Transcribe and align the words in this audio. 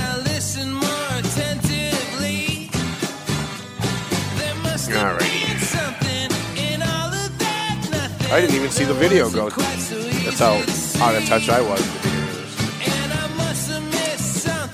I 0.00 0.22
listen 0.24 0.72
more 0.72 1.18
attentively. 1.18 2.70
There 4.38 4.54
must 4.62 4.88
have 4.90 5.04
All 5.04 5.12
right. 5.12 5.20
been 5.20 5.58
something 5.58 6.30
in 6.56 6.80
all 6.82 7.12
of 7.12 7.38
that 7.38 7.88
nothing. 7.90 8.32
I 8.32 8.40
didn't 8.40 8.56
even 8.56 8.70
see 8.70 8.84
the 8.84 8.94
video 8.94 9.28
go. 9.28 9.44
Wasn't 9.44 9.62
quite 9.62 9.78
so 9.78 9.96
That's 10.24 10.38
how 10.38 11.04
out 11.04 11.14
of 11.16 11.24
touch 11.26 11.50
I 11.50 11.60
was. 11.60 12.13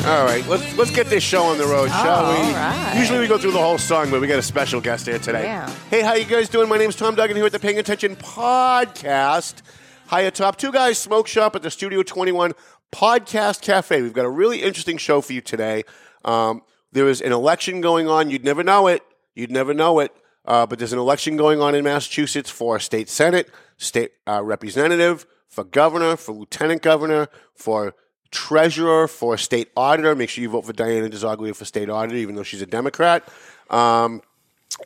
All 0.07 0.25
right, 0.25 0.45
let's 0.49 0.77
let's 0.79 0.91
get 0.91 1.09
this 1.09 1.23
show 1.23 1.43
on 1.45 1.59
the 1.59 1.67
road, 1.67 1.89
shall 1.91 2.33
we? 2.33 2.39
all 2.39 2.53
right. 2.55 2.95
Usually 2.99 3.19
we 3.19 3.29
go 3.29 3.37
through 3.37 3.53
the 3.53 3.59
whole 3.61 3.77
song, 3.77 4.11
but 4.11 4.21
we 4.21 4.27
got 4.27 4.39
a 4.39 4.43
special 4.43 4.81
guest 4.81 5.07
here 5.07 5.19
today. 5.19 5.45
Yeah. 5.45 5.69
Hey, 5.91 6.01
how 6.01 6.15
you 6.15 6.25
guys 6.25 6.49
doing? 6.49 6.71
My 6.71 6.79
name's 6.79 6.97
Tom 6.97 7.15
Duggan 7.15 7.37
here 7.37 7.45
at 7.45 7.53
the 7.53 7.59
Paying 7.59 7.79
Attention 7.79 8.17
Podcast. 8.17 9.61
Hi 10.07 10.23
atop 10.23 10.57
Two 10.57 10.73
Guys 10.73 10.99
Smoke 10.99 11.27
Shop 11.29 11.55
at 11.55 11.63
the 11.63 11.71
Studio 11.71 12.03
21 12.03 12.55
Podcast 12.91 13.61
Cafe. 13.61 14.01
We've 14.01 14.15
got 14.15 14.25
a 14.25 14.31
really 14.31 14.63
interesting 14.63 14.97
show 14.97 15.21
for 15.21 15.35
you 15.35 15.43
today. 15.43 15.85
Um, 16.25 16.63
there 16.91 17.07
is 17.07 17.21
an 17.21 17.33
election 17.33 17.83
going 17.83 18.09
on. 18.09 18.31
You'd 18.31 18.45
never 18.45 18.65
know 18.65 18.87
it. 18.87 19.03
You'd 19.35 19.51
never 19.53 19.75
know 19.75 19.99
it. 20.01 20.17
Uh, 20.47 20.65
but 20.67 20.79
there's 20.79 20.95
an 20.95 20.99
election 20.99 21.37
going 21.37 21.61
on 21.61 21.75
in 21.75 21.85
Massachusetts 21.85 22.49
for 22.49 22.81
state 22.81 23.11
senate, 23.11 23.51
state 23.77 24.13
uh, 24.27 24.43
representative, 24.43 25.27
for 25.47 25.63
governor, 25.63 26.17
for 26.17 26.33
lieutenant 26.33 26.81
governor, 26.81 27.29
for 27.55 27.95
treasurer, 28.31 29.09
for 29.09 29.37
state 29.37 29.71
auditor. 29.77 30.15
Make 30.15 30.31
sure 30.31 30.43
you 30.43 30.51
vote 30.51 30.67
for 30.67 30.73
Diana 30.73 31.09
DiZoglio 31.09 31.55
for 31.55 31.65
state 31.65 31.91
auditor, 31.91 32.17
even 32.17 32.35
though 32.35 32.43
she's 32.43 32.63
a 32.63 32.67
Democrat. 32.67 33.29
Um, 33.69 34.23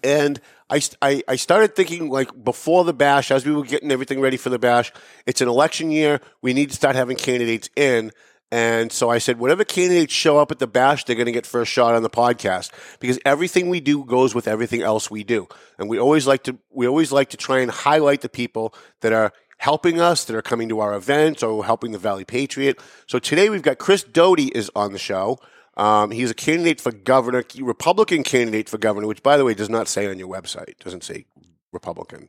and 0.02 0.40
I, 0.70 0.80
I, 1.02 1.22
I 1.28 1.36
started 1.36 1.76
thinking 1.76 2.08
like 2.08 2.44
before 2.44 2.84
the 2.84 2.94
bash, 2.94 3.30
as 3.30 3.44
we 3.44 3.52
were 3.52 3.64
getting 3.64 3.92
everything 3.92 4.20
ready 4.20 4.36
for 4.36 4.50
the 4.50 4.58
bash, 4.58 4.92
it's 5.26 5.40
an 5.40 5.48
election 5.48 5.90
year. 5.90 6.20
We 6.42 6.54
need 6.54 6.70
to 6.70 6.76
start 6.76 6.96
having 6.96 7.16
candidates 7.16 7.68
in. 7.76 8.10
And 8.50 8.92
so 8.92 9.10
I 9.10 9.18
said, 9.18 9.38
whatever 9.38 9.64
candidates 9.64 10.12
show 10.12 10.38
up 10.38 10.52
at 10.52 10.60
the 10.60 10.66
bash, 10.68 11.04
they're 11.04 11.16
going 11.16 11.26
to 11.26 11.32
get 11.32 11.44
first 11.44 11.72
shot 11.72 11.94
on 11.94 12.02
the 12.02 12.10
podcast 12.10 12.70
because 13.00 13.18
everything 13.24 13.68
we 13.68 13.80
do 13.80 14.04
goes 14.04 14.34
with 14.34 14.46
everything 14.46 14.80
else 14.80 15.10
we 15.10 15.24
do. 15.24 15.48
And 15.76 15.88
we 15.88 15.98
always 15.98 16.26
like 16.26 16.44
to, 16.44 16.56
we 16.70 16.86
always 16.86 17.10
like 17.10 17.30
to 17.30 17.36
try 17.36 17.60
and 17.60 17.70
highlight 17.70 18.20
the 18.20 18.28
people 18.28 18.72
that 19.00 19.12
are 19.12 19.32
helping 19.58 20.00
us, 20.00 20.24
that 20.24 20.36
are 20.36 20.42
coming 20.42 20.68
to 20.68 20.80
our 20.80 20.94
events 20.94 21.42
or 21.42 21.64
helping 21.64 21.92
the 21.92 21.98
Valley 21.98 22.24
Patriot. 22.24 22.78
So 23.06 23.18
today 23.18 23.48
we've 23.48 23.62
got 23.62 23.78
Chris 23.78 24.02
Doughty 24.02 24.48
is 24.48 24.70
on 24.74 24.92
the 24.92 24.98
show. 24.98 25.38
Um, 25.76 26.10
he's 26.10 26.30
a 26.30 26.34
candidate 26.34 26.80
for 26.80 26.92
governor, 26.92 27.44
Republican 27.58 28.22
candidate 28.22 28.68
for 28.68 28.78
governor, 28.78 29.06
which, 29.06 29.22
by 29.22 29.36
the 29.36 29.44
way, 29.44 29.54
does 29.54 29.70
not 29.70 29.88
say 29.88 30.06
on 30.06 30.18
your 30.18 30.28
website. 30.28 30.68
It 30.68 30.78
doesn't 30.78 31.04
say 31.04 31.26
Republican. 31.72 32.28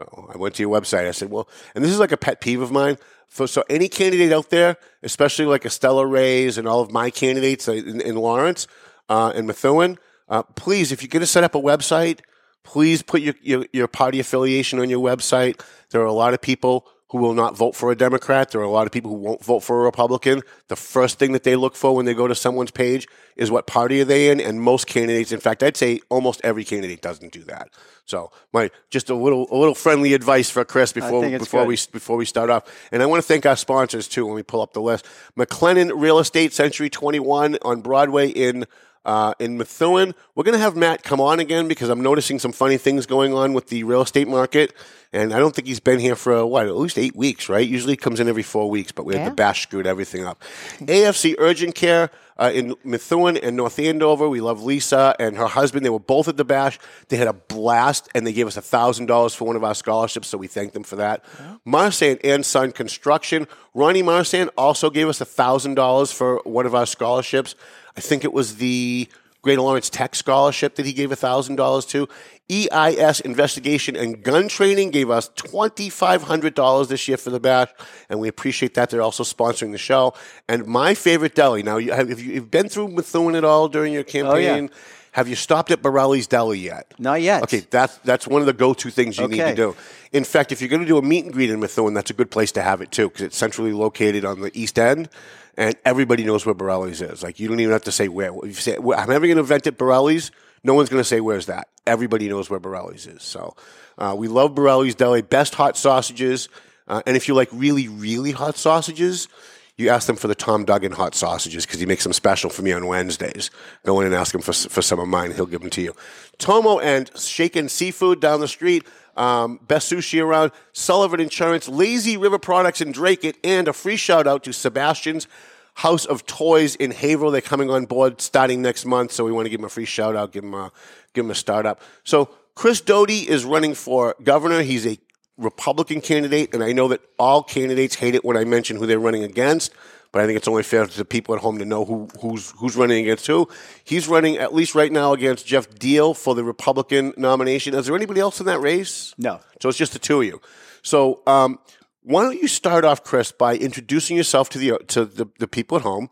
I 0.00 0.36
went 0.36 0.56
to 0.56 0.62
your 0.62 0.80
website. 0.80 1.06
I 1.06 1.12
said, 1.12 1.30
well, 1.30 1.48
and 1.74 1.84
this 1.84 1.92
is 1.92 2.00
like 2.00 2.12
a 2.12 2.16
pet 2.16 2.40
peeve 2.40 2.60
of 2.60 2.72
mine. 2.72 2.98
For, 3.28 3.46
so 3.46 3.64
any 3.70 3.88
candidate 3.88 4.32
out 4.32 4.50
there, 4.50 4.76
especially 5.02 5.46
like 5.46 5.62
Estela 5.62 6.08
Reyes 6.08 6.58
and 6.58 6.68
all 6.68 6.80
of 6.80 6.90
my 6.90 7.10
candidates 7.10 7.68
in, 7.68 8.00
in 8.00 8.16
Lawrence 8.16 8.66
uh, 9.08 9.32
and 9.34 9.46
Methuen, 9.46 9.98
uh, 10.28 10.42
please, 10.42 10.92
if 10.92 11.02
you're 11.02 11.08
going 11.08 11.20
to 11.20 11.26
set 11.26 11.44
up 11.44 11.54
a 11.54 11.60
website, 11.60 12.20
please 12.64 13.02
put 13.02 13.20
your, 13.20 13.34
your, 13.42 13.66
your 13.72 13.88
party 13.88 14.18
affiliation 14.18 14.80
on 14.80 14.90
your 14.90 15.00
website. 15.00 15.62
There 15.90 16.00
are 16.00 16.06
a 16.06 16.12
lot 16.12 16.34
of 16.34 16.40
people 16.40 16.88
who 17.14 17.18
will 17.18 17.34
not 17.34 17.56
vote 17.56 17.76
for 17.76 17.92
a 17.92 17.94
Democrat. 17.94 18.50
There 18.50 18.60
are 18.60 18.64
a 18.64 18.70
lot 18.70 18.86
of 18.86 18.92
people 18.92 19.08
who 19.08 19.18
won't 19.18 19.44
vote 19.44 19.60
for 19.60 19.82
a 19.82 19.84
Republican. 19.84 20.42
The 20.66 20.74
first 20.74 21.16
thing 21.16 21.30
that 21.30 21.44
they 21.44 21.54
look 21.54 21.76
for 21.76 21.94
when 21.94 22.06
they 22.06 22.14
go 22.14 22.26
to 22.26 22.34
someone's 22.34 22.72
page 22.72 23.06
is 23.36 23.52
what 23.52 23.68
party 23.68 24.00
are 24.00 24.04
they 24.04 24.30
in, 24.30 24.40
and 24.40 24.60
most 24.60 24.88
candidates, 24.88 25.30
in 25.30 25.38
fact, 25.38 25.62
I'd 25.62 25.76
say 25.76 26.00
almost 26.08 26.40
every 26.42 26.64
candidate 26.64 27.02
doesn't 27.02 27.30
do 27.30 27.44
that. 27.44 27.68
So, 28.04 28.32
my 28.52 28.68
just 28.90 29.10
a 29.10 29.14
little 29.14 29.46
a 29.52 29.56
little 29.56 29.76
friendly 29.76 30.12
advice 30.12 30.50
for 30.50 30.64
Chris 30.64 30.92
before 30.92 31.22
before 31.22 31.60
good. 31.60 31.68
we 31.68 31.78
before 31.92 32.16
we 32.16 32.24
start 32.24 32.50
off. 32.50 32.64
And 32.90 33.00
I 33.00 33.06
want 33.06 33.22
to 33.22 33.26
thank 33.28 33.46
our 33.46 33.56
sponsors 33.56 34.08
too. 34.08 34.26
When 34.26 34.34
we 34.34 34.42
pull 34.42 34.60
up 34.60 34.72
the 34.72 34.82
list, 34.82 35.06
McLennan 35.38 35.92
Real 35.94 36.18
Estate, 36.18 36.52
Century 36.52 36.90
Twenty 36.90 37.20
One 37.20 37.58
on 37.62 37.80
Broadway 37.80 38.28
in 38.28 38.66
uh, 39.04 39.34
in 39.38 39.58
Methuen. 39.58 40.14
We're 40.34 40.44
going 40.44 40.54
to 40.54 40.60
have 40.60 40.76
Matt 40.76 41.02
come 41.02 41.20
on 41.20 41.40
again 41.40 41.68
because 41.68 41.88
I'm 41.88 42.00
noticing 42.02 42.38
some 42.38 42.52
funny 42.52 42.76
things 42.78 43.06
going 43.06 43.32
on 43.34 43.52
with 43.52 43.68
the 43.68 43.84
real 43.84 44.02
estate 44.02 44.28
market. 44.28 44.72
And 45.12 45.32
I 45.32 45.38
don't 45.38 45.54
think 45.54 45.68
he's 45.68 45.80
been 45.80 46.00
here 46.00 46.16
for, 46.16 46.44
what, 46.44 46.66
at 46.66 46.74
least 46.74 46.98
eight 46.98 47.14
weeks, 47.14 47.48
right? 47.48 47.66
Usually 47.66 47.92
he 47.92 47.96
comes 47.96 48.18
in 48.18 48.28
every 48.28 48.42
four 48.42 48.68
weeks, 48.68 48.90
but 48.90 49.04
we 49.04 49.14
had 49.14 49.22
the 49.30 49.34
bash 49.34 49.62
screwed 49.62 49.86
everything 49.86 50.24
up. 50.24 50.42
AFC 50.80 51.36
Urgent 51.38 51.74
Care 51.76 52.10
uh, 52.36 52.50
in 52.52 52.74
Methuen 52.84 53.36
and 53.36 53.56
North 53.56 53.78
Andover. 53.78 54.28
We 54.28 54.40
love 54.40 54.62
Lisa 54.62 55.14
and 55.18 55.36
her 55.36 55.46
husband. 55.46 55.84
They 55.84 55.90
were 55.90 55.98
both 55.98 56.28
at 56.28 56.36
the 56.36 56.44
bash. 56.44 56.78
They 57.08 57.16
had 57.16 57.28
a 57.28 57.32
blast, 57.32 58.08
and 58.14 58.26
they 58.26 58.32
gave 58.32 58.46
us 58.46 58.56
$1,000 58.56 59.36
for 59.36 59.44
one 59.44 59.56
of 59.56 59.64
our 59.64 59.74
scholarships, 59.74 60.28
so 60.28 60.38
we 60.38 60.46
thank 60.46 60.72
them 60.72 60.84
for 60.84 60.96
that. 60.96 61.24
Marsan 61.66 62.20
and 62.24 62.44
Son 62.44 62.72
Construction. 62.72 63.46
Ronnie 63.74 64.02
Marsan 64.02 64.48
also 64.56 64.90
gave 64.90 65.08
us 65.08 65.20
$1,000 65.20 66.12
for 66.12 66.40
one 66.44 66.66
of 66.66 66.74
our 66.74 66.86
scholarships. 66.86 67.54
I 67.96 68.00
think 68.00 68.24
it 68.24 68.32
was 68.32 68.56
the 68.56 69.08
Greater 69.44 69.60
Lawrence 69.60 69.90
Tech 69.90 70.14
Scholarship 70.14 70.74
that 70.76 70.86
he 70.86 70.94
gave 70.94 71.10
$1,000 71.10 71.88
to. 71.90 72.08
EIS 72.50 73.20
Investigation 73.20 73.94
and 73.94 74.22
Gun 74.22 74.48
Training 74.48 74.90
gave 74.90 75.10
us 75.10 75.28
$2,500 75.30 76.88
this 76.88 77.06
year 77.06 77.18
for 77.18 77.28
the 77.30 77.38
bash, 77.38 77.68
and 78.08 78.18
we 78.18 78.28
appreciate 78.28 78.74
that. 78.74 78.88
They're 78.88 79.02
also 79.02 79.22
sponsoring 79.22 79.72
the 79.72 79.78
show. 79.78 80.14
And 80.48 80.66
my 80.66 80.94
favorite 80.94 81.34
deli. 81.34 81.62
Now, 81.62 81.76
you 81.76 81.92
have, 81.92 82.08
have 82.08 82.20
you 82.20 82.32
you've 82.32 82.50
been 82.50 82.70
through 82.70 82.88
Methuen 82.88 83.34
at 83.34 83.44
all 83.44 83.68
during 83.68 83.92
your 83.92 84.02
oh, 84.02 84.04
campaign? 84.04 84.70
Have 85.12 85.28
you 85.28 85.36
stopped 85.36 85.70
at 85.70 85.80
Borelli's 85.80 86.26
Deli 86.26 86.58
yet? 86.58 86.92
Not 86.98 87.22
yet. 87.22 87.44
Okay, 87.44 87.60
that's 87.70 87.98
that's 87.98 88.26
one 88.26 88.40
of 88.40 88.46
the 88.46 88.52
go-to 88.52 88.90
things 88.90 89.16
you 89.16 89.28
need 89.28 89.38
to 89.38 89.54
do. 89.54 89.76
In 90.10 90.24
fact, 90.24 90.50
if 90.50 90.60
you're 90.60 90.68
going 90.68 90.82
to 90.82 90.88
do 90.88 90.98
a 90.98 91.02
meet 91.02 91.24
and 91.24 91.32
greet 91.32 91.50
in 91.50 91.60
Methuen, 91.60 91.94
that's 91.94 92.10
a 92.10 92.14
good 92.14 92.32
place 92.32 92.50
to 92.52 92.62
have 92.62 92.80
it 92.80 92.90
too, 92.90 93.08
because 93.08 93.22
it's 93.22 93.36
centrally 93.36 93.72
located 93.72 94.24
on 94.24 94.40
the 94.40 94.50
east 94.58 94.76
end, 94.78 95.08
and 95.56 95.76
everybody 95.84 96.24
knows 96.24 96.44
where 96.44 96.54
Borelli's 96.54 97.00
is. 97.00 97.22
Like 97.22 97.40
you 97.40 97.48
don't 97.48 97.60
even 97.60 97.72
have 97.72 97.84
to 97.84 97.92
say 97.92 98.08
where. 98.08 98.34
If 98.38 98.44
you 98.44 98.54
say 98.54 98.76
I'm 98.76 99.10
having 99.10 99.30
an 99.30 99.38
event 99.38 99.66
at 99.66 99.78
Borelli's, 99.78 100.30
no 100.62 100.74
one's 100.74 100.88
going 100.88 101.00
to 101.00 101.08
say 101.08 101.20
where's 101.20 101.46
that. 101.46 101.68
Everybody 101.86 102.28
knows 102.28 102.48
where 102.48 102.60
Borelli's 102.60 103.06
is. 103.06 103.22
So 103.22 103.56
uh, 103.98 104.14
we 104.16 104.28
love 104.28 104.54
Borelli's 104.54 104.94
Deli, 104.94 105.22
best 105.22 105.54
hot 105.54 105.76
sausages, 105.76 106.48
uh, 106.88 107.02
and 107.06 107.16
if 107.16 107.28
you 107.28 107.34
like 107.34 107.48
really 107.52 107.88
really 107.88 108.32
hot 108.32 108.56
sausages. 108.56 109.28
You 109.76 109.88
ask 109.88 110.06
them 110.06 110.14
for 110.14 110.28
the 110.28 110.36
Tom 110.36 110.64
Duggan 110.64 110.92
hot 110.92 111.16
sausages 111.16 111.66
because 111.66 111.80
he 111.80 111.86
makes 111.86 112.04
them 112.04 112.12
special 112.12 112.48
for 112.48 112.62
me 112.62 112.70
on 112.70 112.86
Wednesdays. 112.86 113.50
Go 113.84 113.98
in 113.98 114.06
and 114.06 114.14
ask 114.14 114.32
him 114.32 114.40
for, 114.40 114.52
for 114.52 114.82
some 114.82 115.00
of 115.00 115.08
mine. 115.08 115.32
He'll 115.32 115.46
give 115.46 115.62
them 115.62 115.70
to 115.70 115.82
you. 115.82 115.96
Tomo 116.38 116.78
and 116.78 117.10
Shaken 117.18 117.68
Seafood 117.68 118.20
down 118.20 118.38
the 118.38 118.46
street. 118.46 118.86
Um, 119.16 119.60
best 119.66 119.92
sushi 119.92 120.22
around. 120.22 120.52
Sullivan 120.72 121.20
Insurance, 121.20 121.68
Lazy 121.68 122.16
River 122.16 122.38
Products 122.38 122.80
in 122.80 122.92
Dracut, 122.92 123.36
and 123.44 123.68
a 123.68 123.72
free 123.72 123.96
shout 123.96 124.26
out 124.26 124.42
to 124.44 124.52
Sebastian's 124.52 125.28
House 125.74 126.04
of 126.04 126.26
Toys 126.26 126.74
in 126.76 126.90
Haverhill. 126.90 127.30
They're 127.30 127.40
coming 127.40 127.70
on 127.70 127.84
board 127.86 128.20
starting 128.20 128.62
next 128.62 128.84
month, 128.84 129.12
so 129.12 129.24
we 129.24 129.32
want 129.32 129.46
to 129.46 129.50
give 129.50 129.60
them 129.60 129.66
a 129.66 129.70
free 129.70 129.84
shout 129.84 130.16
out, 130.16 130.32
give 130.32 130.42
them 130.42 130.54
a, 130.54 130.72
give 131.12 131.24
them 131.24 131.30
a 131.30 131.34
startup. 131.34 131.80
So 132.04 132.30
Chris 132.54 132.80
Doughty 132.80 133.28
is 133.28 133.44
running 133.44 133.74
for 133.74 134.14
governor. 134.22 134.62
He's 134.62 134.86
a 134.86 134.98
Republican 135.36 136.00
candidate, 136.00 136.54
and 136.54 136.62
I 136.62 136.72
know 136.72 136.88
that 136.88 137.00
all 137.18 137.42
candidates 137.42 137.96
hate 137.96 138.14
it 138.14 138.24
when 138.24 138.36
I 138.36 138.44
mention 138.44 138.76
who 138.76 138.86
they're 138.86 139.00
running 139.00 139.24
against. 139.24 139.72
But 140.14 140.22
I 140.22 140.26
think 140.26 140.36
it's 140.36 140.46
only 140.46 140.62
fair 140.62 140.86
to 140.86 140.96
the 140.96 141.04
people 141.04 141.34
at 141.34 141.40
home 141.40 141.58
to 141.58 141.64
know 141.64 141.84
who, 141.84 142.08
who's 142.20 142.52
who's 142.52 142.76
running 142.76 143.02
against 143.02 143.26
who. 143.26 143.48
He's 143.82 144.06
running 144.06 144.36
at 144.36 144.54
least 144.54 144.76
right 144.76 144.92
now 144.92 145.12
against 145.12 145.44
Geoff 145.44 145.68
Diehl 145.70 146.16
for 146.16 146.36
the 146.36 146.44
Republican 146.44 147.12
nomination. 147.16 147.74
Is 147.74 147.86
there 147.86 147.96
anybody 147.96 148.20
else 148.20 148.38
in 148.38 148.46
that 148.46 148.60
race? 148.60 149.12
No. 149.18 149.40
So 149.60 149.68
it's 149.68 149.76
just 149.76 149.92
the 149.92 149.98
two 149.98 150.20
of 150.20 150.24
you. 150.24 150.40
So 150.82 151.20
um, 151.26 151.58
why 152.04 152.22
don't 152.22 152.40
you 152.40 152.46
start 152.46 152.84
off, 152.84 153.02
Chris, 153.02 153.32
by 153.32 153.56
introducing 153.56 154.16
yourself 154.16 154.48
to 154.50 154.58
the 154.58 154.78
to 154.86 155.04
the, 155.04 155.26
the 155.40 155.48
people 155.48 155.78
at 155.78 155.82
home? 155.82 156.08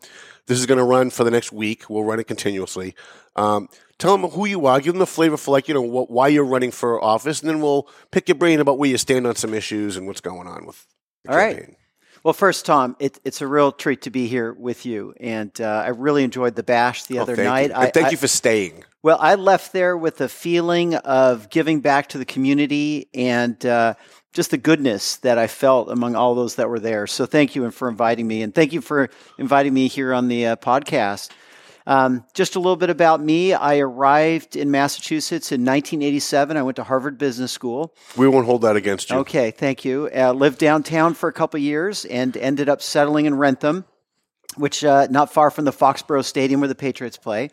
This 0.47 0.59
is 0.59 0.65
going 0.65 0.79
to 0.79 0.83
run 0.83 1.09
for 1.09 1.23
the 1.23 1.31
next 1.31 1.53
week. 1.53 1.89
We'll 1.89 2.03
run 2.03 2.19
it 2.19 2.27
continuously. 2.27 2.95
Um, 3.37 3.69
tell 3.99 4.17
them 4.17 4.29
who 4.31 4.45
you 4.45 4.65
are. 4.65 4.81
Give 4.81 4.91
them 4.91 4.99
the 4.99 5.07
flavor 5.07 5.37
for 5.37 5.51
like 5.51 5.69
you 5.69 5.73
know 5.73 5.81
what, 5.81 6.11
why 6.11 6.27
you're 6.27 6.43
running 6.43 6.71
for 6.71 7.01
office, 7.01 7.39
and 7.39 7.49
then 7.49 7.61
we'll 7.61 7.87
pick 8.11 8.27
your 8.27 8.35
brain 8.35 8.59
about 8.59 8.77
where 8.77 8.89
you 8.89 8.97
stand 8.97 9.25
on 9.25 9.37
some 9.37 9.53
issues 9.53 9.95
and 9.95 10.07
what's 10.07 10.19
going 10.19 10.45
on 10.45 10.65
with. 10.65 10.85
The 11.23 11.29
campaign. 11.29 11.53
All 11.55 11.61
right. 11.61 11.77
Well, 12.23 12.33
first, 12.33 12.65
Tom, 12.65 12.95
it, 12.99 13.19
it's 13.25 13.41
a 13.41 13.47
real 13.47 13.73
treat 13.73 14.03
to 14.03 14.09
be 14.09 14.27
here 14.27 14.53
with 14.53 14.85
you, 14.85 15.13
and 15.19 15.51
uh, 15.59 15.65
I 15.85 15.89
really 15.89 16.23
enjoyed 16.23 16.55
the 16.55 16.63
bash 16.63 17.03
the 17.03 17.19
Oh, 17.19 17.23
other 17.23 17.35
night. 17.35 17.71
I, 17.75 17.89
thank 17.89 18.07
I- 18.07 18.09
you 18.11 18.17
for 18.17 18.27
staying. 18.29 18.85
Well, 19.01 19.17
I 19.19 19.35
left 19.35 19.73
there 19.73 19.97
with 19.97 20.21
a 20.21 20.29
feeling 20.29 20.95
of 20.95 21.49
giving 21.49 21.81
back 21.81 22.07
to 22.09 22.17
the 22.17 22.23
community 22.23 23.09
and 23.13 23.63
uh, 23.65 23.95
just 24.31 24.51
the 24.51 24.57
goodness 24.57 25.17
that 25.17 25.37
I 25.37 25.47
felt 25.47 25.89
among 25.91 26.15
all 26.15 26.35
those 26.35 26.55
that 26.55 26.69
were 26.69 26.79
there. 26.79 27.05
So, 27.07 27.25
thank 27.25 27.53
you 27.55 27.65
and 27.65 27.73
for 27.75 27.89
inviting 27.89 28.25
me, 28.25 28.41
and 28.41 28.55
thank 28.55 28.71
you 28.71 28.79
for 28.79 29.09
inviting 29.37 29.73
me 29.73 29.89
here 29.89 30.13
on 30.13 30.29
the 30.29 30.45
uh, 30.47 30.55
podcast. 30.55 31.29
Um, 31.85 32.25
just 32.33 32.55
a 32.55 32.59
little 32.59 32.75
bit 32.75 32.89
about 32.89 33.21
me. 33.21 33.53
I 33.53 33.77
arrived 33.77 34.55
in 34.55 34.71
Massachusetts 34.71 35.51
in 35.51 35.61
1987. 35.61 36.55
I 36.57 36.61
went 36.61 36.77
to 36.77 36.83
Harvard 36.83 37.17
Business 37.17 37.51
School. 37.51 37.93
We 38.15 38.27
won't 38.27 38.45
hold 38.45 38.61
that 38.61 38.75
against 38.75 39.09
you. 39.09 39.17
Okay, 39.17 39.51
thank 39.51 39.83
you. 39.83 40.09
Uh, 40.15 40.31
lived 40.31 40.59
downtown 40.59 41.13
for 41.13 41.27
a 41.29 41.33
couple 41.33 41.59
years 41.59 42.05
and 42.05 42.35
ended 42.37 42.69
up 42.69 42.81
settling 42.81 43.25
in 43.25 43.35
Wrentham, 43.35 43.85
which 44.55 44.83
uh, 44.83 45.07
not 45.09 45.33
far 45.33 45.51
from 45.51 45.65
the 45.65 45.73
Foxborough 45.73 46.23
Stadium 46.23 46.61
where 46.61 46.67
the 46.69 46.75
Patriots 46.75 47.17
play. 47.17 47.49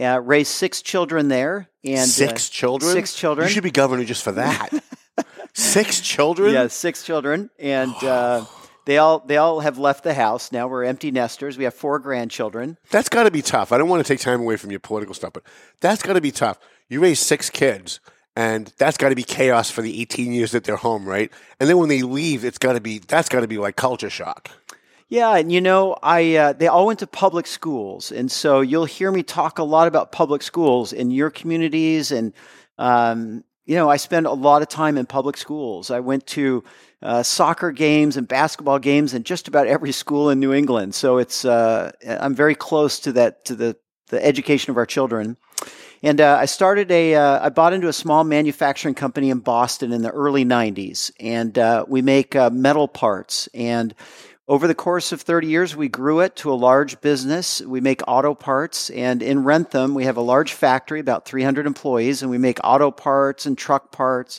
Uh, 0.00 0.20
raised 0.20 0.52
six 0.52 0.80
children 0.82 1.28
there, 1.28 1.68
and 1.84 2.00
uh. 2.00 2.04
Six 2.06 2.48
children? 2.48 2.92
Six 2.92 3.14
children. 3.14 3.46
You 3.46 3.52
should 3.52 3.62
be 3.64 3.70
governor 3.70 4.04
just 4.04 4.22
for 4.22 4.32
that. 4.32 4.70
Six 5.54 6.02
children? 6.02 6.52
Yeah, 6.52 6.66
six 6.66 7.02
children, 7.02 7.48
and 7.58 7.94
uh, 8.04 8.44
they 8.86 8.98
all 8.98 9.18
they 9.18 9.36
all 9.36 9.60
have 9.60 9.78
left 9.78 10.04
the 10.04 10.14
house 10.14 10.52
now. 10.52 10.68
We're 10.68 10.84
empty 10.84 11.10
nesters. 11.10 11.58
We 11.58 11.64
have 11.64 11.74
four 11.74 11.98
grandchildren. 11.98 12.78
That's 12.90 13.08
got 13.08 13.24
to 13.24 13.30
be 13.30 13.42
tough. 13.42 13.72
I 13.72 13.78
don't 13.78 13.88
want 13.88 14.04
to 14.04 14.08
take 14.10 14.20
time 14.20 14.40
away 14.40 14.56
from 14.56 14.70
your 14.70 14.80
political 14.80 15.14
stuff, 15.14 15.32
but 15.34 15.42
that's 15.80 16.02
got 16.02 16.14
to 16.14 16.20
be 16.20 16.30
tough. 16.30 16.58
You 16.88 17.00
raise 17.00 17.18
six 17.20 17.50
kids, 17.50 18.00
and 18.36 18.72
that's 18.78 18.96
got 18.96 19.10
to 19.10 19.16
be 19.16 19.24
chaos 19.24 19.70
for 19.70 19.82
the 19.82 20.00
18 20.00 20.32
years 20.32 20.52
that 20.52 20.62
they're 20.64 20.76
home, 20.76 21.04
right? 21.04 21.32
And 21.58 21.68
then 21.68 21.78
when 21.78 21.88
they 21.88 22.02
leave, 22.02 22.44
it's 22.44 22.58
got 22.58 22.74
to 22.74 22.80
be 22.80 22.98
that's 23.00 23.28
got 23.28 23.40
to 23.40 23.48
be 23.48 23.58
like 23.58 23.76
culture 23.76 24.10
shock. 24.10 24.50
Yeah, 25.08 25.36
and 25.36 25.50
you 25.50 25.60
know, 25.60 25.96
I 26.02 26.36
uh, 26.36 26.52
they 26.52 26.68
all 26.68 26.86
went 26.86 27.00
to 27.00 27.08
public 27.08 27.48
schools, 27.48 28.12
and 28.12 28.30
so 28.30 28.60
you'll 28.60 28.84
hear 28.84 29.10
me 29.10 29.24
talk 29.24 29.58
a 29.58 29.64
lot 29.64 29.88
about 29.88 30.12
public 30.12 30.42
schools 30.42 30.92
in 30.92 31.10
your 31.10 31.30
communities, 31.30 32.12
and 32.12 32.32
um, 32.78 33.42
you 33.66 33.74
know, 33.74 33.90
I 33.90 33.96
spend 33.96 34.26
a 34.26 34.32
lot 34.32 34.62
of 34.62 34.68
time 34.68 34.96
in 34.96 35.06
public 35.06 35.36
schools. 35.36 35.90
I 35.90 36.00
went 36.00 36.26
to 36.28 36.64
uh, 37.02 37.22
soccer 37.22 37.72
games 37.72 38.16
and 38.16 38.26
basketball 38.26 38.78
games 38.78 39.12
in 39.12 39.24
just 39.24 39.48
about 39.48 39.66
every 39.66 39.92
school 39.92 40.30
in 40.30 40.40
New 40.40 40.52
England, 40.52 40.94
so 40.94 41.18
it's 41.18 41.44
uh, 41.44 41.92
I'm 42.06 42.34
very 42.34 42.54
close 42.54 43.00
to 43.00 43.12
that 43.12 43.44
to 43.46 43.54
the 43.54 43.76
the 44.08 44.24
education 44.24 44.70
of 44.70 44.76
our 44.76 44.86
children. 44.86 45.36
And 46.02 46.20
uh, 46.20 46.36
I 46.38 46.44
started 46.44 46.90
a, 46.90 47.14
uh, 47.14 47.46
I 47.46 47.48
bought 47.48 47.72
into 47.72 47.88
a 47.88 47.92
small 47.92 48.22
manufacturing 48.22 48.94
company 48.94 49.30
in 49.30 49.40
Boston 49.40 49.92
in 49.92 50.02
the 50.02 50.10
early 50.10 50.44
90s. 50.44 51.10
And 51.18 51.58
uh, 51.58 51.84
we 51.88 52.02
make 52.02 52.36
uh, 52.36 52.50
metal 52.50 52.86
parts. 52.86 53.48
And 53.54 53.94
over 54.48 54.68
the 54.68 54.74
course 54.74 55.12
of 55.12 55.20
30 55.20 55.48
years, 55.48 55.74
we 55.74 55.88
grew 55.88 56.20
it 56.20 56.36
to 56.36 56.52
a 56.52 56.54
large 56.54 57.00
business. 57.00 57.60
We 57.60 57.80
make 57.80 58.00
auto 58.06 58.34
parts. 58.34 58.90
And 58.90 59.22
in 59.22 59.44
Wrentham, 59.44 59.94
we 59.94 60.04
have 60.04 60.16
a 60.16 60.22
large 60.22 60.52
factory, 60.52 61.00
about 61.00 61.24
300 61.24 61.66
employees, 61.66 62.22
and 62.22 62.30
we 62.30 62.38
make 62.38 62.58
auto 62.62 62.90
parts 62.90 63.46
and 63.46 63.58
truck 63.58 63.90
parts, 63.90 64.38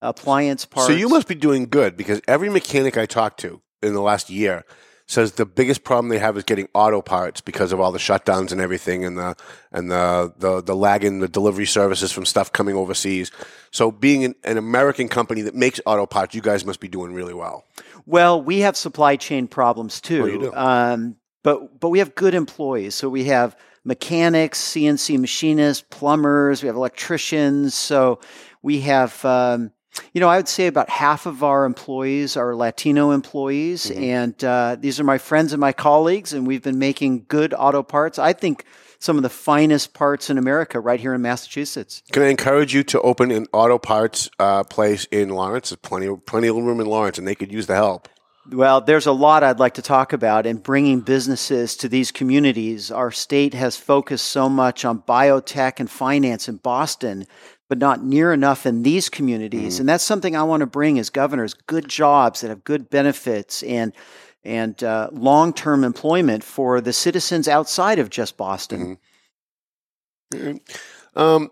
appliance 0.00 0.64
parts. 0.64 0.86
So 0.86 0.92
you 0.92 1.08
must 1.08 1.26
be 1.26 1.34
doing 1.34 1.66
good 1.66 1.96
because 1.96 2.20
every 2.28 2.48
mechanic 2.48 2.96
I 2.96 3.06
talked 3.06 3.40
to 3.40 3.60
in 3.82 3.94
the 3.94 4.02
last 4.02 4.30
year 4.30 4.64
says 5.08 5.32
the 5.32 5.46
biggest 5.46 5.84
problem 5.84 6.10
they 6.10 6.18
have 6.18 6.36
is 6.36 6.44
getting 6.44 6.68
auto 6.74 7.00
parts 7.00 7.40
because 7.40 7.72
of 7.72 7.80
all 7.80 7.90
the 7.90 7.98
shutdowns 7.98 8.52
and 8.52 8.60
everything 8.60 9.06
and 9.06 9.16
the 9.16 9.34
and 9.72 9.90
the 9.90 10.32
the, 10.36 10.62
the 10.62 10.76
lag 10.76 11.02
in 11.02 11.18
the 11.20 11.28
delivery 11.28 11.64
services 11.64 12.12
from 12.12 12.26
stuff 12.26 12.52
coming 12.52 12.76
overseas. 12.76 13.32
So 13.70 13.90
being 13.90 14.24
an, 14.24 14.34
an 14.44 14.58
American 14.58 15.08
company 15.08 15.42
that 15.42 15.54
makes 15.54 15.80
auto 15.86 16.06
parts, 16.06 16.34
you 16.34 16.42
guys 16.42 16.64
must 16.64 16.78
be 16.78 16.88
doing 16.88 17.14
really 17.14 17.34
well. 17.34 17.64
Well, 18.06 18.42
we 18.42 18.60
have 18.60 18.76
supply 18.76 19.16
chain 19.16 19.48
problems 19.48 20.00
too. 20.00 20.22
Oh, 20.22 20.38
do? 20.38 20.54
Um, 20.54 21.16
but 21.42 21.80
but 21.80 21.90
we 21.90 21.98
have 22.00 22.14
good 22.14 22.34
employees. 22.34 22.94
So 22.94 23.08
we 23.08 23.24
have 23.24 23.56
mechanics, 23.84 24.60
CNC 24.60 25.18
machinists, 25.18 25.84
plumbers. 25.90 26.62
We 26.62 26.66
have 26.66 26.76
electricians. 26.76 27.74
So 27.74 28.20
we 28.62 28.80
have. 28.80 29.24
Um, 29.24 29.72
you 30.12 30.20
know, 30.20 30.28
I 30.28 30.36
would 30.36 30.46
say 30.48 30.68
about 30.68 30.88
half 30.90 31.26
of 31.26 31.42
our 31.42 31.64
employees 31.64 32.36
are 32.36 32.54
Latino 32.54 33.10
employees, 33.10 33.86
Mm-hmm. 33.90 34.02
and 34.04 34.44
uh, 34.44 34.76
these 34.78 35.00
are 35.00 35.04
my 35.04 35.18
friends 35.18 35.52
and 35.52 35.60
my 35.60 35.72
colleagues, 35.72 36.32
and 36.32 36.46
we've 36.46 36.62
been 36.62 36.78
making 36.78 37.24
good 37.26 37.52
auto 37.52 37.82
parts. 37.82 38.16
I 38.18 38.32
think 38.32 38.64
some 38.98 39.16
of 39.16 39.22
the 39.22 39.28
finest 39.28 39.94
parts 39.94 40.28
in 40.28 40.38
America 40.38 40.80
right 40.80 41.00
here 41.00 41.14
in 41.14 41.22
Massachusetts. 41.22 42.02
Can 42.12 42.22
I 42.22 42.28
encourage 42.28 42.74
you 42.74 42.82
to 42.84 43.00
open 43.02 43.30
an 43.30 43.46
auto 43.52 43.78
parts 43.78 44.28
uh, 44.38 44.64
place 44.64 45.06
in 45.10 45.30
Lawrence? 45.30 45.70
There's 45.70 45.78
plenty 45.80 46.14
plenty 46.26 46.48
of 46.48 46.56
room 46.56 46.80
in 46.80 46.86
Lawrence, 46.86 47.18
and 47.18 47.26
they 47.26 47.34
could 47.34 47.52
use 47.52 47.66
the 47.66 47.74
help. 47.74 48.08
Well, 48.50 48.80
there's 48.80 49.06
a 49.06 49.12
lot 49.12 49.44
I'd 49.44 49.58
like 49.58 49.74
to 49.74 49.82
talk 49.82 50.14
about 50.14 50.46
in 50.46 50.56
bringing 50.56 51.00
businesses 51.00 51.76
to 51.76 51.88
these 51.88 52.10
communities. 52.10 52.90
Our 52.90 53.10
state 53.10 53.52
has 53.52 53.76
focused 53.76 54.26
so 54.26 54.48
much 54.48 54.86
on 54.86 55.02
biotech 55.02 55.80
and 55.80 55.90
finance 55.90 56.48
in 56.48 56.56
Boston, 56.56 57.26
but 57.68 57.76
not 57.76 58.02
near 58.02 58.32
enough 58.32 58.64
in 58.64 58.84
these 58.84 59.10
communities. 59.10 59.78
And 59.78 59.86
that's 59.86 60.02
something 60.02 60.34
I 60.34 60.44
want 60.44 60.62
to 60.62 60.66
bring 60.66 60.98
as 60.98 61.10
governors: 61.10 61.52
good 61.54 61.88
jobs 61.88 62.40
that 62.40 62.48
have 62.48 62.64
good 62.64 62.88
benefits 62.88 63.62
and 63.62 63.92
and 64.44 64.82
uh, 64.82 65.10
long 65.12 65.52
term 65.52 65.84
employment 65.84 66.44
for 66.44 66.80
the 66.80 66.92
citizens 66.92 67.48
outside 67.48 67.98
of 67.98 68.10
just 68.10 68.36
Boston. 68.36 68.98
Um, 71.16 71.50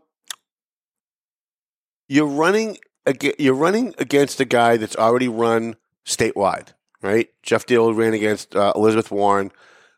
you're 2.08 2.26
running 2.26 2.78
ag- 3.06 3.36
you're 3.38 3.54
running 3.54 3.94
against 3.98 4.40
a 4.40 4.44
guy 4.44 4.76
that's 4.76 4.96
already 4.96 5.28
run 5.28 5.76
statewide, 6.04 6.68
right? 7.02 7.28
Geoff 7.42 7.66
Diehl 7.66 7.96
ran 7.96 8.14
against 8.14 8.54
uh, 8.54 8.72
Elizabeth 8.76 9.10
Warren. 9.10 9.50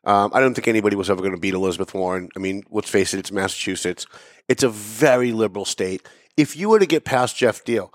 Um, 0.04 0.30
I 0.32 0.40
don't 0.40 0.54
think 0.54 0.68
anybody 0.68 0.96
was 0.96 1.10
ever 1.10 1.20
going 1.20 1.34
to 1.34 1.40
beat 1.40 1.54
Elizabeth 1.54 1.92
Warren. 1.92 2.30
I 2.36 2.38
mean, 2.38 2.62
let's 2.70 2.88
face 2.88 3.12
it, 3.12 3.18
it's 3.18 3.32
Massachusetts. 3.32 4.06
It's 4.48 4.62
a 4.62 4.68
very 4.70 5.32
liberal 5.32 5.64
state. 5.64 6.06
If 6.36 6.56
you 6.56 6.70
were 6.70 6.78
to 6.78 6.86
get 6.86 7.04
past 7.04 7.36
Geoff 7.36 7.64
Diehl, 7.64 7.90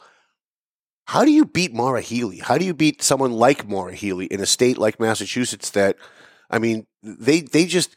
how 1.05 1.25
do 1.25 1.31
you 1.31 1.45
beat 1.45 1.73
Maura 1.73 2.01
Healey? 2.01 2.39
How 2.39 2.57
do 2.57 2.65
you 2.65 2.73
beat 2.73 3.01
someone 3.01 3.33
like 3.33 3.67
Maura 3.67 3.93
Healey 3.93 4.25
in 4.27 4.39
a 4.39 4.45
state 4.45 4.77
like 4.77 4.99
Massachusetts 4.99 5.69
that, 5.71 5.97
I 6.49 6.59
mean, 6.59 6.87
they 7.01 7.41
they 7.41 7.65
just 7.65 7.95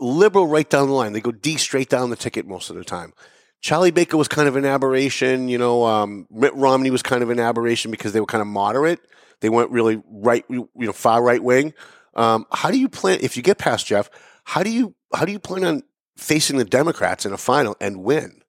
liberal 0.00 0.46
right 0.46 0.68
down 0.68 0.88
the 0.88 0.94
line. 0.94 1.12
They 1.12 1.20
go 1.20 1.32
D 1.32 1.56
straight 1.56 1.88
down 1.88 2.10
the 2.10 2.16
ticket 2.16 2.46
most 2.46 2.70
of 2.70 2.76
the 2.76 2.84
time. 2.84 3.12
Charlie 3.60 3.90
Baker 3.90 4.16
was 4.16 4.28
kind 4.28 4.48
of 4.48 4.56
an 4.56 4.64
aberration. 4.64 5.48
You 5.48 5.58
know, 5.58 5.84
um, 5.84 6.26
Mitt 6.30 6.54
Romney 6.54 6.90
was 6.90 7.02
kind 7.02 7.22
of 7.22 7.30
an 7.30 7.40
aberration 7.40 7.90
because 7.90 8.12
they 8.12 8.20
were 8.20 8.26
kind 8.26 8.42
of 8.42 8.46
moderate. 8.46 9.00
They 9.40 9.48
weren't 9.48 9.70
really 9.70 10.02
right, 10.08 10.44
you 10.48 10.68
know, 10.74 10.92
far 10.92 11.22
right 11.22 11.42
wing. 11.42 11.74
Um, 12.14 12.46
how 12.52 12.70
do 12.70 12.78
you 12.78 12.88
plan 12.88 13.18
if 13.20 13.36
you 13.36 13.42
get 13.42 13.58
past 13.58 13.86
Geoff? 13.86 14.08
How 14.44 14.62
do 14.62 14.70
you 14.70 14.94
how 15.14 15.24
do 15.24 15.32
you 15.32 15.38
plan 15.38 15.64
on 15.64 15.82
facing 16.16 16.56
the 16.56 16.64
Democrats 16.64 17.26
in 17.26 17.32
a 17.32 17.38
final 17.38 17.76
and 17.80 18.02
win? 18.02 18.40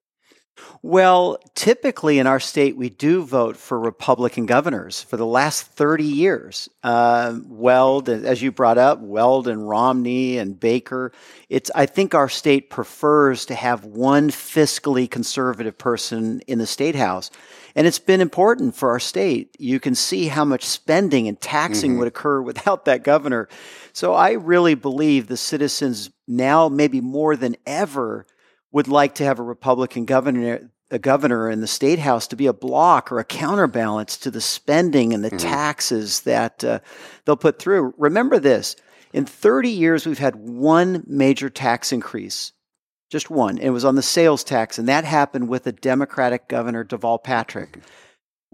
Well, 0.82 1.38
typically 1.54 2.18
in 2.18 2.26
our 2.26 2.40
state, 2.40 2.76
we 2.76 2.88
do 2.88 3.24
vote 3.24 3.56
for 3.56 3.78
Republican 3.78 4.46
governors 4.46 5.02
for 5.02 5.16
the 5.16 5.26
last 5.26 5.66
30 5.66 6.04
years. 6.04 6.68
Um, 6.82 7.44
Weld, 7.48 8.08
as 8.08 8.40
you 8.42 8.52
brought 8.52 8.78
up, 8.78 9.00
Weld 9.00 9.48
and 9.48 9.68
Romney 9.68 10.38
and 10.38 10.58
Baker. 10.58 11.12
It's, 11.48 11.70
I 11.74 11.86
think 11.86 12.14
our 12.14 12.28
state 12.28 12.70
prefers 12.70 13.46
to 13.46 13.54
have 13.54 13.84
one 13.84 14.30
fiscally 14.30 15.10
conservative 15.10 15.76
person 15.76 16.40
in 16.46 16.58
the 16.58 16.66
state 16.66 16.94
house. 16.94 17.30
And 17.74 17.86
it's 17.86 17.98
been 17.98 18.22
important 18.22 18.74
for 18.74 18.90
our 18.90 19.00
state. 19.00 19.54
You 19.58 19.78
can 19.78 19.94
see 19.94 20.28
how 20.28 20.46
much 20.46 20.64
spending 20.64 21.28
and 21.28 21.38
taxing 21.38 21.98
would 21.98 22.08
occur 22.08 22.40
without 22.40 22.86
that 22.86 23.04
governor. 23.04 23.48
So 23.92 24.14
I 24.14 24.32
really 24.32 24.74
believe 24.74 25.26
the 25.26 25.36
citizens 25.36 26.10
now, 26.26 26.68
maybe 26.68 27.00
more 27.00 27.36
than 27.36 27.56
ever, 27.66 28.26
would 28.72 28.88
like 28.88 29.14
to 29.16 29.24
have 29.24 29.38
a 29.38 29.42
Republican 29.42 30.04
governor, 30.04 30.70
a 30.90 30.98
governor 30.98 31.50
in 31.50 31.60
the 31.60 31.66
state 31.66 31.98
house 31.98 32.26
to 32.28 32.36
be 32.36 32.46
a 32.46 32.52
block 32.52 33.10
or 33.10 33.18
a 33.18 33.24
counterbalance 33.24 34.16
to 34.18 34.30
the 34.30 34.40
spending 34.40 35.12
and 35.12 35.24
the 35.24 35.30
taxes 35.30 36.20
that 36.22 36.62
uh, 36.62 36.80
they'll 37.24 37.36
put 37.36 37.58
through. 37.58 37.94
Remember 37.96 38.38
this: 38.38 38.76
in 39.12 39.24
30 39.24 39.70
years, 39.70 40.06
we've 40.06 40.18
had 40.18 40.36
one 40.36 41.04
major 41.06 41.48
tax 41.48 41.92
increase, 41.92 42.52
just 43.10 43.30
one. 43.30 43.58
It 43.58 43.70
was 43.70 43.84
on 43.84 43.94
the 43.94 44.02
sales 44.02 44.44
tax, 44.44 44.78
and 44.78 44.88
that 44.88 45.04
happened 45.04 45.48
with 45.48 45.66
a 45.66 45.72
Democratic 45.72 46.48
governor, 46.48 46.84
Deval 46.84 47.22
Patrick. 47.22 47.78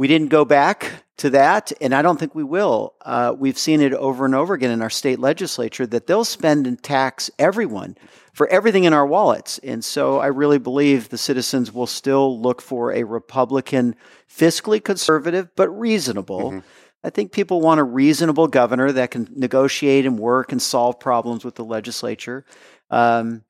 We 0.02 0.08
didn't 0.08 0.30
go 0.30 0.44
back 0.44 1.04
to 1.18 1.30
that, 1.30 1.70
and 1.80 1.94
I 1.94 2.02
don't 2.02 2.18
think 2.18 2.34
we 2.34 2.42
will. 2.42 2.94
Uh, 3.02 3.36
we've 3.38 3.56
seen 3.56 3.80
it 3.80 3.94
over 3.94 4.24
and 4.24 4.34
over 4.34 4.52
again 4.52 4.72
in 4.72 4.82
our 4.82 4.90
state 4.90 5.20
legislature 5.20 5.86
that 5.86 6.08
they'll 6.08 6.24
spend 6.24 6.66
and 6.66 6.82
tax 6.82 7.30
everyone 7.38 7.96
for 8.32 8.48
everything 8.48 8.82
in 8.82 8.94
our 8.94 9.06
wallets. 9.06 9.58
And 9.58 9.84
so 9.84 10.18
I 10.18 10.26
really 10.26 10.58
believe 10.58 11.08
the 11.08 11.18
citizens 11.18 11.72
will 11.72 11.86
still 11.86 12.40
look 12.40 12.60
for 12.60 12.92
a 12.92 13.04
Republican, 13.04 13.94
fiscally 14.28 14.82
conservative, 14.82 15.54
but 15.54 15.68
reasonable. 15.68 16.64
I 17.04 17.10
think 17.10 17.30
people 17.30 17.60
want 17.60 17.78
a 17.78 17.84
reasonable 17.84 18.48
governor 18.48 18.90
that 18.90 19.12
can 19.12 19.28
negotiate 19.36 20.04
and 20.04 20.18
work 20.18 20.50
and 20.50 20.60
solve 20.60 20.98
problems 20.98 21.44
with 21.44 21.54
the 21.54 21.64
legislature. 21.64 22.44
Um, 22.90 23.44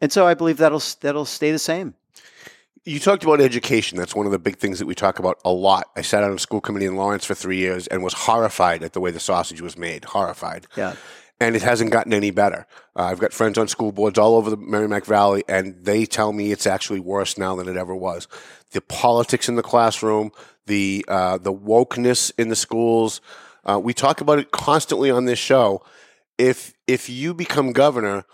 and 0.00 0.10
so 0.10 0.26
I 0.26 0.32
believe 0.32 0.56
that'll 0.56 0.82
that'll 1.02 1.26
stay 1.26 1.52
the 1.52 1.58
same. 1.58 1.96
You 2.84 2.98
talked 2.98 3.22
about 3.22 3.40
education. 3.40 3.96
That's 3.96 4.14
one 4.14 4.26
of 4.26 4.32
the 4.32 4.40
big 4.40 4.56
things 4.56 4.80
that 4.80 4.86
we 4.86 4.96
talk 4.96 5.20
about 5.20 5.38
a 5.44 5.52
lot. 5.52 5.88
I 5.94 6.02
sat 6.02 6.24
on 6.24 6.32
a 6.32 6.38
school 6.38 6.60
committee 6.60 6.86
in 6.86 6.96
Lawrence 6.96 7.24
for 7.24 7.34
three 7.34 7.58
years 7.58 7.86
and 7.86 8.02
was 8.02 8.12
horrified 8.12 8.82
at 8.82 8.92
the 8.92 9.00
way 9.00 9.12
the 9.12 9.20
sausage 9.20 9.60
was 9.60 9.78
made. 9.78 10.04
Horrified. 10.04 10.66
Yeah. 10.76 10.96
And 11.38 11.54
it 11.54 11.62
hasn't 11.62 11.92
gotten 11.92 12.12
any 12.12 12.32
better. 12.32 12.66
Uh, 12.96 13.04
I've 13.04 13.20
got 13.20 13.32
friends 13.32 13.56
on 13.56 13.68
school 13.68 13.92
boards 13.92 14.18
all 14.18 14.34
over 14.34 14.50
the 14.50 14.56
Merrimack 14.56 15.04
Valley, 15.04 15.44
and 15.48 15.76
they 15.84 16.06
tell 16.06 16.32
me 16.32 16.50
it's 16.50 16.66
actually 16.66 16.98
worse 16.98 17.38
now 17.38 17.54
than 17.54 17.68
it 17.68 17.76
ever 17.76 17.94
was. 17.94 18.26
The 18.72 18.80
politics 18.80 19.48
in 19.48 19.54
the 19.54 19.62
classroom, 19.62 20.32
the 20.66 21.04
uh, 21.06 21.38
the 21.38 21.52
wokeness 21.52 22.32
in 22.36 22.48
the 22.48 22.56
schools. 22.56 23.20
Uh, 23.64 23.80
we 23.82 23.94
talk 23.94 24.20
about 24.20 24.40
it 24.40 24.50
constantly 24.50 25.10
on 25.10 25.24
this 25.26 25.38
show. 25.38 25.84
If 26.36 26.74
if 26.88 27.08
you 27.08 27.32
become 27.32 27.72
governor, 27.72 28.24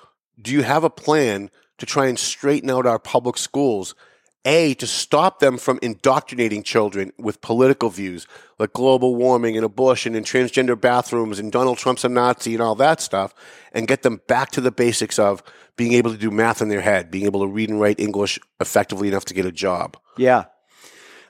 do 0.40 0.52
you 0.52 0.62
have 0.62 0.84
a 0.84 0.90
plan 0.90 1.50
to 1.78 1.86
try 1.86 2.06
and 2.06 2.18
straighten 2.18 2.70
out 2.70 2.86
our 2.86 2.98
public 2.98 3.36
schools? 3.36 3.94
A, 4.44 4.74
to 4.74 4.86
stop 4.86 5.40
them 5.40 5.58
from 5.58 5.78
indoctrinating 5.82 6.62
children 6.62 7.12
with 7.18 7.40
political 7.40 7.90
views 7.90 8.26
like 8.58 8.72
global 8.72 9.14
warming 9.14 9.56
and 9.56 9.64
abortion 9.64 10.14
and 10.14 10.24
transgender 10.24 10.80
bathrooms 10.80 11.38
and 11.38 11.52
Donald 11.52 11.78
Trump's 11.78 12.04
a 12.04 12.08
Nazi 12.08 12.54
and 12.54 12.62
all 12.62 12.74
that 12.76 13.00
stuff, 13.00 13.34
and 13.72 13.88
get 13.88 14.02
them 14.02 14.20
back 14.26 14.50
to 14.52 14.60
the 14.60 14.70
basics 14.70 15.18
of 15.18 15.42
being 15.76 15.92
able 15.92 16.10
to 16.10 16.18
do 16.18 16.30
math 16.30 16.62
in 16.62 16.68
their 16.68 16.80
head, 16.80 17.10
being 17.10 17.26
able 17.26 17.40
to 17.40 17.46
read 17.46 17.68
and 17.68 17.80
write 17.80 18.00
English 18.00 18.38
effectively 18.60 19.08
enough 19.08 19.24
to 19.26 19.34
get 19.34 19.46
a 19.46 19.52
job. 19.52 19.96
Yeah, 20.16 20.44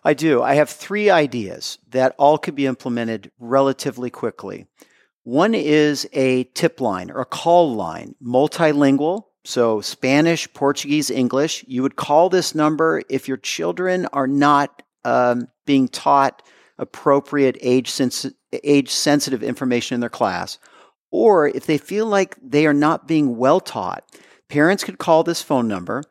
I 0.05 0.15
do. 0.15 0.43
I 0.43 0.55
have 0.55 0.71
three 0.71 1.11
ideas 1.11 1.79
that 1.91 2.15
all 2.19 2.39
could 2.39 2.55
be 2.55 2.67
implemented 2.67 3.31
relatively 3.39 4.11
quickly. 4.11 4.67
One 5.25 5.55
is 5.55 6.09
a 6.13 6.45
tip 6.45 6.81
line 6.81 7.11
or 7.11 7.21
a 7.21 7.27
call 7.27 7.75
line, 7.75 8.15
multilingual, 8.23 9.25
so 9.45 9.81
Spanish, 9.81 10.53
Portuguese, 10.53 11.11
English. 11.11 11.65
You 11.67 11.83
would 11.83 11.97
call 11.97 12.29
this 12.29 12.55
number 12.55 13.03
if 13.09 13.29
your 13.29 13.37
children 13.37 14.07
are 14.13 14.27
not 14.27 14.83
um, 15.05 15.49
being 15.67 15.89
taught 15.89 16.43
appropriate 16.79 17.57
age, 17.61 17.91
sens- 17.91 18.27
age 18.53 18.91
sensitive 18.91 19.43
information 19.43 19.95
in 19.95 20.01
their 20.01 20.11
class, 20.11 20.59
or 21.11 21.49
if 21.49 21.67
they 21.67 21.79
feel 21.79 22.07
like 22.07 22.37
they 22.43 22.67
are 22.67 22.75
not 22.75 23.09
being 23.09 23.37
well 23.37 23.61
taught. 23.61 24.05
Parents 24.49 24.85
could 24.85 24.99
call 24.99 25.25
this 25.25 25.43
phone 25.43 25.69
number 25.69 26.03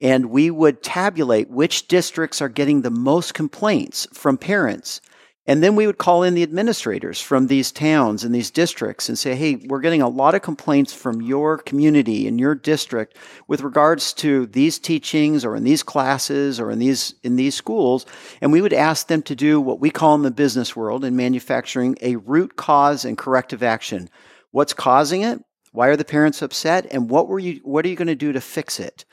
and 0.00 0.26
we 0.26 0.50
would 0.50 0.82
tabulate 0.82 1.50
which 1.50 1.88
districts 1.88 2.42
are 2.42 2.48
getting 2.48 2.82
the 2.82 2.90
most 2.90 3.34
complaints 3.34 4.06
from 4.12 4.36
parents. 4.36 5.00
And 5.46 5.62
then 5.62 5.76
we 5.76 5.86
would 5.86 5.98
call 5.98 6.22
in 6.22 6.32
the 6.32 6.42
administrators 6.42 7.20
from 7.20 7.46
these 7.46 7.70
towns 7.70 8.24
and 8.24 8.34
these 8.34 8.50
districts 8.50 9.10
and 9.10 9.18
say, 9.18 9.34
hey, 9.34 9.56
we're 9.66 9.80
getting 9.80 10.00
a 10.00 10.08
lot 10.08 10.34
of 10.34 10.40
complaints 10.40 10.94
from 10.94 11.20
your 11.20 11.58
community 11.58 12.26
and 12.26 12.40
your 12.40 12.54
district 12.54 13.18
with 13.46 13.60
regards 13.60 14.14
to 14.14 14.46
these 14.46 14.78
teachings 14.78 15.44
or 15.44 15.54
in 15.54 15.64
these 15.64 15.82
classes 15.82 16.58
or 16.58 16.70
in 16.70 16.78
these, 16.78 17.14
in 17.22 17.36
these 17.36 17.54
schools. 17.54 18.06
And 18.40 18.52
we 18.52 18.62
would 18.62 18.72
ask 18.72 19.08
them 19.08 19.20
to 19.22 19.34
do 19.34 19.60
what 19.60 19.80
we 19.80 19.90
call 19.90 20.14
in 20.14 20.22
the 20.22 20.30
business 20.30 20.74
world 20.74 21.04
in 21.04 21.14
manufacturing 21.14 21.98
a 22.00 22.16
root 22.16 22.56
cause 22.56 23.04
and 23.04 23.18
corrective 23.18 23.62
action. 23.62 24.08
What's 24.50 24.72
causing 24.72 25.20
it? 25.22 25.44
Why 25.72 25.88
are 25.88 25.96
the 25.96 26.04
parents 26.06 26.40
upset? 26.40 26.86
And 26.90 27.10
what 27.10 27.28
were 27.28 27.38
you, 27.38 27.60
what 27.64 27.84
are 27.84 27.88
you 27.88 27.96
going 27.96 28.08
to 28.08 28.14
do 28.14 28.32
to 28.32 28.40
fix 28.40 28.80
it? 28.80 29.04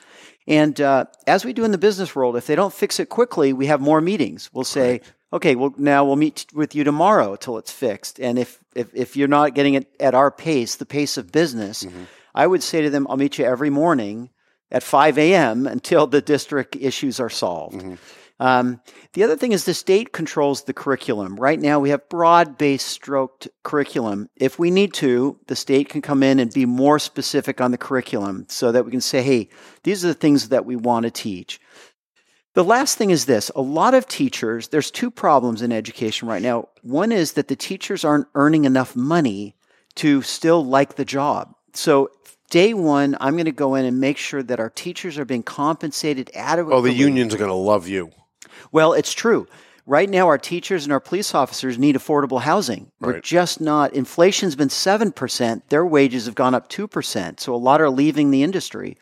And 0.46 0.80
uh, 0.80 1.06
as 1.26 1.44
we 1.44 1.52
do 1.52 1.64
in 1.64 1.72
the 1.72 1.78
business 1.78 2.16
world, 2.16 2.36
if 2.36 2.46
they 2.46 2.54
don't 2.54 2.72
fix 2.72 2.98
it 3.00 3.10
quickly, 3.10 3.52
we 3.52 3.66
have 3.66 3.80
more 3.80 4.00
meetings. 4.00 4.48
We'll 4.52 4.64
say, 4.64 4.92
right. 4.92 5.12
Okay, 5.32 5.54
well, 5.54 5.74
now 5.78 6.04
we'll 6.04 6.16
meet 6.16 6.46
with 6.52 6.74
you 6.74 6.84
tomorrow 6.84 7.36
till 7.36 7.58
it's 7.58 7.72
fixed. 7.72 8.20
And 8.20 8.38
if, 8.38 8.58
if, 8.74 8.94
if 8.94 9.16
you're 9.16 9.28
not 9.28 9.54
getting 9.54 9.74
it 9.74 9.86
at 9.98 10.14
our 10.14 10.30
pace, 10.30 10.76
the 10.76 10.86
pace 10.86 11.16
of 11.16 11.32
business, 11.32 11.84
mm-hmm. 11.84 12.04
I 12.34 12.46
would 12.46 12.62
say 12.62 12.82
to 12.82 12.90
them, 12.90 13.06
I'll 13.08 13.16
meet 13.16 13.38
you 13.38 13.44
every 13.44 13.70
morning 13.70 14.30
at 14.70 14.82
5 14.82 15.18
a.m. 15.18 15.66
until 15.66 16.06
the 16.06 16.20
district 16.20 16.76
issues 16.76 17.20
are 17.20 17.30
solved. 17.30 17.76
Mm-hmm. 17.76 17.94
Um, 18.40 18.80
the 19.12 19.22
other 19.22 19.36
thing 19.36 19.52
is 19.52 19.64
the 19.64 19.74
state 19.74 20.12
controls 20.12 20.64
the 20.64 20.72
curriculum. 20.72 21.36
Right 21.36 21.60
now, 21.60 21.78
we 21.78 21.90
have 21.90 22.08
broad 22.08 22.58
based 22.58 22.88
stroked 22.88 23.46
curriculum. 23.62 24.28
If 24.34 24.58
we 24.58 24.72
need 24.72 24.94
to, 24.94 25.38
the 25.46 25.54
state 25.54 25.88
can 25.88 26.02
come 26.02 26.24
in 26.24 26.40
and 26.40 26.52
be 26.52 26.66
more 26.66 26.98
specific 26.98 27.60
on 27.60 27.70
the 27.70 27.78
curriculum 27.78 28.46
so 28.48 28.72
that 28.72 28.84
we 28.84 28.90
can 28.90 29.00
say, 29.00 29.22
hey, 29.22 29.48
these 29.84 30.04
are 30.04 30.08
the 30.08 30.14
things 30.14 30.48
that 30.48 30.66
we 30.66 30.74
want 30.74 31.04
to 31.04 31.10
teach. 31.12 31.60
The 32.54 32.64
last 32.64 32.98
thing 32.98 33.10
is 33.10 33.24
this 33.24 33.50
a 33.56 33.62
lot 33.62 33.94
of 33.94 34.06
teachers, 34.06 34.68
there's 34.68 34.90
two 34.90 35.10
problems 35.10 35.62
in 35.62 35.72
education 35.72 36.28
right 36.28 36.42
now. 36.42 36.68
One 36.82 37.10
is 37.10 37.32
that 37.32 37.48
the 37.48 37.56
teachers 37.56 38.04
aren't 38.04 38.26
earning 38.34 38.64
enough 38.64 38.94
money 38.94 39.56
to 39.96 40.22
still 40.22 40.64
like 40.64 40.96
the 40.96 41.04
job. 41.04 41.54
So, 41.72 42.10
day 42.50 42.74
one, 42.74 43.16
I'm 43.20 43.34
going 43.34 43.46
to 43.46 43.52
go 43.52 43.74
in 43.74 43.86
and 43.86 44.00
make 44.00 44.18
sure 44.18 44.42
that 44.42 44.60
our 44.60 44.68
teachers 44.68 45.18
are 45.18 45.24
being 45.24 45.42
compensated 45.42 46.30
adequately. 46.34 46.78
Oh, 46.78 46.82
the 46.82 46.92
unions 46.92 47.34
are 47.34 47.38
going 47.38 47.48
to 47.48 47.54
love 47.54 47.88
you. 47.88 48.10
Well, 48.70 48.92
it's 48.92 49.14
true. 49.14 49.46
Right 49.86 50.08
now, 50.08 50.26
our 50.28 50.38
teachers 50.38 50.84
and 50.84 50.92
our 50.92 51.00
police 51.00 51.34
officers 51.34 51.78
need 51.78 51.96
affordable 51.96 52.40
housing. 52.40 52.92
We're 53.00 53.20
just 53.20 53.60
not, 53.60 53.94
inflation's 53.94 54.54
been 54.54 54.68
7%. 54.68 55.62
Their 55.70 55.84
wages 55.84 56.26
have 56.26 56.36
gone 56.36 56.54
up 56.54 56.68
2%. 56.68 57.40
So 57.40 57.54
a 57.54 57.56
lot 57.56 57.80
are 57.80 57.90
leaving 57.90 58.30
the 58.30 58.44
industry. 58.44 58.96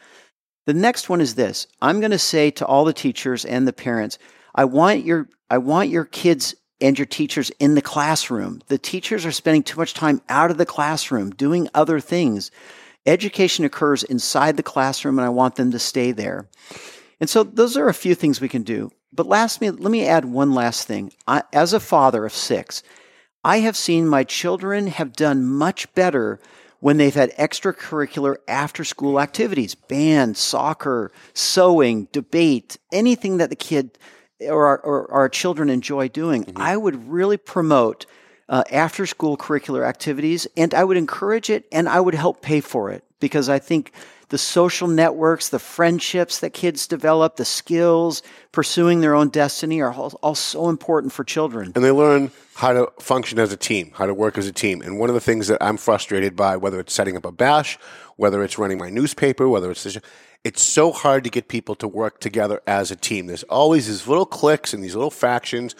The 0.66 0.74
next 0.74 1.08
one 1.08 1.20
is 1.20 1.34
this 1.34 1.66
I'm 1.80 2.00
going 2.00 2.10
to 2.10 2.18
say 2.18 2.50
to 2.52 2.66
all 2.66 2.84
the 2.84 2.92
teachers 2.92 3.44
and 3.44 3.66
the 3.66 3.72
parents, 3.72 4.18
I 4.54 4.64
want 4.64 5.04
your, 5.04 5.28
I 5.48 5.58
want 5.58 5.90
your 5.90 6.04
kids 6.04 6.54
and 6.80 6.98
your 6.98 7.06
teachers 7.06 7.50
in 7.58 7.74
the 7.74 7.82
classroom. 7.82 8.62
The 8.68 8.78
teachers 8.78 9.26
are 9.26 9.32
spending 9.32 9.62
too 9.62 9.78
much 9.78 9.94
time 9.94 10.22
out 10.28 10.50
of 10.50 10.58
the 10.58 10.66
classroom 10.66 11.30
doing 11.30 11.68
other 11.74 12.00
things. 12.00 12.50
Education 13.06 13.64
occurs 13.64 14.02
inside 14.02 14.56
the 14.56 14.62
classroom, 14.62 15.18
and 15.18 15.26
I 15.26 15.30
want 15.30 15.56
them 15.56 15.70
to 15.72 15.78
stay 15.78 16.12
there. 16.12 16.48
And 17.18 17.28
so, 17.28 17.42
those 17.42 17.76
are 17.76 17.88
a 17.88 17.94
few 17.94 18.14
things 18.14 18.40
we 18.40 18.48
can 18.48 18.62
do. 18.62 18.90
But 19.12 19.26
last, 19.26 19.60
let 19.60 19.78
me 19.80 20.06
add 20.06 20.24
one 20.24 20.52
last 20.52 20.86
thing. 20.86 21.12
I, 21.26 21.42
as 21.52 21.72
a 21.72 21.80
father 21.80 22.24
of 22.24 22.32
six, 22.32 22.82
I 23.42 23.58
have 23.58 23.76
seen 23.76 24.06
my 24.06 24.24
children 24.24 24.86
have 24.86 25.14
done 25.14 25.44
much 25.44 25.92
better 25.94 26.40
when 26.80 26.96
they've 26.96 27.14
had 27.14 27.34
extracurricular 27.36 28.36
after 28.48 28.84
school 28.84 29.20
activities 29.20 29.74
band, 29.74 30.36
soccer, 30.36 31.12
sewing, 31.34 32.08
debate, 32.12 32.78
anything 32.92 33.36
that 33.36 33.50
the 33.50 33.56
kid 33.56 33.98
or 34.40 34.66
our, 34.66 34.78
or 34.78 35.12
our 35.12 35.28
children 35.28 35.68
enjoy 35.68 36.08
doing. 36.08 36.44
Mm-hmm. 36.44 36.60
I 36.60 36.76
would 36.76 37.08
really 37.08 37.36
promote 37.36 38.06
uh, 38.48 38.64
after 38.72 39.06
school 39.06 39.36
curricular 39.36 39.86
activities 39.86 40.46
and 40.56 40.74
I 40.74 40.84
would 40.84 40.96
encourage 40.96 41.50
it 41.50 41.66
and 41.70 41.88
I 41.88 42.00
would 42.00 42.14
help 42.14 42.42
pay 42.42 42.60
for 42.60 42.90
it 42.90 43.04
because 43.20 43.48
I 43.48 43.58
think 43.58 43.92
the 44.30 44.38
social 44.38 44.88
networks, 44.88 45.48
the 45.48 45.58
friendships 45.58 46.38
that 46.40 46.52
kids 46.52 46.86
develop, 46.86 47.36
the 47.36 47.44
skills, 47.44 48.22
pursuing 48.52 49.00
their 49.00 49.14
own 49.14 49.28
destiny 49.28 49.80
are 49.80 49.92
all, 49.92 50.12
all, 50.22 50.34
so 50.34 50.68
important 50.68 51.12
for 51.12 51.24
children. 51.24 51.72
And 51.74 51.84
they 51.84 51.90
learn 51.90 52.30
how 52.54 52.72
to 52.72 52.92
function 53.00 53.38
as 53.40 53.52
a 53.52 53.56
team, 53.56 53.90
how 53.94 54.06
to 54.06 54.14
work 54.14 54.38
as 54.38 54.46
a 54.46 54.52
team. 54.52 54.82
And 54.82 54.98
one 54.98 55.10
of 55.10 55.14
the 55.14 55.20
things 55.20 55.48
that 55.48 55.62
I'm 55.62 55.76
frustrated 55.76 56.36
by, 56.36 56.56
whether 56.56 56.78
it's 56.80 56.92
setting 56.92 57.16
up 57.16 57.24
a 57.24 57.32
bash, 57.32 57.76
whether 58.16 58.42
it's 58.42 58.56
running 58.56 58.78
my 58.78 58.88
newspaper, 58.88 59.48
whether 59.48 59.70
it's 59.70 59.82
this, 59.82 59.98
it's 60.44 60.62
so 60.62 60.92
hard 60.92 61.24
to 61.24 61.30
get 61.30 61.48
people 61.48 61.74
to 61.76 61.88
work 61.88 62.20
together 62.20 62.62
as 62.66 62.90
a 62.90 62.96
team. 62.96 63.26
There's 63.26 63.42
always 63.44 63.88
these 63.88 64.06
little 64.06 64.26
cliques 64.26 64.72
and 64.72 64.82
these 64.82 64.94
little 64.94 65.10
factions. 65.10 65.74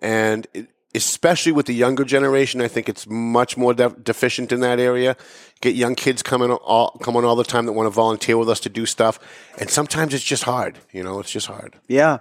And 0.00 0.46
it, 0.52 0.68
especially 0.94 1.52
with 1.52 1.66
the 1.66 1.74
younger 1.74 2.04
generation, 2.04 2.60
I 2.60 2.68
think 2.68 2.88
it's 2.88 3.06
much 3.06 3.56
more 3.56 3.74
de- 3.74 3.90
deficient 3.90 4.52
in 4.52 4.60
that 4.60 4.78
area. 4.78 5.16
Get 5.60 5.74
young 5.74 5.94
kids 5.94 6.22
coming 6.22 6.50
all 6.50 6.90
coming 7.02 7.24
all 7.24 7.36
the 7.36 7.44
time 7.44 7.66
that 7.66 7.72
want 7.72 7.86
to 7.86 7.90
volunteer 7.90 8.38
with 8.38 8.48
us 8.48 8.60
to 8.60 8.68
do 8.68 8.86
stuff, 8.86 9.18
and 9.58 9.70
sometimes 9.70 10.14
it's 10.14 10.24
just 10.24 10.44
hard. 10.44 10.78
You 10.92 11.02
know, 11.02 11.20
it's 11.20 11.30
just 11.30 11.46
hard. 11.46 11.76
Yeah. 11.88 12.18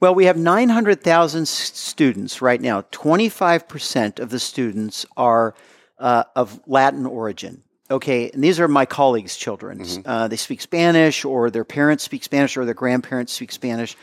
Well, 0.00 0.14
we 0.14 0.24
have 0.24 0.36
900,000 0.36 1.46
students 1.46 2.42
right 2.42 2.60
now. 2.60 2.82
25% 2.82 4.18
of 4.18 4.30
the 4.30 4.38
students 4.38 5.06
are 5.16 5.54
uh, 5.98 6.24
of 6.34 6.60
Latin 6.66 7.06
origin. 7.06 7.62
Okay, 7.90 8.30
and 8.30 8.42
these 8.42 8.60
are 8.60 8.68
my 8.68 8.86
colleagues' 8.86 9.36
children. 9.36 9.80
Mm-hmm. 9.80 10.02
Uh, 10.08 10.28
they 10.28 10.36
speak 10.36 10.60
Spanish, 10.60 11.24
or 11.24 11.50
their 11.50 11.64
parents 11.64 12.04
speak 12.04 12.22
Spanish, 12.22 12.56
or 12.56 12.64
their 12.64 12.74
grandparents 12.74 13.32
speak 13.32 13.52
Spanish 13.52 13.96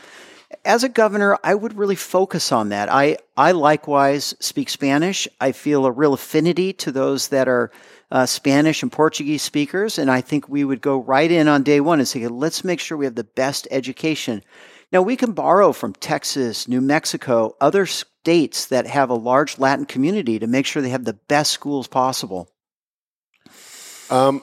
as 0.64 0.82
a 0.82 0.88
governor, 0.88 1.38
I 1.44 1.54
would 1.54 1.76
really 1.76 1.96
focus 1.96 2.52
on 2.52 2.70
that. 2.70 2.90
I, 2.90 3.18
I 3.36 3.52
likewise 3.52 4.34
speak 4.40 4.70
Spanish. 4.70 5.28
I 5.40 5.52
feel 5.52 5.84
a 5.84 5.92
real 5.92 6.14
affinity 6.14 6.72
to 6.74 6.92
those 6.92 7.28
that 7.28 7.48
are 7.48 7.70
uh, 8.10 8.24
Spanish 8.24 8.82
and 8.82 8.90
Portuguese 8.90 9.42
speakers. 9.42 9.98
And 9.98 10.10
I 10.10 10.22
think 10.22 10.48
we 10.48 10.64
would 10.64 10.80
go 10.80 10.98
right 10.98 11.30
in 11.30 11.48
on 11.48 11.62
day 11.62 11.80
one 11.80 11.98
and 11.98 12.08
say, 12.08 12.26
let's 12.28 12.64
make 12.64 12.80
sure 12.80 12.96
we 12.96 13.04
have 13.04 13.14
the 13.14 13.24
best 13.24 13.68
education. 13.70 14.42
Now, 14.90 15.02
we 15.02 15.16
can 15.16 15.32
borrow 15.32 15.72
from 15.72 15.92
Texas, 15.92 16.66
New 16.66 16.80
Mexico, 16.80 17.54
other 17.60 17.84
states 17.84 18.66
that 18.66 18.86
have 18.86 19.10
a 19.10 19.14
large 19.14 19.58
Latin 19.58 19.84
community 19.84 20.38
to 20.38 20.46
make 20.46 20.64
sure 20.64 20.80
they 20.80 20.88
have 20.88 21.04
the 21.04 21.12
best 21.12 21.52
schools 21.52 21.88
possible. 21.88 22.48
Um, 24.08 24.42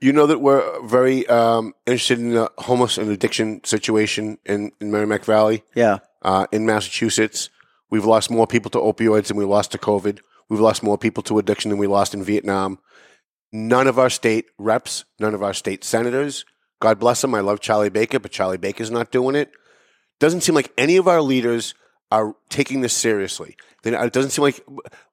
you 0.00 0.12
know 0.12 0.26
that 0.26 0.40
we're 0.40 0.86
very 0.86 1.26
um, 1.26 1.74
interested 1.86 2.18
in 2.18 2.34
the 2.34 2.50
homeless 2.58 2.98
and 2.98 3.10
addiction 3.10 3.62
situation 3.64 4.38
in, 4.44 4.72
in 4.80 4.90
Merrimack 4.90 5.24
Valley. 5.24 5.64
Yeah. 5.74 5.98
Uh, 6.22 6.46
in 6.52 6.66
Massachusetts, 6.66 7.50
we've 7.90 8.04
lost 8.04 8.30
more 8.30 8.46
people 8.46 8.70
to 8.72 8.78
opioids 8.78 9.26
than 9.26 9.36
we 9.36 9.44
lost 9.44 9.72
to 9.72 9.78
COVID. 9.78 10.20
We've 10.48 10.60
lost 10.60 10.82
more 10.82 10.98
people 10.98 11.22
to 11.24 11.38
addiction 11.38 11.70
than 11.70 11.78
we 11.78 11.86
lost 11.86 12.14
in 12.14 12.22
Vietnam. 12.22 12.78
None 13.52 13.86
of 13.86 13.98
our 13.98 14.10
state 14.10 14.46
reps, 14.58 15.04
none 15.18 15.34
of 15.34 15.42
our 15.42 15.54
state 15.54 15.84
senators, 15.84 16.44
God 16.80 16.98
bless 16.98 17.22
them, 17.22 17.34
I 17.34 17.40
love 17.40 17.60
Charlie 17.60 17.88
Baker, 17.88 18.18
but 18.18 18.30
Charlie 18.30 18.58
Baker's 18.58 18.90
not 18.90 19.10
doing 19.10 19.34
it. 19.34 19.50
doesn't 20.20 20.42
seem 20.42 20.54
like 20.54 20.72
any 20.78 20.96
of 20.96 21.08
our 21.08 21.20
leaders 21.20 21.74
are 22.10 22.36
taking 22.48 22.80
this 22.80 22.92
seriously. 22.92 23.56
Then 23.82 23.94
it 23.94 24.12
doesn't 24.12 24.30
seem 24.30 24.42
like 24.42 24.64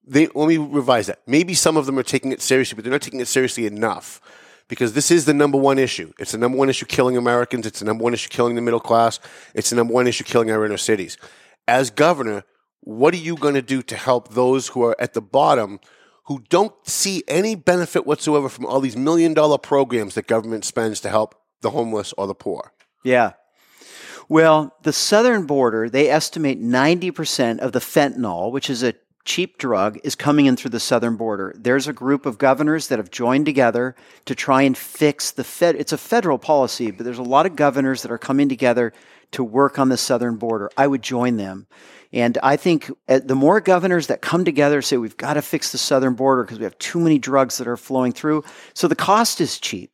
they. 0.06 0.28
Let 0.28 0.48
me 0.48 0.58
revise 0.58 1.08
that. 1.08 1.20
Maybe 1.28 1.54
some 1.54 1.78
of 1.78 1.86
them 1.86 2.00
are 2.00 2.04
taking 2.04 2.32
it 2.32 2.42
seriously, 2.42 2.76
but 2.76 2.84
they're 2.84 2.92
not 2.92 3.02
taking 3.02 3.20
it 3.20 3.28
seriously 3.28 3.66
enough. 3.66 4.22
Because 4.68 4.94
this 4.94 5.12
is 5.12 5.26
the 5.26 5.34
number 5.34 5.58
one 5.58 5.78
issue. 5.78 6.12
It's 6.18 6.32
the 6.32 6.38
number 6.38 6.58
one 6.58 6.70
issue 6.70 6.86
killing 6.86 7.18
Americans. 7.18 7.66
It's 7.66 7.80
the 7.80 7.86
number 7.86 8.04
one 8.04 8.14
issue 8.14 8.30
killing 8.30 8.56
the 8.56 8.62
middle 8.62 8.80
class. 8.80 9.20
It's 9.54 9.70
the 9.70 9.76
number 9.76 9.94
one 9.94 10.08
issue 10.08 10.24
killing 10.24 10.50
our 10.50 10.66
inner 10.66 10.78
cities. 10.78 11.18
As 11.68 11.92
governor, 11.92 12.44
what 12.82 13.14
are 13.14 13.18
you 13.18 13.36
going 13.36 13.56
to 13.56 13.62
do 13.62 13.82
to 13.84 13.96
help 13.96 14.34
those 14.34 14.70
who 14.70 14.84
are 14.84 14.96
at 15.00 15.14
the 15.14 15.22
bottom 15.22 15.80
who 16.26 16.44
don't 16.50 16.74
see 16.88 17.24
any 17.28 17.54
benefit 17.54 18.06
whatsoever 18.08 18.50
from 18.50 18.66
all 18.66 18.80
these 18.80 18.98
million 18.98 19.34
dollar 19.34 19.58
programs 19.58 20.16
that 20.16 20.28
government 20.28 20.66
spends 20.66 21.00
to 21.02 21.10
help 21.10 21.36
the 21.62 21.72
homeless 21.72 22.14
or 22.18 22.26
the 22.26 22.36
poor? 22.36 22.74
Yeah. 23.04 23.34
Well, 24.28 24.76
the 24.82 24.94
southern 24.94 25.46
border, 25.46 25.90
they 25.90 26.10
estimate 26.10 26.62
90% 26.62 27.60
of 27.60 27.72
the 27.74 27.80
fentanyl, 27.80 28.52
which 28.52 28.70
is 28.70 28.82
a 28.82 28.96
cheap 29.26 29.58
drug, 29.58 30.00
is 30.04 30.16
coming 30.16 30.46
in 30.46 30.56
through 30.56 30.70
the 30.70 30.80
southern 30.80 31.16
border. 31.18 31.54
There's 31.58 31.88
a 31.88 31.94
group 31.94 32.26
of 32.26 32.38
governors 32.38 32.88
that 32.88 33.00
have 33.00 33.12
joined 33.12 33.46
together 33.46 33.96
to 34.26 34.36
try 34.36 34.62
and 34.62 34.78
fix 34.78 35.32
the 35.32 35.44
fed. 35.44 35.76
It's 35.76 35.92
a 35.92 35.98
federal 35.98 36.38
policy, 36.38 36.92
but 36.92 37.04
there's 37.04 37.18
a 37.18 37.24
lot 37.24 37.46
of 37.46 37.56
governors 37.56 38.04
that 38.04 38.12
are 38.12 38.18
coming 38.18 38.48
together 38.48 38.94
to 39.32 39.44
work 39.44 39.78
on 39.80 39.90
the 39.90 39.98
southern 39.98 40.38
border. 40.38 40.70
I 40.78 40.88
would 40.88 41.02
join 41.02 41.38
them. 41.38 41.68
And 42.14 42.38
I 42.42 42.56
think 42.56 42.90
uh, 43.10 43.20
the 43.24 43.36
more 43.36 43.60
governors 43.60 44.08
that 44.08 44.22
come 44.22 44.46
together 44.46 44.82
say 44.82 44.96
we've 44.96 45.18
got 45.18 45.34
to 45.34 45.42
fix 45.42 45.72
the 45.72 45.78
southern 45.78 46.14
border 46.14 46.44
because 46.44 46.60
we 46.60 46.64
have 46.64 46.78
too 46.78 47.00
many 47.00 47.20
drugs 47.20 47.58
that 47.58 47.68
are 47.68 47.76
flowing 47.76 48.14
through. 48.14 48.44
So 48.74 48.88
the 48.88 48.96
cost 48.96 49.42
is 49.42 49.60
cheap. 49.60 49.92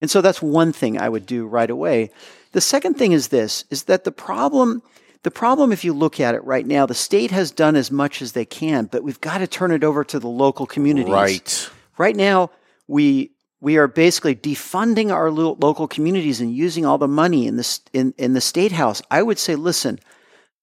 And 0.00 0.10
so 0.10 0.20
that's 0.20 0.42
one 0.42 0.72
thing 0.72 0.98
I 0.98 1.08
would 1.08 1.26
do 1.26 1.46
right 1.46 1.70
away. 1.70 2.10
The 2.52 2.60
second 2.60 2.94
thing 2.94 3.12
is 3.12 3.28
this 3.28 3.64
is 3.70 3.84
that 3.84 4.04
the 4.04 4.12
problem 4.12 4.82
the 5.24 5.30
problem 5.30 5.72
if 5.72 5.84
you 5.84 5.92
look 5.92 6.20
at 6.20 6.34
it 6.34 6.44
right 6.44 6.66
now 6.66 6.86
the 6.86 6.94
state 6.94 7.32
has 7.32 7.50
done 7.50 7.74
as 7.74 7.90
much 7.90 8.22
as 8.22 8.32
they 8.32 8.44
can 8.44 8.86
but 8.86 9.02
we've 9.02 9.20
got 9.20 9.38
to 9.38 9.46
turn 9.46 9.72
it 9.72 9.82
over 9.82 10.04
to 10.04 10.18
the 10.18 10.28
local 10.28 10.66
communities. 10.66 11.12
Right. 11.12 11.70
Right 11.98 12.16
now 12.16 12.50
we 12.86 13.32
we 13.60 13.78
are 13.78 13.88
basically 13.88 14.36
defunding 14.36 15.10
our 15.10 15.30
lo- 15.30 15.56
local 15.58 15.88
communities 15.88 16.40
and 16.40 16.54
using 16.54 16.84
all 16.84 16.98
the 16.98 17.08
money 17.08 17.46
in 17.46 17.56
the 17.56 17.80
in, 17.92 18.14
in 18.18 18.34
the 18.34 18.40
state 18.40 18.72
house. 18.72 19.00
I 19.10 19.22
would 19.22 19.38
say 19.38 19.56
listen, 19.56 19.98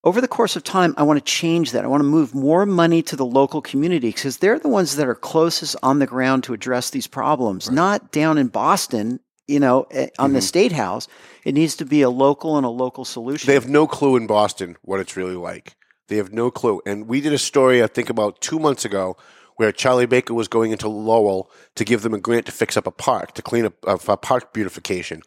over 0.03 0.21
the 0.21 0.27
course 0.27 0.55
of 0.55 0.63
time, 0.63 0.93
I 0.97 1.03
want 1.03 1.17
to 1.17 1.25
change 1.25 1.71
that. 1.71 1.83
I 1.83 1.87
want 1.87 2.01
to 2.01 2.07
move 2.07 2.33
more 2.33 2.65
money 2.65 3.01
to 3.03 3.15
the 3.15 3.25
local 3.25 3.61
community 3.61 4.09
because 4.09 4.37
they're 4.37 4.59
the 4.59 4.67
ones 4.67 4.95
that 4.95 5.07
are 5.07 5.15
closest 5.15 5.75
on 5.83 5.99
the 5.99 6.07
ground 6.07 6.43
to 6.45 6.53
address 6.53 6.89
these 6.89 7.07
problems, 7.07 7.67
right. 7.67 7.75
not 7.75 8.11
down 8.11 8.37
in 8.37 8.47
Boston 8.47 9.19
you 9.51 9.59
know, 9.59 9.87
eh, 9.91 10.07
on 10.17 10.29
mm-hmm. 10.29 10.35
the 10.35 10.41
state 10.41 10.71
house. 10.71 11.07
It 11.43 11.53
needs 11.53 11.75
to 11.77 11.85
be 11.85 12.01
a 12.01 12.09
local 12.09 12.57
and 12.57 12.65
a 12.65 12.69
local 12.69 13.05
solution. 13.05 13.47
They 13.47 13.53
have 13.53 13.69
no 13.69 13.87
clue 13.87 14.15
in 14.15 14.27
Boston 14.27 14.77
what 14.81 14.99
it's 14.99 15.17
really 15.17 15.35
like. 15.35 15.75
They 16.07 16.17
have 16.17 16.31
no 16.33 16.51
clue. 16.51 16.81
And 16.85 17.07
we 17.07 17.21
did 17.21 17.33
a 17.33 17.37
story, 17.37 17.83
I 17.83 17.87
think, 17.87 18.09
about 18.09 18.41
two 18.41 18.59
months 18.59 18.85
ago 18.85 19.17
where 19.55 19.71
Charlie 19.71 20.05
Baker 20.05 20.33
was 20.33 20.47
going 20.47 20.71
into 20.71 20.89
Lowell 20.89 21.51
to 21.75 21.85
give 21.85 22.01
them 22.01 22.13
a 22.13 22.19
grant 22.19 22.45
to 22.47 22.51
fix 22.51 22.77
up 22.77 22.87
a 22.87 22.91
park, 22.91 23.33
to 23.33 23.41
clean 23.41 23.65
up 23.65 23.73
a, 23.85 23.99
a 24.11 24.17
park 24.17 24.53
beautification. 24.53 25.21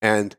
And 0.00 0.36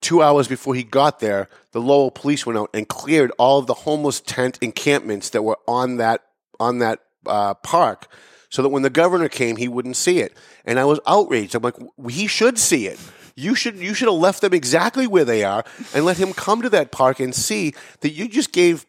two 0.00 0.22
hours 0.22 0.48
before 0.48 0.74
he 0.74 0.82
got 0.82 1.20
there, 1.20 1.48
the 1.72 1.80
Lowell 1.80 2.10
police 2.10 2.44
went 2.44 2.58
out 2.58 2.70
and 2.74 2.88
cleared 2.88 3.32
all 3.38 3.58
of 3.58 3.66
the 3.66 3.74
homeless 3.74 4.20
tent 4.20 4.58
encampments 4.60 5.30
that 5.30 5.42
were 5.42 5.58
on 5.66 5.96
that 5.96 6.22
on 6.60 6.78
that 6.78 7.00
uh, 7.26 7.54
park 7.54 8.08
so 8.52 8.60
that 8.60 8.68
when 8.68 8.82
the 8.82 8.90
governor 8.90 9.30
came, 9.30 9.56
he 9.56 9.66
wouldn't 9.66 9.96
see 9.96 10.18
it. 10.18 10.36
And 10.66 10.78
I 10.78 10.84
was 10.84 11.00
outraged. 11.06 11.54
I'm 11.54 11.62
like, 11.62 11.74
he 12.10 12.26
should 12.26 12.58
see 12.58 12.86
it. 12.86 13.00
You 13.34 13.54
should 13.54 13.78
you 13.78 13.94
should 13.94 14.08
have 14.08 14.18
left 14.18 14.42
them 14.42 14.52
exactly 14.52 15.06
where 15.06 15.24
they 15.24 15.42
are 15.42 15.64
and 15.94 16.04
let 16.04 16.18
him 16.18 16.34
come 16.34 16.60
to 16.60 16.68
that 16.68 16.92
park 16.92 17.18
and 17.18 17.34
see 17.34 17.72
that 18.00 18.10
you 18.10 18.28
just 18.28 18.52
gave 18.52 18.84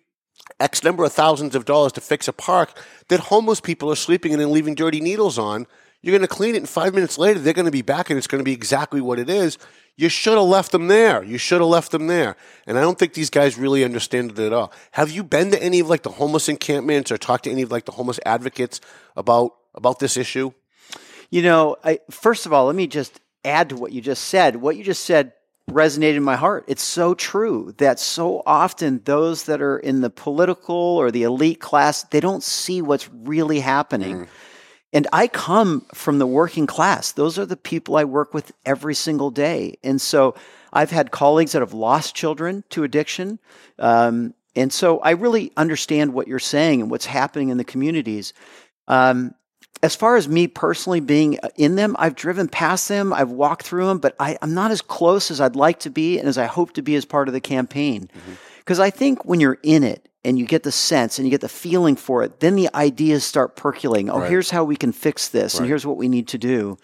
X 0.60 0.84
number 0.84 1.05
of 1.05 1.13
thousands 1.13 1.55
of 1.55 1.63
dollars 1.63 1.93
to 1.93 2.01
fix 2.01 2.27
a 2.27 2.34
park 2.34 2.77
that 3.08 3.22
homeless 3.22 3.62
people 3.62 3.89
are 3.89 3.96
sleeping 3.96 4.34
in 4.34 4.41
and 4.41 4.51
leaving 4.51 4.75
dirty 4.75 5.00
needles 5.00 5.39
on. 5.39 5.65
You're 6.04 6.12
going 6.12 6.28
to 6.28 6.28
clean 6.28 6.54
it, 6.54 6.60
and 6.60 6.70
five 6.70 6.94
minutes 6.94 7.18
later, 7.18 7.40
they're 7.40 7.54
going 7.54 7.66
to 7.66 7.72
be 7.72 7.82
back, 7.82 8.10
and 8.10 8.18
it's 8.18 8.28
going 8.28 8.42
to 8.42 8.46
be 8.46 8.52
exactly 8.52 9.00
what 9.02 9.20
it 9.20 9.30
is. 9.30 9.58
You 9.96 10.10
should 10.10 10.38
have 10.38 10.48
left 10.48 10.74
them 10.74 10.90
there. 10.90 11.24
You 11.24 11.38
should 11.38 11.62
have 11.62 11.70
left 11.70 11.92
them 11.92 12.08
there. 12.08 12.36
And 12.68 12.78
I 12.78 12.82
don't 12.82 13.00
think 13.00 13.14
these 13.14 13.30
guys 13.30 13.58
really 13.58 13.86
understand 13.86 14.32
it 14.32 14.40
at 14.40 14.52
all. 14.52 14.74
Have 14.92 15.12
you 15.12 15.24
been 15.24 15.52
to 15.52 15.64
any 15.64 15.80
of 15.80 15.88
like 15.88 16.04
the 16.04 16.12
homeless 16.12 16.50
encampments 16.50 17.12
or 17.12 17.18
talked 17.18 17.46
to 17.46 17.52
any 17.52 17.62
of 17.62 17.72
like 17.72 17.86
the 17.86 17.94
homeless 17.94 18.20
advocates 18.26 18.82
about 19.16 19.56
about 19.76 20.00
this 20.00 20.18
issue? 20.18 20.52
You 21.30 21.42
know, 21.42 21.78
I, 21.84 22.00
first 22.12 22.46
of 22.46 22.54
all, 22.54 22.66
let 22.66 22.76
me 22.76 22.86
just 22.86 23.20
add 23.46 23.70
to 23.70 23.76
what 23.76 23.92
you 23.92 24.02
just 24.02 24.26
said. 24.26 24.58
What 24.58 24.76
you 24.76 24.84
just 24.84 25.06
said 25.06 25.34
resonated 25.70 26.18
in 26.18 26.24
my 26.24 26.36
heart. 26.36 26.66
It's 26.68 26.84
so 26.84 27.13
true 27.13 27.74
that 27.78 28.00
so 28.00 28.44
often 28.46 29.02
those 29.06 29.44
that 29.44 29.62
are 29.62 29.78
in 29.78 30.02
the 30.02 30.10
political 30.10 30.76
or 30.76 31.12
the 31.12 31.24
elite 31.24 31.62
class, 31.62 32.04
they 32.04 32.20
don't 32.20 32.44
see 32.44 32.82
what's 32.82 33.10
really 33.10 33.62
happening. 33.62 34.26
Mm. 34.26 34.28
And 34.93 35.08
I 35.12 35.27
come 35.27 35.86
from 35.93 36.19
the 36.19 36.27
working 36.27 36.67
class. 36.67 37.12
Those 37.12 37.39
are 37.39 37.47
the 37.47 37.58
people 37.58 37.97
I 37.97 38.03
work 38.03 38.34
with 38.34 38.51
every 38.63 38.93
single 38.93 39.32
day. 39.32 39.77
And 39.84 39.99
so 39.99 40.36
I've 40.71 40.91
had 40.91 41.10
colleagues 41.10 41.53
that 41.53 41.62
have 41.62 41.73
lost 41.73 42.15
children 42.15 42.63
to 42.69 42.84
addiction. 42.84 43.39
Um, 43.79 44.36
and 44.56 44.71
so 44.71 44.99
I 44.99 45.12
really 45.12 45.51
understand 45.58 46.13
what 46.13 46.27
you're 46.27 46.38
saying 46.38 46.82
and 46.82 46.91
what's 46.91 47.08
happening 47.08 47.49
in 47.49 47.58
the 47.58 47.63
communities. 47.63 48.34
Um, 48.88 49.34
as 49.82 49.95
far 49.95 50.15
as 50.15 50.29
me 50.29 50.47
personally 50.47 50.99
being 50.99 51.39
in 51.58 51.75
them, 51.75 51.95
I've 51.99 52.15
driven 52.15 52.47
past 52.47 52.88
them, 52.88 53.12
I've 53.12 53.32
walked 53.32 53.63
through 53.63 53.88
them, 53.88 53.97
but 53.97 54.15
I, 54.19 54.38
am 54.41 54.53
not 54.53 54.71
as 54.71 54.82
close 54.82 55.32
as 55.32 55.41
I'd 55.41 55.56
like 55.56 55.79
to 55.79 55.89
be 55.89 56.19
and 56.19 56.27
as 56.27 56.38
I 56.38 56.45
hope 56.45 56.73
to 56.73 56.82
be 56.82 56.95
as 56.95 57.03
part 57.03 57.27
of 57.27 57.34
the 57.34 57.41
campaign. 57.41 58.10
Because 58.60 58.77
mm-hmm. 58.77 58.86
I 58.86 58.89
think 58.91 59.25
when 59.25 59.39
you're 59.39 59.58
in 59.63 59.84
it 59.84 60.08
and 60.26 60.40
you 60.40 60.46
get 60.46 60.64
the 60.64 60.72
sense 60.72 61.18
and 61.18 61.28
you 61.28 61.32
get 61.32 61.42
the 61.42 61.50
feeling 61.50 61.96
for 61.96 62.24
it, 62.24 62.40
then 62.40 62.56
the 62.56 62.70
ideas 62.74 63.24
start 63.24 63.56
percolating. 63.56 64.10
Oh, 64.10 64.20
right. 64.20 64.30
here's 64.30 64.50
how 64.50 64.64
we 64.64 64.76
can 64.76 64.92
fix 64.92 65.30
this, 65.30 65.56
right. 65.56 65.62
and 65.62 65.68
here's 65.68 65.86
what 65.86 65.98
we 65.98 66.08
need 66.08 66.28
to 66.30 66.38
do. 66.38 66.78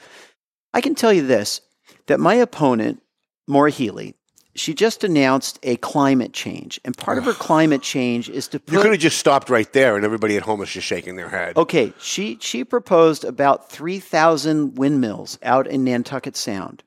I 0.73 0.81
can 0.81 0.95
tell 0.95 1.13
you 1.13 1.25
this 1.25 1.61
that 2.07 2.19
my 2.19 2.35
opponent, 2.35 3.01
Maura 3.47 3.71
Healey, 3.71 4.15
she 4.55 4.73
just 4.73 5.03
announced 5.03 5.59
a 5.63 5.77
climate 5.77 6.33
change, 6.33 6.79
and 6.83 6.97
part 6.97 7.17
of 7.17 7.25
her 7.25 7.33
climate 7.47 7.81
change 7.81 8.29
is 8.29 8.47
to 8.49 8.59
put. 8.59 8.73
You 8.73 8.81
could 8.81 8.91
have 8.91 8.99
just 8.99 9.17
stopped 9.17 9.49
right 9.49 9.71
there, 9.73 9.95
and 9.95 10.05
everybody 10.05 10.35
at 10.35 10.43
home 10.43 10.61
is 10.61 10.69
just 10.69 10.87
shaking 10.87 11.15
their 11.15 11.29
head. 11.29 11.57
Okay, 11.57 11.93
she 11.99 12.37
she 12.41 12.63
proposed 12.63 13.23
about 13.23 13.71
three 13.71 13.99
thousand 13.99 14.77
windmills 14.77 15.39
out 15.43 15.67
in 15.67 15.83
Nantucket 15.83 16.35
Sound. 16.35 16.83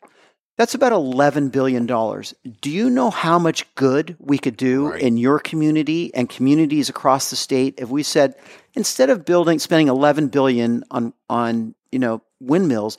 That's 0.58 0.74
about 0.74 0.92
$11 0.92 1.50
billion. 1.50 1.86
Do 1.86 2.70
you 2.70 2.90
know 2.90 3.10
how 3.10 3.38
much 3.38 3.74
good 3.74 4.16
we 4.18 4.38
could 4.38 4.56
do 4.56 4.90
right. 4.90 5.00
in 5.00 5.16
your 5.16 5.38
community 5.38 6.14
and 6.14 6.28
communities 6.28 6.88
across 6.88 7.30
the 7.30 7.36
state 7.36 7.74
if 7.78 7.88
we 7.88 8.02
said, 8.02 8.34
instead 8.74 9.08
of 9.08 9.24
building, 9.24 9.58
spending 9.58 9.88
11 9.88 10.28
billion 10.28 10.84
on, 10.90 11.14
on, 11.30 11.74
you 11.90 11.98
know, 11.98 12.22
windmills, 12.38 12.98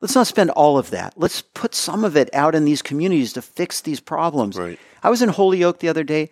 let's 0.00 0.14
not 0.14 0.28
spend 0.28 0.50
all 0.50 0.78
of 0.78 0.90
that. 0.90 1.14
Let's 1.16 1.42
put 1.42 1.74
some 1.74 2.04
of 2.04 2.16
it 2.16 2.30
out 2.32 2.54
in 2.54 2.64
these 2.64 2.82
communities 2.82 3.32
to 3.32 3.42
fix 3.42 3.80
these 3.80 4.00
problems. 4.00 4.56
Right. 4.56 4.78
I 5.02 5.10
was 5.10 5.20
in 5.20 5.30
Holyoke 5.30 5.80
the 5.80 5.88
other 5.88 6.04
day. 6.04 6.30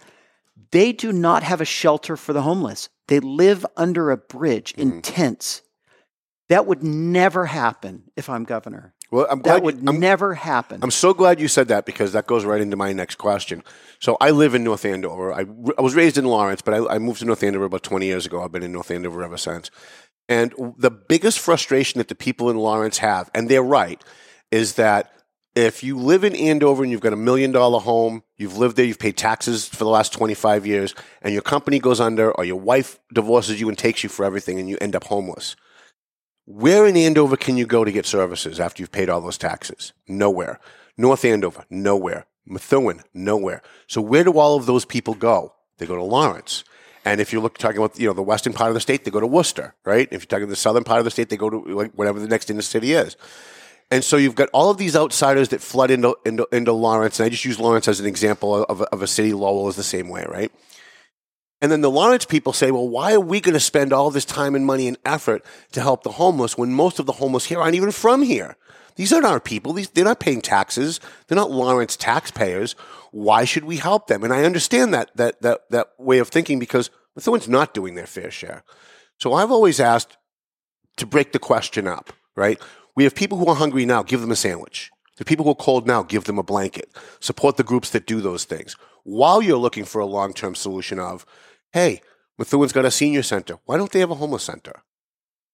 They 0.70 0.92
do 0.92 1.12
not 1.12 1.42
have 1.42 1.61
a 1.61 1.66
shelter 1.66 2.16
for 2.16 2.33
the 2.33 2.42
homeless. 2.42 2.88
They 3.09 3.18
live 3.18 3.66
under 3.77 4.11
a 4.11 4.16
bridge 4.16 4.72
mm-hmm. 4.72 4.81
in 4.81 5.03
tents. 5.03 5.62
That 6.48 6.66
would 6.66 6.83
never 6.83 7.46
happen 7.46 8.05
if 8.16 8.31
I'm 8.31 8.44
governor. 8.44 8.94
Well, 9.12 9.27
I'm 9.31 9.42
glad 9.42 9.57
that 9.57 9.62
would 9.62 9.87
I'm, 9.87 10.01
never 10.01 10.33
happen. 10.33 10.81
I'm 10.83 10.90
so 10.90 11.12
glad 11.12 11.38
you 11.38 11.46
said 11.46 11.68
that 11.68 11.85
because 11.85 12.14
that 12.14 12.27
goes 12.27 12.46
right 12.46 12.62
into 12.62 12.77
my 12.79 12.94
next 12.94 13.16
question. 13.16 13.62
So 14.01 14.16
I 14.22 14.31
live 14.31 14.55
in 14.55 14.64
North 14.64 14.87
Andover. 14.87 15.35
I, 15.35 15.40
I 15.40 15.83
was 15.83 15.94
raised 15.94 16.16
in 16.16 16.25
Lawrence, 16.25 16.62
but 16.62 16.72
I, 16.72 16.94
I 16.94 16.98
moved 16.98 17.18
to 17.18 17.27
North 17.27 17.42
Andover 17.42 17.66
about 17.66 17.83
20 17.83 18.07
years 18.07 18.25
ago. 18.25 18.42
I've 18.42 18.53
been 18.53 18.62
in 18.62 18.72
North 18.72 18.90
Andover 18.90 19.22
ever 19.22 19.37
since. 19.37 19.70
And 20.31 20.55
the 20.79 20.90
biggest 20.90 21.40
frustration 21.40 21.98
that 21.98 22.09
the 22.09 22.14
people 22.14 22.48
in 22.48 22.57
Lawrence 22.57 22.98
have, 22.98 23.31
and 23.35 23.51
they're 23.51 23.62
right, 23.62 24.03
is 24.51 24.75
that 24.75 25.12
if 25.55 25.83
you 25.83 25.98
live 25.98 26.25
in 26.25 26.35
Andover 26.35 26.83
and 26.83 26.90
you've 26.90 27.03
got 27.03 27.12
a 27.12 27.16
million 27.16 27.53
dollar 27.53 27.81
home, 27.81 28.22
you've 28.38 28.57
lived 28.57 28.79
there, 28.79 28.87
you've 28.87 28.98
paid 28.98 29.18
taxes 29.18 29.68
for 29.68 29.85
the 29.85 29.90
last 29.90 30.14
25 30.14 30.66
years, 30.66 30.94
and 31.20 31.35
your 31.35 31.42
company 31.42 31.79
goes 31.79 32.01
under, 32.01 32.33
or 32.33 32.46
your 32.46 32.59
wife 32.59 32.98
divorces 33.12 33.61
you 33.61 33.68
and 33.68 33.77
takes 33.77 34.03
you 34.03 34.09
for 34.09 34.25
everything, 34.25 34.59
and 34.59 34.70
you 34.70 34.79
end 34.81 34.96
up 34.96 35.05
homeless 35.05 35.55
where 36.44 36.87
in 36.87 36.96
Andover 36.96 37.37
can 37.37 37.57
you 37.57 37.66
go 37.66 37.85
to 37.85 37.92
get 37.92 38.07
services 38.07 38.59
after 38.59 38.83
you've 38.83 38.92
paid 38.92 39.09
all 39.09 39.20
those 39.20 39.38
taxes? 39.38 39.92
Nowhere. 40.09 40.59
North 40.96 41.24
Andover, 41.24 41.64
nowhere. 41.70 42.26
Methuen, 42.44 43.02
nowhere. 43.14 43.62
So 43.87 44.00
where 44.00 44.24
do 44.24 44.38
all 44.38 44.57
of 44.57 44.66
those 44.66 44.85
people 44.85 45.14
go? 45.14 45.55
They 45.78 45.87
go 45.87 45.96
to 45.96 46.02
Lawrence. 46.02 46.64
And 47.05 47.20
if 47.20 47.33
you're 47.33 47.48
talking 47.48 47.78
about 47.78 47.98
you 47.98 48.07
know 48.07 48.12
the 48.12 48.22
western 48.22 48.52
part 48.52 48.68
of 48.68 48.74
the 48.74 48.81
state, 48.81 49.05
they 49.05 49.11
go 49.11 49.20
to 49.20 49.26
Worcester, 49.26 49.74
right? 49.85 50.09
If 50.11 50.22
you're 50.22 50.26
talking 50.26 50.48
the 50.48 50.57
southern 50.57 50.85
part 50.85 50.98
of 50.98 51.05
the 51.05 51.11
state, 51.11 51.28
they 51.28 51.37
go 51.37 51.50
to 51.50 51.59
like 51.59 51.92
whatever 51.92 52.20
the 52.20 52.28
next 52.28 52.50
inner 52.50 52.62
city 52.62 52.92
is. 52.92 53.16
And 53.90 54.02
so 54.02 54.16
you've 54.16 54.35
got 54.35 54.48
all 54.52 54.70
of 54.70 54.78
these 54.78 54.96
outsiders 54.96 55.50
that 55.50 55.61
flood 55.61 55.90
into, 55.90 56.16
into, 56.24 56.48
into 56.50 56.72
Lawrence. 56.72 57.20
And 57.20 57.26
I 57.26 57.28
just 57.28 57.44
use 57.44 57.61
Lawrence 57.61 57.88
as 57.88 58.00
an 58.00 58.07
example 58.07 58.64
of, 58.64 58.81
of 58.81 59.02
a 59.02 59.07
city. 59.07 59.35
Lowell 59.35 59.68
is 59.68 59.76
the 59.76 59.83
same 59.83 60.09
way, 60.09 60.24
right? 60.26 60.50
And 61.62 61.70
then 61.70 61.81
the 61.81 61.90
Lawrence 61.90 62.25
people 62.25 62.53
say, 62.53 62.72
well, 62.72 62.88
why 62.88 63.12
are 63.14 63.20
we 63.20 63.40
going 63.40 63.55
to 63.55 63.61
spend 63.61 63.92
all 63.92 64.11
this 64.11 64.25
time 64.25 64.57
and 64.57 64.66
money 64.66 64.88
and 64.88 64.98
effort 65.05 65.44
to 65.70 65.81
help 65.81 66.03
the 66.03 66.11
homeless 66.11 66.59
when 66.59 66.75
most 66.75 66.98
of 66.98 67.07
the 67.07 67.12
homeless 67.12 67.46
here 67.46 67.61
aren't 67.61 67.77
even 67.77 67.92
from 67.92 68.22
here? 68.22 68.57
These 68.96 69.12
aren't 69.12 69.27
our 69.27 69.38
people. 69.38 69.72
These, 69.72 69.90
they're 69.90 70.05
not 70.05 70.18
paying 70.18 70.42
taxes. 70.42 70.98
They're 71.27 71.37
not 71.37 71.53
Lawrence 71.53 71.96
taxpayers. 71.96 72.75
Why 73.12 73.44
should 73.44 73.64
we 73.64 73.77
help 73.77 74.09
them? 74.09 74.25
And 74.25 74.33
I 74.33 74.42
understand 74.42 74.92
that 74.92 75.16
that 75.16 75.40
that 75.42 75.70
that 75.70 75.92
way 75.98 76.18
of 76.18 76.29
thinking 76.29 76.59
because 76.59 76.90
Methuen 77.14 77.40
not 77.48 77.72
doing 77.72 77.94
their 77.94 78.07
fair 78.07 78.31
share. 78.31 78.64
So 79.18 79.33
I've 79.33 79.53
always 79.53 79.81
asked 79.81 80.18
to 80.96 81.07
break 81.07 81.33
the 81.33 81.38
question 81.38 81.87
up. 81.87 82.12
Right? 82.35 82.61
We 82.96 83.05
have 83.05 83.14
people 83.14 83.38
who 83.38 83.46
are 83.46 83.55
hungry 83.55 83.87
now. 83.87 84.03
Give 84.03 84.20
them 84.20 84.31
a 84.33 84.37
sandwich. 84.37 84.90
The 85.16 85.25
people 85.25 85.44
who 85.44 85.53
are 85.53 85.55
cold 85.55 85.87
now, 85.87 86.03
give 86.03 86.25
them 86.25 86.38
a 86.38 86.42
blanket. 86.42 86.90
Support 87.20 87.57
the 87.57 87.62
groups 87.62 87.90
that 87.90 88.07
do 88.07 88.20
those 88.20 88.44
things. 88.44 88.77
While 89.05 89.42
you're 89.42 89.59
looking 89.59 89.85
for 89.85 90.01
a 90.01 90.07
long 90.07 90.33
term 90.33 90.55
solution 90.55 90.98
of, 90.98 91.25
hey, 91.72 92.00
Methuen's 92.38 92.72
got 92.72 92.85
a 92.85 92.90
senior 92.90 93.22
center. 93.22 93.58
Why 93.64 93.76
don't 93.76 93.90
they 93.90 94.00
have 94.00 94.11
a 94.11 94.16
homeless 94.16 94.44
center? 94.44 94.82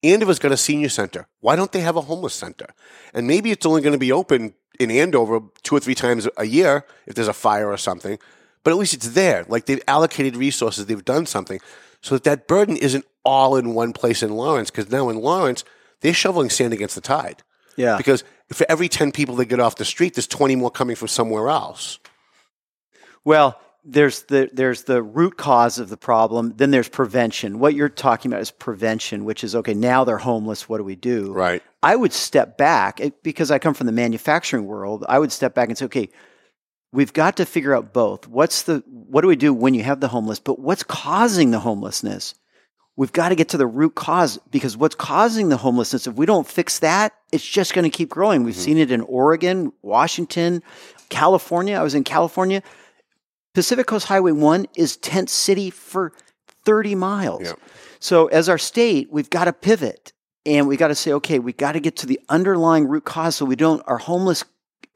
Andover's 0.03 0.39
got 0.39 0.53
a 0.53 0.57
senior 0.57 0.89
center. 0.89 1.27
Why 1.41 1.57
don't 1.57 1.73
they 1.73 1.81
have 1.81 1.97
a 1.97 2.03
homeless 2.03 2.35
center? 2.35 2.67
And 3.13 3.27
maybe 3.27 3.51
it's 3.51 3.67
only 3.67 3.83
going 3.83 3.93
to 3.93 3.99
be 3.99 4.13
open 4.13 4.55
in 4.79 4.91
Andover 4.91 5.41
two 5.63 5.77
or 5.77 5.81
three 5.81 5.95
times 5.95 6.29
a 6.37 6.45
year 6.45 6.85
if 7.07 7.15
there's 7.15 7.29
a 7.29 7.33
fire 7.33 7.69
or 7.69 7.77
something, 7.77 8.19
but 8.63 8.71
at 8.71 8.77
least 8.77 8.95
it's 8.95 9.11
there. 9.11 9.45
Like 9.49 9.67
they've 9.67 9.83
allocated 9.89 10.37
resources, 10.37 10.87
they've 10.87 11.05
done 11.05 11.27
something 11.27 11.61
so 12.01 12.15
that 12.15 12.25
that 12.25 12.47
burden 12.47 12.77
isn't 12.77 13.05
all 13.25 13.57
in 13.57 13.75
one 13.75 13.93
place 13.93 14.23
in 14.23 14.31
Lawrence 14.31 14.71
because 14.71 14.91
now 14.91 15.09
in 15.09 15.21
Lawrence, 15.21 15.65
they're 16.01 16.15
shoveling 16.15 16.51
sand 16.51 16.73
against 16.73 16.95
the 16.95 17.01
tide. 17.01 17.43
Yeah. 17.77 17.97
Because 17.97 18.23
for 18.53 18.67
every 18.69 18.89
10 18.89 19.13
people 19.13 19.37
that 19.37 19.47
get 19.47 19.61
off 19.61 19.77
the 19.77 19.85
street, 19.85 20.15
there's 20.15 20.27
20 20.27 20.57
more 20.57 20.71
coming 20.71 20.97
from 20.97 21.09
somewhere 21.09 21.49
else. 21.49 21.99
Well, 23.25 23.61
there's 23.91 24.23
the 24.25 24.51
there's 24.53 24.85
the 24.85 25.03
root 25.03 25.37
cause 25.39 25.79
of 25.79 25.89
the 25.89 25.97
problem. 25.97 26.53
Then 26.57 26.71
there's 26.71 26.89
prevention. 26.89 27.59
What 27.59 27.75
you're 27.75 27.89
talking 27.89 28.31
about 28.31 28.43
is 28.43 28.51
prevention, 28.51 29.25
which 29.25 29.43
is 29.43 29.57
okay. 29.57 29.73
Now 29.73 30.05
they're 30.05 30.19
homeless. 30.19 30.69
What 30.69 30.79
do 30.79 30.85
we 30.85 30.95
do? 30.95 31.33
Right. 31.33 31.63
I 31.83 31.97
would 31.97 32.13
step 32.13 32.59
back 32.59 33.01
because 33.23 33.51
I 33.51 33.59
come 33.59 33.75
from 33.75 33.87
the 33.87 33.93
manufacturing 33.93 34.67
world. 34.67 35.05
I 35.09 35.19
would 35.19 35.33
step 35.33 35.55
back 35.55 35.69
and 35.69 35.79
say, 35.79 35.87
okay, 35.87 36.11
we've 36.93 37.13
got 37.13 37.39
to 37.39 37.47
figure 37.47 37.75
out 37.75 37.95
both. 37.95 38.29
What's 38.29 38.65
the 38.65 38.85
what 38.87 39.23
do 39.23 39.29
we 39.29 39.37
do 39.37 39.55
when 39.55 39.73
you 39.73 39.83
have 39.85 40.01
the 40.01 40.09
homeless? 40.09 40.39
But 40.39 40.59
what's 40.59 40.83
causing 40.83 41.51
the 41.51 41.61
homelessness? 41.61 42.35
We've 42.97 43.13
got 43.13 43.29
to 43.31 43.37
get 43.37 43.51
to 43.51 43.57
the 43.57 43.67
root 43.67 43.95
cause 43.95 44.39
because 44.51 44.77
what's 44.77 44.97
causing 44.97 45.49
the 45.49 45.57
homelessness, 45.57 46.07
if 46.07 46.15
we 46.15 46.27
don't 46.27 46.47
fix 46.47 46.81
that, 46.81 47.15
it's 47.33 47.47
just 47.47 47.73
going 47.73 47.85
to 47.85 47.97
keep 47.97 48.11
growing. 48.11 48.43
We've 48.43 48.55
mm-hmm. 48.55 48.63
seen 48.63 48.79
it 48.79 48.91
in 48.91 49.03
Oregon, 49.03 49.73
Washington, 49.83 50.63
California. 51.09 51.77
I 51.77 51.83
was 51.83 51.95
in 51.95 52.05
California. 52.05 52.63
Pacific 53.59 53.89
Coast 53.89 54.07
Highway 54.07 54.31
1 54.31 54.67
is 54.77 54.97
tent 54.99 55.29
city 55.29 55.69
for 55.69 56.13
30 56.65 56.95
miles. 56.95 57.43
Yeah. 57.43 57.55
So, 57.99 58.29
as 58.29 58.49
our 58.49 58.57
state, 58.57 59.09
we've 59.11 59.29
got 59.31 59.47
to 59.47 59.53
pivot 59.53 60.13
and 60.47 60.69
we 60.69 60.77
got 60.77 60.89
to 60.89 60.95
say, 60.95 61.13
okay, 61.15 61.41
we 61.41 61.53
got 61.53 61.73
to 61.73 61.81
get 61.81 61.97
to 61.97 62.07
the 62.07 62.21
underlying 62.29 62.87
root 62.87 63.05
cause 63.05 63.35
so 63.35 63.45
we 63.45 63.57
don't, 63.57 63.83
our 63.89 63.99
homeless 63.99 64.45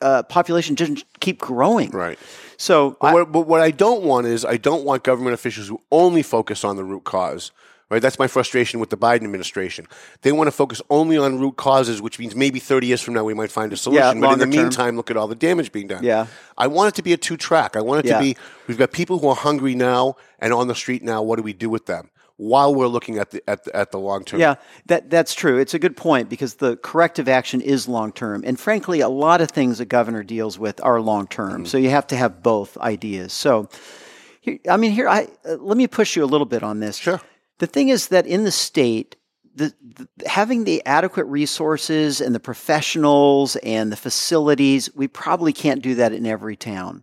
uh, 0.01 0.23
population 0.23 0.77
doesn't 0.77 1.03
keep 1.19 1.41
growing. 1.41 1.91
Right. 1.91 2.21
So, 2.57 2.97
But, 3.01 3.07
I- 3.09 3.15
what, 3.15 3.33
but 3.33 3.41
what 3.49 3.61
I 3.61 3.73
don't 3.73 4.05
want 4.05 4.29
is 4.29 4.45
I 4.45 4.59
don't 4.59 4.85
want 4.85 5.03
government 5.03 5.35
officials 5.35 5.67
who 5.67 5.81
only 5.91 6.23
focus 6.23 6.63
on 6.63 6.77
the 6.77 6.85
root 6.85 7.03
cause. 7.03 7.51
Right, 7.93 8.01
that's 8.01 8.19
my 8.19 8.27
frustration 8.27 8.81
with 8.81 8.89
the 8.89 8.97
Biden 8.97 9.17
administration. 9.17 9.87
They 10.23 10.33
want 10.33 10.47
to 10.49 10.51
focus 10.51 10.81
only 10.89 11.19
on 11.19 11.39
root 11.39 11.59
causes, 11.59 12.01
which 12.01 12.19
means 12.19 12.35
maybe 12.35 12.59
30 12.59 12.87
years 12.87 13.03
from 13.03 13.13
now 13.13 13.23
we 13.23 13.35
might 13.35 13.51
find 13.51 13.71
a 13.71 13.77
solution. 13.77 14.19
but 14.19 14.33
in 14.33 14.39
the 14.39 14.47
term. 14.47 14.51
meantime, 14.65 14.97
look 14.97 15.11
at 15.11 15.19
all 15.19 15.29
the 15.29 15.35
damage 15.35 15.73
being 15.73 15.89
done. 15.89 16.03
Yeah. 16.03 16.27
I 16.57 16.69
want 16.69 16.89
it 16.89 16.95
to 16.95 17.03
be 17.03 17.13
a 17.13 17.19
two 17.19 17.37
track. 17.37 17.77
I 17.77 17.83
want 17.83 18.07
it 18.07 18.09
Yeah. 18.09 18.17
to 18.17 18.25
be 18.25 18.37
we've 18.67 18.79
got 18.79 18.93
people 18.93 19.19
who 19.19 19.29
are 19.29 19.37
hungry 19.37 19.75
now 19.75 20.17
and 20.39 20.55
on 20.55 20.69
the 20.69 20.75
street 20.75 21.03
now. 21.03 21.23
What 21.23 21.37
do 21.37 21.43
we 21.43 21.53
do 21.53 21.69
with 21.69 21.85
them? 21.85 22.09
While 22.39 22.75
we're 22.75 22.87
looking 22.87 23.19
at 23.19 23.31
the 23.31 23.43
at 23.47 23.65
the, 23.65 23.77
at 23.77 23.91
the 23.91 23.99
long 23.99 24.25
term. 24.25 24.41
Yeah, 24.41 24.55
that 24.87 25.11
that's 25.11 25.35
true. 25.35 25.59
It's 25.59 25.75
a 25.75 25.79
good 25.79 25.95
point 25.95 26.31
because 26.31 26.55
the 26.55 26.77
corrective 26.79 27.29
action 27.29 27.61
is 27.61 27.87
long 27.89 28.11
term, 28.11 28.43
and 28.47 28.59
frankly, 28.59 29.01
a 29.01 29.11
lot 29.11 29.43
of 29.43 29.51
things 29.51 29.81
a 29.81 29.85
governor 29.85 30.23
deals 30.23 30.59
with 30.59 30.83
are 30.83 30.99
long 31.03 31.27
term. 31.27 31.67
So 31.67 31.77
you 31.77 31.91
have 31.91 32.07
to 32.07 32.17
have 32.17 32.43
both 32.43 32.79
ideas. 32.79 33.35
So, 33.35 33.69
here, 34.41 34.59
I 34.67 34.79
mean, 34.79 34.93
here 34.93 35.11
I 35.11 35.29
uh, 35.45 35.57
let 35.61 35.77
me 35.77 35.87
push 35.87 36.17
you 36.17 36.25
a 36.25 36.31
little 36.33 36.47
bit 36.47 36.63
on 36.63 36.81
this. 36.81 36.97
Sure. 36.97 37.21
The 37.59 37.67
thing 37.67 37.89
is 37.89 38.09
that 38.09 38.27
in 38.27 38.45
the 38.45 38.51
state, 38.51 39.17
the, 39.55 39.75
the, 39.83 40.09
having 40.27 40.65
the 40.65 40.85
adequate 40.87 41.27
resources 41.27 42.21
and 42.21 42.35
the 42.35 42.41
professionals 42.41 43.57
and 43.57 43.93
the 43.93 43.97
facilities, 43.97 44.95
we 44.95 45.09
probably 45.09 45.53
can't 45.53 45.83
do 45.83 45.97
that 45.97 46.13
in 46.13 46.27
every 46.27 46.57
town. 46.57 47.03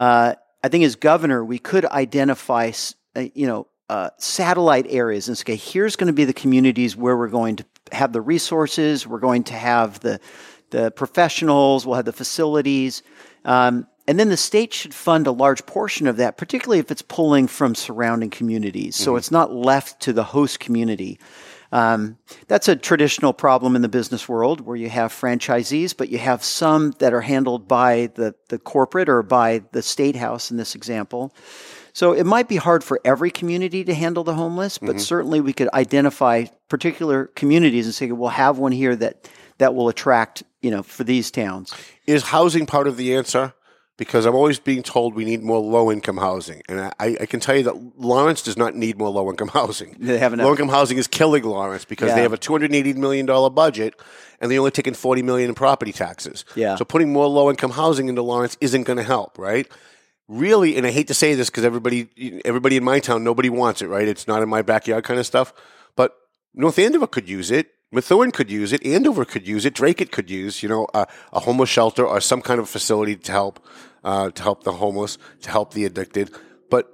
Uh, 0.00 0.34
I 0.62 0.68
think 0.68 0.84
as 0.84 0.96
governor, 0.96 1.44
we 1.44 1.58
could 1.58 1.84
identify, 1.84 2.72
uh, 3.14 3.24
you 3.34 3.46
know, 3.46 3.66
uh, 3.88 4.10
satellite 4.18 4.86
areas 4.88 5.28
and 5.28 5.38
say, 5.38 5.56
here's 5.56 5.96
going 5.96 6.08
to 6.08 6.12
be 6.12 6.24
the 6.24 6.32
communities 6.32 6.96
where 6.96 7.16
we're 7.16 7.28
going 7.28 7.56
to 7.56 7.64
have 7.92 8.12
the 8.12 8.20
resources, 8.20 9.06
we're 9.06 9.18
going 9.18 9.44
to 9.44 9.54
have 9.54 10.00
the 10.00 10.20
the 10.70 10.90
professionals, 10.90 11.86
we'll 11.86 11.96
have 11.96 12.04
the 12.04 12.12
facilities, 12.12 13.02
um, 13.44 13.86
and 14.08 14.18
then 14.18 14.30
the 14.30 14.38
state 14.38 14.72
should 14.72 14.94
fund 14.94 15.26
a 15.26 15.30
large 15.30 15.66
portion 15.66 16.06
of 16.06 16.16
that, 16.16 16.38
particularly 16.38 16.78
if 16.78 16.90
it's 16.90 17.02
pulling 17.02 17.46
from 17.46 17.74
surrounding 17.74 18.30
communities. 18.30 18.96
So 18.96 19.16
it's 19.16 19.30
not 19.30 19.52
left 19.52 20.00
to 20.00 20.14
the 20.14 20.24
host 20.24 20.58
community. 20.58 21.20
Um, 21.72 22.16
that's 22.46 22.68
a 22.68 22.74
traditional 22.74 23.34
problem 23.34 23.76
in 23.76 23.82
the 23.82 23.88
business 23.90 24.26
world 24.26 24.62
where 24.62 24.76
you 24.76 24.88
have 24.88 25.12
franchisees, 25.12 25.94
but 25.94 26.08
you 26.08 26.16
have 26.16 26.42
some 26.42 26.92
that 27.00 27.12
are 27.12 27.20
handled 27.20 27.68
by 27.68 28.10
the, 28.14 28.34
the 28.48 28.58
corporate 28.58 29.10
or 29.10 29.22
by 29.22 29.62
the 29.72 29.82
state 29.82 30.16
house 30.16 30.50
in 30.50 30.56
this 30.56 30.74
example. 30.74 31.34
So 31.92 32.12
it 32.14 32.24
might 32.24 32.48
be 32.48 32.56
hard 32.56 32.82
for 32.82 33.02
every 33.04 33.30
community 33.30 33.84
to 33.84 33.92
handle 33.92 34.24
the 34.24 34.34
homeless, 34.34 34.78
but 34.78 35.00
certainly 35.00 35.42
we 35.42 35.52
could 35.52 35.68
identify 35.74 36.46
particular 36.70 37.26
communities 37.26 37.84
and 37.84 37.94
say, 37.94 38.10
we'll 38.10 38.30
have 38.30 38.56
one 38.56 38.72
here 38.72 38.96
that, 38.96 39.28
that 39.58 39.74
will 39.74 39.90
attract, 39.90 40.44
you 40.62 40.70
know, 40.70 40.82
for 40.82 41.04
these 41.04 41.30
towns. 41.30 41.74
Is 42.06 42.22
housing 42.22 42.64
part 42.64 42.86
of 42.86 42.96
the 42.96 43.14
answer? 43.14 43.52
Because 43.98 44.24
I'm 44.26 44.34
always 44.34 44.58
being 44.60 44.82
told 44.82 45.14
we 45.14 45.24
need 45.24 45.42
more 45.42 45.58
low 45.60 45.90
income 45.92 46.16
housing. 46.18 46.62
And 46.68 46.80
I, 46.80 47.16
I 47.20 47.26
can 47.26 47.40
tell 47.40 47.56
you 47.56 47.64
that 47.64 47.98
Lawrence 48.00 48.42
does 48.42 48.56
not 48.56 48.74
need 48.76 48.96
more 48.96 49.10
low 49.10 49.28
income 49.28 49.48
housing. 49.48 49.96
They 49.98 50.18
have 50.18 50.32
enough. 50.32 50.44
Low 50.46 50.52
income 50.52 50.68
housing 50.68 50.98
is 50.98 51.06
killing 51.08 51.42
Lawrence 51.42 51.84
because 51.84 52.08
Yeah. 52.10 52.14
they 52.14 52.22
have 52.22 52.32
a 52.32 52.38
$280 52.38 52.94
million 52.94 53.26
budget 53.26 53.94
and 54.40 54.50
they're 54.50 54.60
only 54.60 54.70
taking 54.70 54.94
40 54.94 55.22
million 55.22 55.48
in 55.48 55.54
property 55.56 55.92
taxes. 55.92 56.44
Yeah. 56.54 56.76
So 56.76 56.84
putting 56.84 57.12
more 57.12 57.26
low 57.26 57.50
income 57.50 57.72
housing 57.72 58.08
into 58.08 58.22
Lawrence 58.22 58.56
isn't 58.60 58.84
going 58.84 58.98
to 58.98 59.02
help, 59.02 59.36
right? 59.36 59.66
Really, 60.28 60.76
and 60.76 60.86
I 60.86 60.90
hate 60.92 61.08
to 61.08 61.14
say 61.14 61.34
this 61.34 61.50
because 61.50 61.64
everybody, 61.64 62.40
everybody 62.44 62.76
in 62.76 62.84
my 62.84 63.00
town, 63.00 63.24
nobody 63.24 63.48
wants 63.50 63.82
it, 63.82 63.88
right? 63.88 64.06
It's 64.06 64.28
not 64.28 64.42
in 64.42 64.48
my 64.48 64.62
backyard 64.62 65.02
kind 65.04 65.18
of 65.18 65.26
stuff. 65.26 65.52
But 65.96 66.14
North 66.54 66.78
Andover 66.78 67.06
could 67.08 67.28
use 67.28 67.50
it. 67.50 67.70
Methuen 67.90 68.30
could 68.30 68.50
use 68.50 68.74
it. 68.74 68.84
Andover 68.84 69.24
could 69.24 69.48
use 69.48 69.64
it. 69.64 69.72
Dracut 69.74 70.12
could 70.12 70.28
use, 70.30 70.62
you 70.62 70.68
know, 70.68 70.86
a, 70.92 71.06
a 71.32 71.40
homeless 71.40 71.70
shelter 71.70 72.06
or 72.06 72.20
some 72.20 72.42
kind 72.42 72.60
of 72.60 72.68
facility 72.68 73.16
to 73.16 73.32
help, 73.32 73.58
uh, 74.04 74.30
to 74.30 74.42
help 74.42 74.64
the 74.64 74.72
homeless, 74.72 75.18
to 75.42 75.50
help 75.50 75.74
the 75.74 75.84
addicted. 75.84 76.30
But 76.70 76.88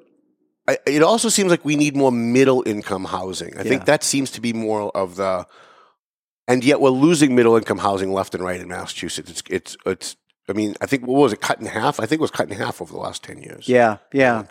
I, 0.67 0.79
it 0.87 1.03
also 1.03 1.29
seems 1.29 1.51
like 1.51 1.65
we 1.65 1.77
need 1.77 1.97
more 1.97 2.13
middle 2.13 2.63
income 2.67 3.05
housing. 3.05 3.57
I 3.59 3.63
think 3.63 3.87
that 3.87 4.03
seems 4.03 4.31
to 4.33 4.41
be 4.41 4.53
more 4.53 4.91
of 4.97 5.17
the, 5.17 5.47
and 6.49 6.65
yet 6.65 6.81
we're 6.81 6.91
losing 6.91 7.35
middle 7.35 7.57
income 7.57 7.79
housing 7.79 8.13
left 8.13 8.35
and 8.35 8.45
right 8.45 8.61
in 8.61 8.69
Massachusetts. 8.69 9.31
It's, 9.31 9.43
it's, 9.51 9.77
it's, 9.87 10.17
I 10.49 10.53
mean, 10.53 10.75
I 10.81 10.87
think, 10.87 11.07
what 11.07 11.21
was 11.21 11.33
it, 11.33 11.41
cut 11.41 11.61
in 11.61 11.67
half? 11.67 12.01
I 12.01 12.07
think 12.07 12.21
it 12.21 12.23
was 12.23 12.31
cut 12.31 12.51
in 12.51 12.57
half 12.57 12.83
over 12.83 12.93
the 12.93 12.99
last 12.99 13.23
10 13.23 13.39
years. 13.39 13.69
Yeah, 13.69 13.99
yeah. 14.13 14.45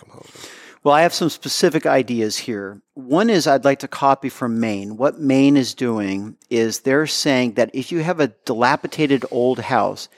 Well, 0.83 0.93
I 0.93 1.03
have 1.03 1.13
some 1.13 1.29
specific 1.29 1.85
ideas 1.85 2.37
here. 2.37 2.81
One 2.93 3.29
is 3.29 3.47
I'd 3.47 3.63
like 3.63 3.79
to 3.79 3.87
copy 3.87 4.27
from 4.27 4.59
Maine. 4.59 4.97
What 4.97 5.19
Maine 5.19 5.55
is 5.55 5.73
doing 5.73 6.35
is 6.49 6.81
they're 6.81 7.07
saying 7.07 7.53
that 7.53 7.69
if 7.73 7.91
you 7.91 7.99
have 7.99 8.19
a 8.19 8.27
dilapidated 8.45 9.23
old 9.31 9.59
house 9.59 10.09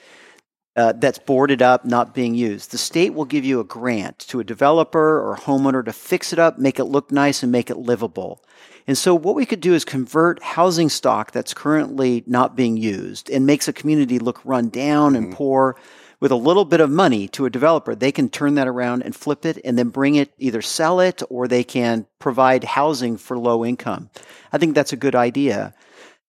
uh, 0.75 0.93
that's 0.93 1.19
boarded 1.19 1.61
up, 1.61 1.85
not 1.85 2.13
being 2.13 2.35
used, 2.35 2.71
the 2.71 2.77
state 2.77 3.13
will 3.13 3.25
give 3.25 3.45
you 3.45 3.59
a 3.59 3.63
grant 3.63 4.19
to 4.19 4.39
a 4.39 4.43
developer 4.43 5.19
or 5.21 5.37
homeowner 5.37 5.83
to 5.85 5.93
fix 5.93 6.33
it 6.33 6.39
up, 6.39 6.57
make 6.57 6.79
it 6.79 6.85
look 6.85 7.11
nice, 7.11 7.43
and 7.43 7.51
make 7.51 7.69
it 7.69 7.77
livable. 7.77 8.43
And 8.87 8.97
so, 8.97 9.15
what 9.15 9.35
we 9.35 9.45
could 9.45 9.61
do 9.61 9.73
is 9.73 9.85
convert 9.85 10.43
housing 10.43 10.89
stock 10.89 11.31
that's 11.31 11.53
currently 11.53 12.23
not 12.27 12.55
being 12.55 12.77
used 12.77 13.29
and 13.29 13.45
makes 13.45 13.67
a 13.67 13.73
community 13.73 14.19
look 14.19 14.41
run 14.45 14.69
down 14.69 15.15
and 15.15 15.33
poor 15.33 15.75
with 16.19 16.31
a 16.31 16.35
little 16.35 16.65
bit 16.65 16.79
of 16.79 16.89
money 16.89 17.27
to 17.29 17.45
a 17.45 17.49
developer. 17.49 17.95
They 17.95 18.11
can 18.11 18.29
turn 18.29 18.55
that 18.55 18.67
around 18.67 19.03
and 19.03 19.15
flip 19.15 19.45
it 19.45 19.59
and 19.65 19.77
then 19.77 19.89
bring 19.89 20.15
it, 20.15 20.33
either 20.37 20.61
sell 20.61 20.99
it 20.99 21.21
or 21.29 21.47
they 21.47 21.63
can 21.63 22.05
provide 22.19 22.63
housing 22.63 23.17
for 23.17 23.37
low 23.37 23.65
income. 23.65 24.09
I 24.51 24.57
think 24.57 24.75
that's 24.75 24.93
a 24.93 24.97
good 24.97 25.15
idea. 25.15 25.73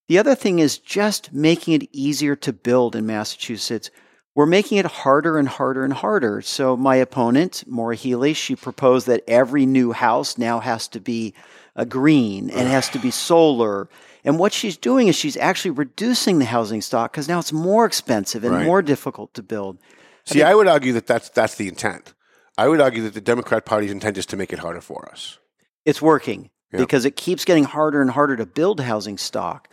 The 0.08 0.18
other 0.18 0.34
thing 0.34 0.58
is 0.60 0.78
just 0.78 1.32
making 1.32 1.74
it 1.74 1.88
easier 1.92 2.36
to 2.36 2.52
build 2.52 2.94
in 2.94 3.06
Massachusetts. 3.06 3.90
We're 4.36 4.44
making 4.44 4.76
it 4.76 4.84
harder 4.84 5.38
and 5.38 5.48
harder 5.48 5.82
and 5.82 5.94
harder. 5.94 6.42
So, 6.42 6.76
my 6.76 6.96
opponent, 6.96 7.64
Maura 7.66 7.96
Healey, 7.96 8.34
she 8.34 8.54
proposed 8.54 9.06
that 9.06 9.24
every 9.26 9.64
new 9.64 9.92
house 9.92 10.36
now 10.36 10.60
has 10.60 10.86
to 10.88 11.00
be 11.00 11.32
a 11.74 11.86
green 11.86 12.50
and 12.50 12.68
has 12.68 12.90
to 12.90 12.98
be 12.98 13.10
solar. 13.10 13.88
And 14.24 14.38
what 14.38 14.52
she's 14.52 14.76
doing 14.76 15.08
is 15.08 15.16
she's 15.16 15.38
actually 15.38 15.70
reducing 15.70 16.38
the 16.38 16.44
housing 16.44 16.82
stock 16.82 17.12
because 17.12 17.28
now 17.28 17.38
it's 17.38 17.52
more 17.52 17.86
expensive 17.86 18.44
and 18.44 18.52
Right. 18.52 18.66
more 18.66 18.82
difficult 18.82 19.32
to 19.34 19.42
build. 19.42 19.78
See, 20.26 20.42
I 20.42 20.54
would 20.54 20.68
argue 20.68 20.92
that 20.92 21.06
that's, 21.06 21.30
that's 21.30 21.54
the 21.54 21.68
intent. 21.68 22.12
I 22.58 22.68
would 22.68 22.80
argue 22.80 23.02
that 23.04 23.14
the 23.14 23.22
Democrat 23.22 23.64
Party's 23.64 23.90
intent 23.90 24.18
is 24.18 24.26
to 24.26 24.36
make 24.36 24.52
it 24.52 24.58
harder 24.58 24.82
for 24.82 25.08
us. 25.10 25.38
It's 25.86 26.02
working 26.02 26.50
because 26.72 27.06
it 27.06 27.16
keeps 27.16 27.46
getting 27.46 27.64
harder 27.64 28.02
and 28.02 28.10
harder 28.10 28.36
to 28.36 28.44
build 28.44 28.80
housing 28.80 29.16
stock. 29.16 29.68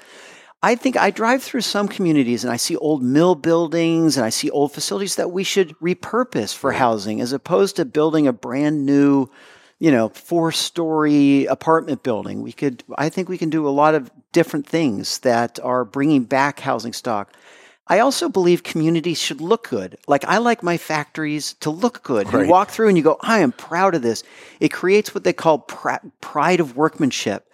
I 0.64 0.76
think 0.76 0.96
I 0.96 1.12
drive 1.12 1.44
through 1.44 1.62
some 1.62 1.90
communities 1.90 2.46
and 2.46 2.54
I 2.54 2.56
see 2.56 2.78
old 2.78 3.04
mill 3.04 3.36
buildings 3.36 4.16
and 4.16 4.26
I 4.26 4.30
see 4.30 4.50
old 4.50 4.72
facilities 4.72 5.18
that 5.18 5.30
we 5.30 5.44
should 5.44 5.78
repurpose 5.80 6.56
for 6.56 6.72
housing 6.72 7.20
as 7.20 7.34
opposed 7.34 7.76
to 7.76 7.86
building 7.86 8.28
a 8.28 8.34
brand 8.34 8.86
new, 8.86 9.30
you 9.80 9.92
know, 9.92 10.08
four 10.08 10.54
story 10.54 11.46
apartment 11.48 12.02
building. 12.02 12.42
We 12.42 12.54
could, 12.54 12.82
I 12.96 13.10
think 13.10 13.28
we 13.28 13.38
can 13.38 13.50
do 13.50 13.68
a 13.68 13.72
lot 13.72 13.94
of 13.94 14.10
different 14.32 14.66
things 14.66 15.20
that 15.20 15.60
are 15.60 15.84
bringing 15.84 16.24
back 16.24 16.62
housing 16.62 16.94
stock. 16.94 17.34
I 17.86 18.00
also 18.00 18.30
believe 18.30 18.64
communities 18.64 19.20
should 19.22 19.42
look 19.42 19.68
good. 19.70 19.98
Like 20.08 20.24
I 20.24 20.38
like 20.38 20.64
my 20.64 20.78
factories 20.78 21.56
to 21.56 21.72
look 21.72 22.04
good. 22.04 22.32
Right. 22.32 22.46
You 22.46 22.50
walk 22.50 22.70
through 22.70 22.88
and 22.88 22.98
you 22.98 23.04
go, 23.04 23.18
I 23.20 23.40
am 23.40 23.52
proud 23.52 23.96
of 23.96 24.02
this. 24.02 24.24
It 24.62 24.70
creates 24.70 25.14
what 25.14 25.26
they 25.26 25.34
call 25.34 25.60
pr- 25.60 26.08
pride 26.22 26.62
of 26.62 26.78
workmanship. 26.78 27.50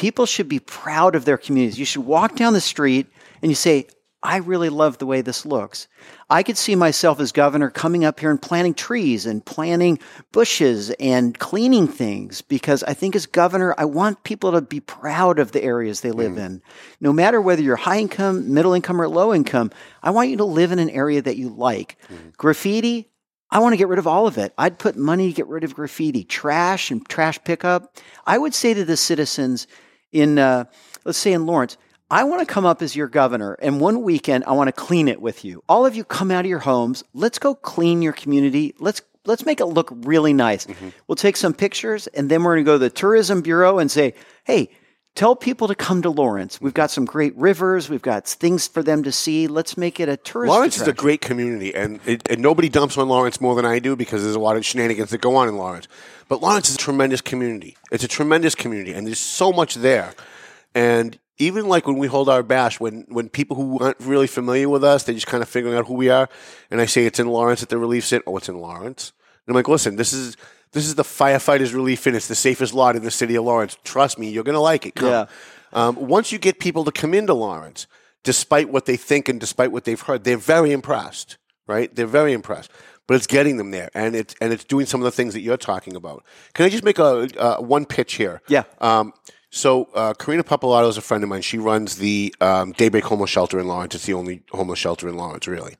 People 0.00 0.24
should 0.24 0.48
be 0.48 0.60
proud 0.60 1.14
of 1.14 1.26
their 1.26 1.36
communities. 1.36 1.78
You 1.78 1.84
should 1.84 2.06
walk 2.06 2.34
down 2.34 2.54
the 2.54 2.60
street 2.62 3.06
and 3.42 3.50
you 3.50 3.54
say, 3.54 3.86
I 4.22 4.38
really 4.38 4.70
love 4.70 4.96
the 4.96 5.04
way 5.04 5.20
this 5.20 5.44
looks. 5.44 5.88
I 6.30 6.42
could 6.42 6.56
see 6.56 6.74
myself 6.74 7.20
as 7.20 7.32
governor 7.32 7.68
coming 7.68 8.06
up 8.06 8.18
here 8.18 8.30
and 8.30 8.40
planting 8.40 8.72
trees 8.72 9.26
and 9.26 9.44
planting 9.44 9.98
bushes 10.32 10.88
and 10.92 11.38
cleaning 11.38 11.86
things 11.86 12.40
because 12.40 12.82
I 12.84 12.94
think 12.94 13.14
as 13.14 13.26
governor, 13.26 13.74
I 13.76 13.84
want 13.84 14.24
people 14.24 14.52
to 14.52 14.62
be 14.62 14.80
proud 14.80 15.38
of 15.38 15.52
the 15.52 15.62
areas 15.62 16.00
they 16.00 16.12
live 16.12 16.32
mm. 16.32 16.46
in. 16.46 16.62
No 17.02 17.12
matter 17.12 17.38
whether 17.38 17.60
you're 17.60 17.76
high 17.76 17.98
income, 17.98 18.54
middle 18.54 18.72
income, 18.72 19.02
or 19.02 19.06
low 19.06 19.34
income, 19.34 19.70
I 20.02 20.12
want 20.12 20.30
you 20.30 20.38
to 20.38 20.44
live 20.44 20.72
in 20.72 20.78
an 20.78 20.88
area 20.88 21.20
that 21.20 21.36
you 21.36 21.50
like. 21.50 21.98
Mm. 22.08 22.34
Graffiti, 22.38 23.10
I 23.50 23.58
want 23.58 23.74
to 23.74 23.76
get 23.76 23.88
rid 23.88 23.98
of 23.98 24.06
all 24.06 24.26
of 24.26 24.38
it. 24.38 24.54
I'd 24.56 24.78
put 24.78 24.96
money 24.96 25.28
to 25.28 25.36
get 25.36 25.46
rid 25.46 25.62
of 25.62 25.74
graffiti, 25.74 26.24
trash 26.24 26.90
and 26.90 27.06
trash 27.06 27.38
pickup. 27.44 27.98
I 28.26 28.38
would 28.38 28.54
say 28.54 28.72
to 28.72 28.84
the 28.86 28.96
citizens 28.96 29.66
in, 30.12 30.38
uh, 30.38 30.64
let's 31.04 31.18
say 31.18 31.32
in 31.32 31.46
Lawrence, 31.46 31.76
I 32.10 32.24
want 32.24 32.40
to 32.40 32.52
come 32.52 32.66
up 32.66 32.82
as 32.82 32.96
your 32.96 33.06
governor, 33.06 33.56
and 33.62 33.80
one 33.80 34.02
weekend 34.02 34.44
I 34.44 34.52
want 34.52 34.68
to 34.68 34.72
clean 34.72 35.06
it 35.06 35.20
with 35.20 35.44
you. 35.44 35.62
All 35.68 35.86
of 35.86 35.94
you 35.94 36.02
come 36.02 36.30
out 36.32 36.44
of 36.44 36.48
your 36.48 36.58
homes. 36.58 37.04
Let's 37.14 37.38
go 37.38 37.54
clean 37.54 38.02
your 38.02 38.12
community. 38.12 38.74
Let's 38.80 39.02
let's 39.26 39.46
make 39.46 39.60
it 39.60 39.66
look 39.66 39.90
really 39.92 40.32
nice. 40.32 40.66
We'll 41.06 41.16
take 41.16 41.36
some 41.36 41.54
pictures, 41.54 42.08
and 42.08 42.28
then 42.28 42.42
we're 42.42 42.54
going 42.54 42.64
to 42.64 42.68
go 42.68 42.74
to 42.74 42.78
the 42.78 42.90
tourism 42.90 43.42
bureau 43.42 43.78
and 43.78 43.88
say, 43.88 44.14
"Hey, 44.42 44.70
tell 45.14 45.36
people 45.36 45.68
to 45.68 45.74
come 45.74 46.02
to 46.02 46.10
Lawrence. 46.10 46.60
We've 46.60 46.74
got 46.74 46.90
some 46.90 47.04
great 47.04 47.36
rivers. 47.36 47.88
We've 47.88 48.02
got 48.02 48.26
things 48.26 48.66
for 48.68 48.82
them 48.82 49.02
to 49.02 49.12
see. 49.12 49.46
Let's 49.46 49.76
make 49.76 50.00
it 50.00 50.08
a 50.08 50.16
tourist." 50.16 50.50
Lawrence 50.50 50.80
is 50.80 50.88
a 50.88 50.92
great 50.92 51.20
community, 51.20 51.74
and, 51.74 52.00
it, 52.06 52.28
and 52.30 52.40
nobody 52.40 52.68
dumps 52.68 52.96
on 52.96 53.08
Lawrence 53.08 53.40
more 53.40 53.54
than 53.54 53.64
I 53.64 53.78
do 53.78 53.96
because 53.96 54.22
there's 54.22 54.34
a 54.34 54.40
lot 54.40 54.56
of 54.56 54.64
shenanigans 54.64 55.10
that 55.10 55.20
go 55.20 55.36
on 55.36 55.48
in 55.48 55.56
Lawrence. 55.56 55.88
But 56.28 56.40
Lawrence 56.40 56.68
is 56.68 56.76
a 56.76 56.78
tremendous 56.78 57.20
community. 57.20 57.76
It's 57.90 58.04
a 58.04 58.08
tremendous 58.08 58.54
community, 58.54 58.92
and 58.92 59.06
there's 59.06 59.18
so 59.18 59.52
much 59.52 59.74
there. 59.76 60.14
And 60.74 61.18
even 61.38 61.68
like 61.68 61.86
when 61.86 61.98
we 61.98 62.06
hold 62.06 62.28
our 62.28 62.42
bash, 62.42 62.78
when 62.78 63.06
when 63.08 63.28
people 63.28 63.56
who 63.56 63.78
aren't 63.78 63.98
really 64.00 64.26
familiar 64.26 64.68
with 64.68 64.84
us, 64.84 65.04
they're 65.04 65.14
just 65.14 65.26
kind 65.26 65.42
of 65.42 65.48
figuring 65.48 65.76
out 65.76 65.86
who 65.86 65.94
we 65.94 66.08
are, 66.08 66.28
and 66.70 66.80
I 66.80 66.86
say 66.86 67.06
it's 67.06 67.18
in 67.18 67.28
Lawrence 67.28 67.62
at 67.62 67.68
the 67.68 67.78
relief 67.78 68.04
sit. 68.04 68.22
Oh, 68.26 68.36
it's 68.36 68.48
in 68.48 68.58
Lawrence. 68.58 69.12
And 69.46 69.54
I'm 69.54 69.56
like, 69.56 69.68
listen, 69.68 69.96
this 69.96 70.12
is 70.12 70.36
this 70.72 70.86
is 70.86 70.94
the 70.94 71.02
firefighters 71.02 71.74
relief 71.74 72.06
inn. 72.06 72.14
It's 72.14 72.28
the 72.28 72.34
safest 72.34 72.74
lot 72.74 72.96
in 72.96 73.02
the 73.02 73.10
city 73.10 73.34
of 73.34 73.44
Lawrence. 73.44 73.76
Trust 73.84 74.18
me, 74.18 74.30
you're 74.30 74.44
gonna 74.44 74.60
like 74.60 74.86
it. 74.86 74.94
Come. 74.94 75.08
Yeah. 75.08 75.26
Um, 75.72 75.96
once 75.96 76.32
you 76.32 76.38
get 76.38 76.58
people 76.58 76.84
to 76.84 76.92
come 76.92 77.14
into 77.14 77.34
Lawrence, 77.34 77.86
despite 78.24 78.70
what 78.70 78.86
they 78.86 78.96
think 78.96 79.28
and 79.28 79.40
despite 79.40 79.72
what 79.72 79.84
they've 79.84 80.00
heard, 80.00 80.24
they're 80.24 80.36
very 80.36 80.72
impressed. 80.72 81.38
Right? 81.66 81.94
They're 81.94 82.06
very 82.06 82.32
impressed. 82.32 82.70
But 83.06 83.14
it's 83.16 83.26
getting 83.26 83.56
them 83.56 83.72
there, 83.72 83.90
and 83.92 84.14
it's 84.14 84.34
and 84.40 84.52
it's 84.52 84.64
doing 84.64 84.86
some 84.86 85.00
of 85.00 85.04
the 85.04 85.10
things 85.10 85.34
that 85.34 85.40
you're 85.40 85.56
talking 85.56 85.96
about. 85.96 86.24
Can 86.54 86.64
I 86.64 86.68
just 86.68 86.84
make 86.84 86.98
a 86.98 87.28
uh, 87.40 87.60
one 87.60 87.84
pitch 87.84 88.14
here? 88.14 88.40
Yeah. 88.46 88.62
Um, 88.80 89.12
so 89.50 89.88
uh, 89.94 90.14
Karina 90.14 90.44
Papalato 90.44 90.88
is 90.88 90.96
a 90.96 91.00
friend 91.02 91.24
of 91.24 91.30
mine. 91.30 91.42
She 91.42 91.58
runs 91.58 91.96
the 91.96 92.34
um, 92.40 92.72
Daybreak 92.72 93.04
Homeless 93.04 93.30
Shelter 93.30 93.58
in 93.58 93.66
Lawrence. 93.66 93.96
It's 93.96 94.06
the 94.06 94.14
only 94.14 94.42
homeless 94.52 94.78
shelter 94.78 95.08
in 95.08 95.16
Lawrence, 95.16 95.48
really. 95.48 95.76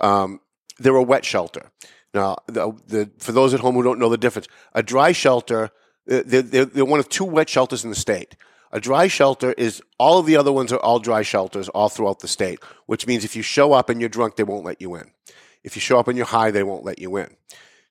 Um, 0.00 0.40
they're 0.78 0.96
a 0.96 1.02
wet 1.02 1.24
shelter. 1.24 1.70
Now, 2.14 2.38
the, 2.46 2.72
the, 2.86 3.10
for 3.18 3.32
those 3.32 3.52
at 3.54 3.60
home 3.60 3.74
who 3.74 3.82
don't 3.82 3.98
know 3.98 4.08
the 4.08 4.16
difference, 4.16 4.48
a 4.74 4.82
dry 4.82 5.12
shelter, 5.12 5.64
uh, 6.10 6.22
they're, 6.24 6.42
they're, 6.42 6.64
they're 6.64 6.84
one 6.84 7.00
of 7.00 7.08
two 7.08 7.24
wet 7.24 7.48
shelters 7.48 7.84
in 7.84 7.90
the 7.90 7.96
state. 7.96 8.36
A 8.72 8.80
dry 8.80 9.06
shelter 9.06 9.52
is 9.52 9.80
all 9.98 10.18
of 10.18 10.26
the 10.26 10.36
other 10.36 10.52
ones 10.52 10.72
are 10.72 10.80
all 10.80 10.98
dry 10.98 11.22
shelters 11.22 11.68
all 11.70 11.88
throughout 11.88 12.20
the 12.20 12.28
state, 12.28 12.58
which 12.86 13.06
means 13.06 13.24
if 13.24 13.36
you 13.36 13.42
show 13.42 13.72
up 13.72 13.88
and 13.88 14.00
you're 14.00 14.08
drunk, 14.08 14.36
they 14.36 14.44
won't 14.44 14.64
let 14.64 14.80
you 14.80 14.94
in. 14.96 15.10
If 15.62 15.76
you 15.76 15.80
show 15.80 15.98
up 15.98 16.08
and 16.08 16.16
you're 16.16 16.26
high, 16.26 16.50
they 16.50 16.62
won't 16.62 16.84
let 16.84 16.98
you 16.98 17.16
in. 17.16 17.36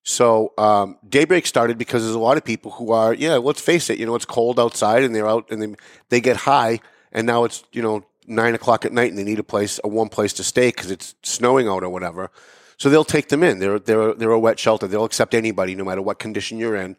So 0.04 0.54
um, 0.58 0.98
Daybreak 1.08 1.48
started 1.48 1.78
because 1.78 2.04
there's 2.04 2.16
a 2.16 2.20
lot 2.20 2.38
of 2.38 2.44
people 2.44 2.72
who 2.72 2.92
are, 2.92 3.14
yeah, 3.14 3.38
let's 3.38 3.62
face 3.62 3.90
it, 3.90 3.98
you 3.98 4.06
know, 4.06 4.16
it's 4.16 4.26
cold 4.26 4.60
outside 4.60 5.04
and 5.04 5.16
they're 5.16 5.28
out 5.28 5.50
and 5.50 5.62
they, 5.62 5.76
they 6.10 6.22
get 6.22 6.38
high 6.38 6.80
and 7.12 7.26
now 7.26 7.44
it's, 7.44 7.64
you 7.72 7.82
know, 7.82 8.06
nine 8.28 8.54
o'clock 8.54 8.86
at 8.86 8.94
night 8.94 9.10
and 9.10 9.18
they 9.18 9.24
need 9.24 9.40
a 9.40 9.44
place, 9.44 9.80
a 9.84 9.88
warm 9.88 10.10
place 10.10 10.34
to 10.34 10.44
stay 10.44 10.68
because 10.68 10.92
it's 10.92 11.16
snowing 11.24 11.68
out 11.68 11.84
or 11.84 11.90
whatever. 11.90 12.30
So 12.78 12.90
they'll 12.90 13.04
take 13.04 13.30
them 13.30 13.44
in. 13.44 13.60
They're, 13.60 13.80
they're, 13.80 14.14
they're 14.14 14.32
a 14.32 14.40
wet 14.40 14.60
shelter. 14.60 14.88
They'll 14.88 15.06
accept 15.06 15.34
anybody 15.34 15.76
no 15.76 15.86
matter 15.86 16.02
what 16.02 16.20
condition 16.20 16.58
you're 16.58 16.76
in. 16.76 16.98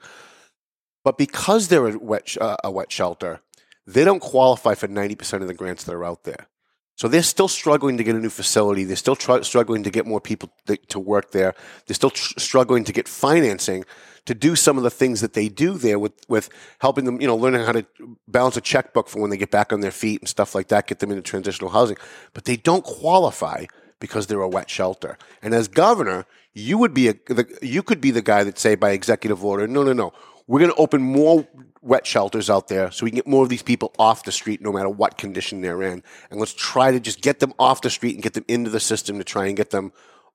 But 1.04 1.18
because 1.18 1.68
they're 1.68 1.88
a 1.88 1.98
wet, 1.98 2.36
uh, 2.40 2.56
a 2.64 2.70
wet 2.70 2.90
shelter, 2.90 3.40
they 3.86 4.04
don't 4.04 4.20
qualify 4.20 4.74
for 4.74 4.88
90% 4.88 5.42
of 5.42 5.48
the 5.48 5.54
grants 5.54 5.84
that 5.84 5.94
are 5.94 6.04
out 6.04 6.24
there. 6.24 6.48
So 6.96 7.08
they're 7.08 7.22
still 7.22 7.48
struggling 7.48 7.98
to 7.98 8.04
get 8.04 8.16
a 8.16 8.18
new 8.18 8.30
facility. 8.30 8.84
They're 8.84 8.96
still 8.96 9.16
tr- 9.16 9.42
struggling 9.42 9.82
to 9.82 9.90
get 9.90 10.06
more 10.06 10.20
people 10.20 10.50
th- 10.66 10.80
to 10.88 10.98
work 10.98 11.30
there. 11.30 11.54
They're 11.86 11.94
still 11.94 12.10
tr- 12.10 12.38
struggling 12.38 12.84
to 12.84 12.92
get 12.92 13.06
financing 13.06 13.84
to 14.24 14.34
do 14.34 14.56
some 14.56 14.78
of 14.78 14.82
the 14.82 14.90
things 14.90 15.20
that 15.20 15.34
they 15.34 15.48
do 15.48 15.74
there 15.74 15.98
with, 15.98 16.14
with 16.26 16.48
helping 16.80 17.04
them, 17.04 17.20
you 17.20 17.26
know, 17.26 17.36
learning 17.36 17.64
how 17.64 17.72
to 17.72 17.86
balance 18.26 18.56
a 18.56 18.62
checkbook 18.62 19.08
for 19.08 19.20
when 19.20 19.30
they 19.30 19.36
get 19.36 19.50
back 19.50 19.72
on 19.72 19.80
their 19.80 19.90
feet 19.90 20.20
and 20.20 20.28
stuff 20.28 20.54
like 20.54 20.68
that, 20.68 20.86
get 20.86 20.98
them 20.98 21.10
into 21.10 21.22
transitional 21.22 21.70
housing. 21.70 21.98
But 22.32 22.46
they 22.46 22.56
don't 22.56 22.82
qualify 22.82 23.66
because 24.00 24.26
they're 24.26 24.40
a 24.40 24.48
wet 24.48 24.70
shelter. 24.70 25.18
And 25.42 25.54
as 25.54 25.68
governor, 25.68 26.26
you 26.52 26.78
would 26.78 26.94
be 26.94 27.08
a, 27.08 27.14
the, 27.26 27.46
you 27.62 27.82
could 27.82 28.00
be 28.00 28.10
the 28.10 28.22
guy 28.22 28.44
that 28.44 28.58
say 28.58 28.74
by 28.74 28.90
executive 28.90 29.44
order, 29.44 29.66
no, 29.66 29.82
no, 29.82 29.92
no, 29.92 30.12
we're 30.46 30.60
going 30.60 30.70
to 30.70 30.76
open 30.76 31.02
more 31.02 31.46
wet 31.82 32.06
shelters 32.06 32.50
out 32.50 32.68
there 32.68 32.90
so 32.90 33.04
we 33.04 33.10
can 33.10 33.16
get 33.16 33.26
more 33.26 33.42
of 33.42 33.48
these 33.48 33.62
people 33.62 33.92
off 33.98 34.24
the 34.24 34.32
street 34.32 34.60
no 34.60 34.72
matter 34.72 34.88
what 34.88 35.18
condition 35.18 35.60
they're 35.60 35.82
in. 35.82 36.02
And 36.30 36.40
let's 36.40 36.54
try 36.54 36.90
to 36.90 37.00
just 37.00 37.20
get 37.20 37.40
them 37.40 37.52
off 37.58 37.80
the 37.80 37.90
street 37.90 38.14
and 38.14 38.22
get 38.22 38.34
them 38.34 38.44
into 38.48 38.70
the 38.70 38.80
system 38.80 39.18
to 39.18 39.24
try 39.24 39.46
and 39.46 39.56
get 39.56 39.70
them 39.70 39.92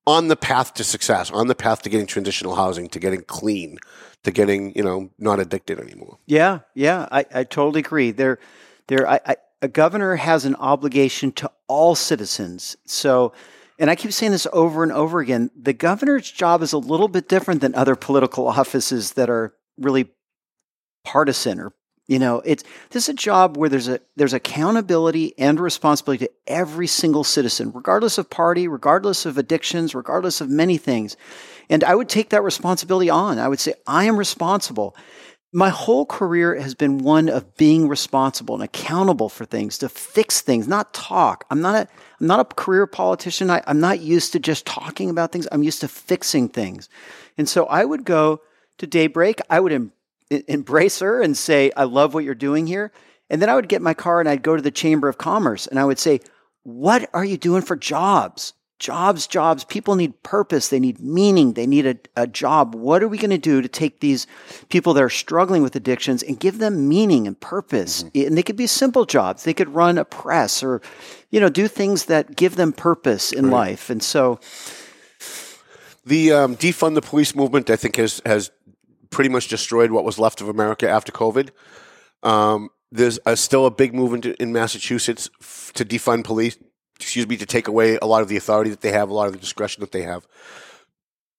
on 0.08 0.28
the 0.30 0.36
path 0.36 0.74
to 0.76 0.84
success, 0.84 1.30
on 1.30 1.48
the 1.48 1.56
path 1.56 1.84
to 1.84 1.90
getting 1.90 2.08
transitional 2.08 2.56
housing, 2.56 2.90
to 2.90 3.00
getting 3.00 3.22
clean, 3.22 3.78
to 4.24 4.32
getting, 4.32 4.76
you 4.76 4.84
know, 4.84 5.10
not 5.20 5.40
addicted 5.40 5.80
anymore. 5.80 6.18
Yeah, 6.26 6.60
yeah, 6.74 7.08
I, 7.12 7.26
I 7.34 7.44
totally 7.44 7.82
agree. 7.82 8.12
There, 8.12 8.40
there, 8.88 9.08
I, 9.08 9.20
I, 9.26 9.36
a 9.62 9.68
governor 9.68 10.16
has 10.16 10.46
an 10.46 10.56
obligation 10.56 11.32
to 11.34 11.52
all 11.68 11.96
citizens. 11.96 12.76
So, 12.86 13.34
and 13.78 13.90
I 13.90 13.96
keep 13.96 14.12
saying 14.12 14.32
this 14.32 14.48
over 14.52 14.84
and 14.84 14.92
over 14.92 15.20
again: 15.20 15.52
the 15.56 15.74
governor's 15.74 16.30
job 16.30 16.62
is 16.62 16.74
a 16.74 16.78
little 16.78 17.08
bit 17.08 17.30
different 17.30 17.62
than 17.62 17.76
other 17.76 17.96
political 17.96 18.48
offices 18.60 19.14
that 19.14 19.30
are 19.30 19.54
really 19.78 20.10
partisan 21.04 21.60
or 21.60 21.74
you 22.08 22.20
know 22.20 22.42
it's 22.46 22.64
this 22.92 23.04
is 23.06 23.10
a 23.10 23.14
job 23.14 23.58
where 23.58 23.70
there's 23.70 23.88
a 23.88 24.00
there's 24.16 24.34
accountability 24.34 25.34
and 25.40 25.60
responsibility 25.60 26.26
to 26.26 26.32
every 26.46 26.86
single 26.86 27.24
citizen 27.24 27.72
regardless 27.74 28.20
of 28.20 28.30
party 28.30 28.68
regardless 28.68 29.26
of 29.26 29.40
addictions 29.40 29.96
regardless 29.96 30.42
of 30.42 30.50
many 30.50 30.78
things. 30.78 31.18
And 31.70 31.84
i 31.84 31.96
would 31.96 32.10
take 32.10 32.30
that 32.30 32.44
responsibility 32.44 33.10
on. 33.10 33.40
I 33.40 33.48
would 33.48 33.60
say 33.60 33.74
i 33.88 34.06
am 34.06 34.18
responsible 34.18 34.96
my 35.54 35.70
whole 35.70 36.06
career 36.06 36.56
has 36.56 36.76
been 36.76 37.00
one 37.00 37.28
of 37.28 37.56
being 37.58 37.90
responsible 37.90 38.56
and 38.56 38.64
accountable 38.64 39.28
for 39.28 39.44
things 39.44 39.78
to 39.80 39.90
fix 39.90 40.42
things 40.42 40.68
not 40.68 40.94
talk. 40.94 41.46
I'm 41.50 41.62
not 41.62 41.76
a 41.76 41.88
i'm 42.20 42.28
not 42.28 42.40
a 42.40 42.46
career 42.56 42.88
politician. 42.88 43.50
I, 43.50 43.62
i'm 43.68 43.80
not 43.80 44.00
used 44.00 44.32
to 44.34 44.40
just 44.40 44.66
talking 44.66 45.10
about 45.10 45.32
things. 45.32 45.48
I'm 45.52 45.64
used 45.64 45.82
to 45.82 45.88
fixing 45.88 46.48
things. 46.48 46.88
And 47.38 47.50
so 47.50 47.66
i 47.66 47.84
would 47.84 48.06
go 48.06 48.42
to 48.78 48.88
daybreak. 48.88 49.42
I 49.50 49.60
would 49.60 49.74
em- 49.74 49.92
embrace 50.30 51.00
her 51.00 51.22
and 51.22 51.36
say 51.36 51.72
i 51.76 51.84
love 51.84 52.14
what 52.14 52.24
you're 52.24 52.36
doing 52.36 52.66
here. 52.66 52.92
And 53.30 53.42
then 53.42 53.50
i 53.50 53.56
would 53.56 53.68
get 53.68 53.82
my 53.82 53.94
car 53.94 54.20
and 54.22 54.30
i'd 54.30 54.44
go 54.44 54.56
to 54.56 54.62
the 54.62 54.72
chamber 54.72 55.10
of 55.10 55.18
commerce 55.18 55.68
and 55.68 55.78
i 55.80 55.86
would 55.86 56.00
say 56.00 56.22
what 56.64 57.10
are 57.14 57.26
you 57.26 57.38
doing 57.38 57.62
for 57.62 57.76
jobs 57.76 58.54
jobs 58.82 59.28
jobs. 59.28 59.64
People 59.64 59.96
need 59.96 60.22
purpose. 60.24 60.68
They 60.68 60.80
need 60.80 61.00
meaning. 61.00 61.54
They 61.54 61.68
need 61.68 61.86
a, 61.86 61.96
a 62.18 62.28
job. 62.28 62.76
What 62.76 63.02
are 63.04 63.08
we 63.08 63.18
going 63.18 63.30
to 63.30 63.38
do 63.38 63.62
to 63.62 63.70
take 63.70 64.02
these 64.02 64.28
people 64.70 64.94
that 64.96 65.04
are 65.04 65.10
struggling 65.10 65.64
with 65.64 65.76
addictions 65.76 66.24
and 66.24 66.40
give 66.40 66.58
them 66.58 66.90
meaning 66.90 67.28
and 67.28 67.40
purpose? 67.40 68.04
And 68.14 68.36
they 68.38 68.44
could 68.44 68.58
be 68.58 68.68
simple 68.68 69.06
jobs. 69.06 69.44
They 69.44 69.54
could 69.54 69.70
run 69.70 69.98
a 69.98 70.04
press 70.04 70.64
or 70.64 70.82
you 71.30 71.40
know 71.40 71.50
do 71.50 71.68
things 71.68 72.06
that 72.06 72.36
give 72.36 72.56
them 72.56 72.74
purpose 72.74 73.32
in 73.32 73.50
life. 73.52 73.90
And 73.90 74.02
so 74.04 74.40
The 76.06 76.32
um, 76.34 76.56
defund 76.56 76.96
the 76.96 77.02
police 77.02 77.36
movement, 77.36 77.70
I 77.70 77.76
think, 77.76 77.96
has 77.98 78.22
has 78.26 78.52
pretty 79.12 79.30
much 79.30 79.48
destroyed 79.48 79.92
what 79.92 80.04
was 80.04 80.18
left 80.18 80.42
of 80.42 80.50
America 80.50 80.90
after 80.90 81.12
COVID. 81.12 81.50
Um, 82.24 82.70
there's 82.92 83.20
a, 83.26 83.38
still 83.38 83.66
a 83.66 83.72
big 83.72 83.94
movement 83.94 84.26
in 84.26 84.52
Massachusetts 84.52 85.30
f- 85.40 85.72
to 85.76 85.86
defund 85.86 86.24
police. 86.24 86.58
Excuse 87.04 87.28
me, 87.28 87.38
to 87.38 87.46
take 87.46 87.68
away 87.68 87.98
a 88.02 88.06
lot 88.06 88.22
of 88.22 88.28
the 88.28 88.38
authority 88.38 88.70
that 88.70 88.82
they 88.82 88.92
have, 88.92 89.10
a 89.10 89.14
lot 89.14 89.28
of 89.28 89.34
the 89.34 89.40
discretion 89.40 89.82
that 89.82 89.92
they 89.92 90.04
have. 90.04 90.28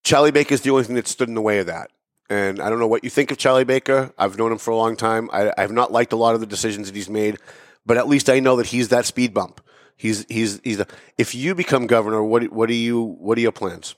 Charlie 0.04 0.32
Baker 0.32 0.54
is 0.54 0.62
the 0.62 0.70
only 0.70 0.84
thing 0.84 0.96
that 0.96 1.06
stood 1.06 1.28
in 1.28 1.34
the 1.34 1.40
way 1.40 1.58
of 1.58 1.66
that. 1.66 1.90
And 2.28 2.60
I 2.60 2.70
don't 2.70 2.78
know 2.78 2.86
what 2.86 3.04
you 3.04 3.10
think 3.10 3.30
of 3.30 3.38
Charlie 3.38 3.64
Baker. 3.64 4.12
I've 4.18 4.38
known 4.38 4.52
him 4.52 4.58
for 4.58 4.70
a 4.70 4.76
long 4.76 4.96
time. 4.96 5.28
I, 5.32 5.52
I 5.56 5.60
have 5.60 5.72
not 5.72 5.92
liked 5.92 6.12
a 6.12 6.16
lot 6.16 6.34
of 6.34 6.40
the 6.40 6.46
decisions 6.46 6.88
that 6.88 6.96
he's 6.96 7.10
made, 7.10 7.36
but 7.84 7.96
at 7.96 8.08
least 8.08 8.30
I 8.30 8.40
know 8.40 8.56
that 8.56 8.66
he's 8.66 8.88
that 8.88 9.04
speed 9.04 9.34
bump. 9.34 9.60
He's 9.96 10.24
he's 10.28 10.60
he's. 10.64 10.80
A, 10.80 10.86
if 11.18 11.34
you 11.34 11.54
become 11.54 11.86
governor, 11.86 12.22
what 12.24 12.50
what 12.50 12.70
are 12.70 12.74
you 12.74 13.02
what 13.02 13.38
are 13.38 13.40
your 13.40 13.52
plans? 13.52 13.94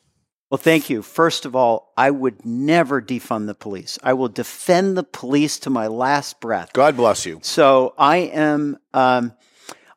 Well, 0.51 0.59
thank 0.59 0.91
you. 0.91 1.01
First 1.03 1.47
of 1.47 1.57
all, 1.57 1.93
I 1.97 2.11
would 2.11 2.45
never 2.45 3.01
defund 3.01 3.47
the 3.47 3.55
police. 3.55 3.99
I 4.03 4.13
will 4.13 4.29
defend 4.29 4.97
the 4.97 5.03
police 5.03 5.59
to 5.61 5.71
my 5.71 5.87
last 5.87 6.41
breath. 6.41 6.73
God 6.73 6.97
bless 6.97 7.25
you. 7.25 7.41
So 7.43 7.95
I 7.97 8.17
am. 8.19 8.79
Um, 8.93 9.33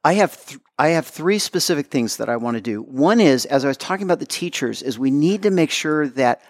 I 0.04 0.14
have. 0.14 0.46
Th- 0.46 0.62
I 0.80 0.90
have 0.90 1.08
three 1.08 1.40
specific 1.40 1.88
things 1.88 2.18
that 2.18 2.30
I 2.30 2.38
want 2.38 2.56
to 2.56 2.62
do. 2.62 2.82
One 2.84 3.20
is, 3.20 3.46
as 3.46 3.66
I 3.66 3.68
was 3.68 3.78
talking 3.78 4.06
about 4.06 4.20
the 4.20 4.28
teachers, 4.28 4.84
is 4.84 5.00
we 5.00 5.10
need 5.10 5.44
to 5.44 5.50
make 5.50 5.72
sure 5.72 6.08
that 6.10 6.42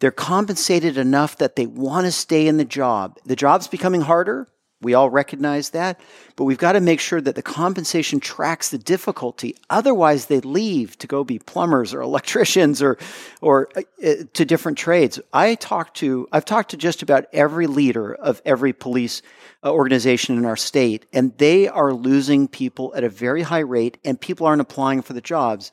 they're 0.00 0.10
compensated 0.10 0.96
enough 0.96 1.36
that 1.38 1.56
they 1.56 1.66
want 1.66 2.06
to 2.06 2.12
stay 2.12 2.46
in 2.46 2.56
the 2.56 2.64
job. 2.64 3.18
The 3.24 3.36
job's 3.36 3.68
becoming 3.68 4.00
harder. 4.00 4.48
We 4.84 4.94
all 4.94 5.10
recognize 5.10 5.70
that, 5.70 5.98
but 6.36 6.44
we've 6.44 6.58
got 6.58 6.72
to 6.72 6.80
make 6.80 7.00
sure 7.00 7.20
that 7.20 7.34
the 7.34 7.42
compensation 7.42 8.20
tracks 8.20 8.68
the 8.68 8.78
difficulty. 8.78 9.56
Otherwise, 9.70 10.26
they 10.26 10.40
leave 10.40 10.98
to 10.98 11.06
go 11.06 11.24
be 11.24 11.38
plumbers 11.38 11.94
or 11.94 12.00
electricians 12.02 12.82
or, 12.82 12.98
or 13.40 13.68
uh, 13.76 13.82
uh, 14.04 14.14
to 14.34 14.44
different 14.44 14.78
trades. 14.78 15.18
I 15.32 15.54
talked 15.54 15.96
to, 15.98 16.28
I've 16.30 16.44
talked 16.44 16.70
to 16.70 16.76
just 16.76 17.02
about 17.02 17.24
every 17.32 17.66
leader 17.66 18.14
of 18.14 18.42
every 18.44 18.72
police 18.72 19.22
uh, 19.64 19.72
organization 19.72 20.38
in 20.38 20.44
our 20.44 20.56
state, 20.56 21.06
and 21.12 21.36
they 21.38 21.66
are 21.66 21.92
losing 21.92 22.46
people 22.46 22.92
at 22.94 23.04
a 23.04 23.08
very 23.08 23.42
high 23.42 23.60
rate, 23.60 23.98
and 24.04 24.20
people 24.20 24.46
aren't 24.46 24.60
applying 24.60 25.02
for 25.02 25.14
the 25.14 25.20
jobs. 25.20 25.72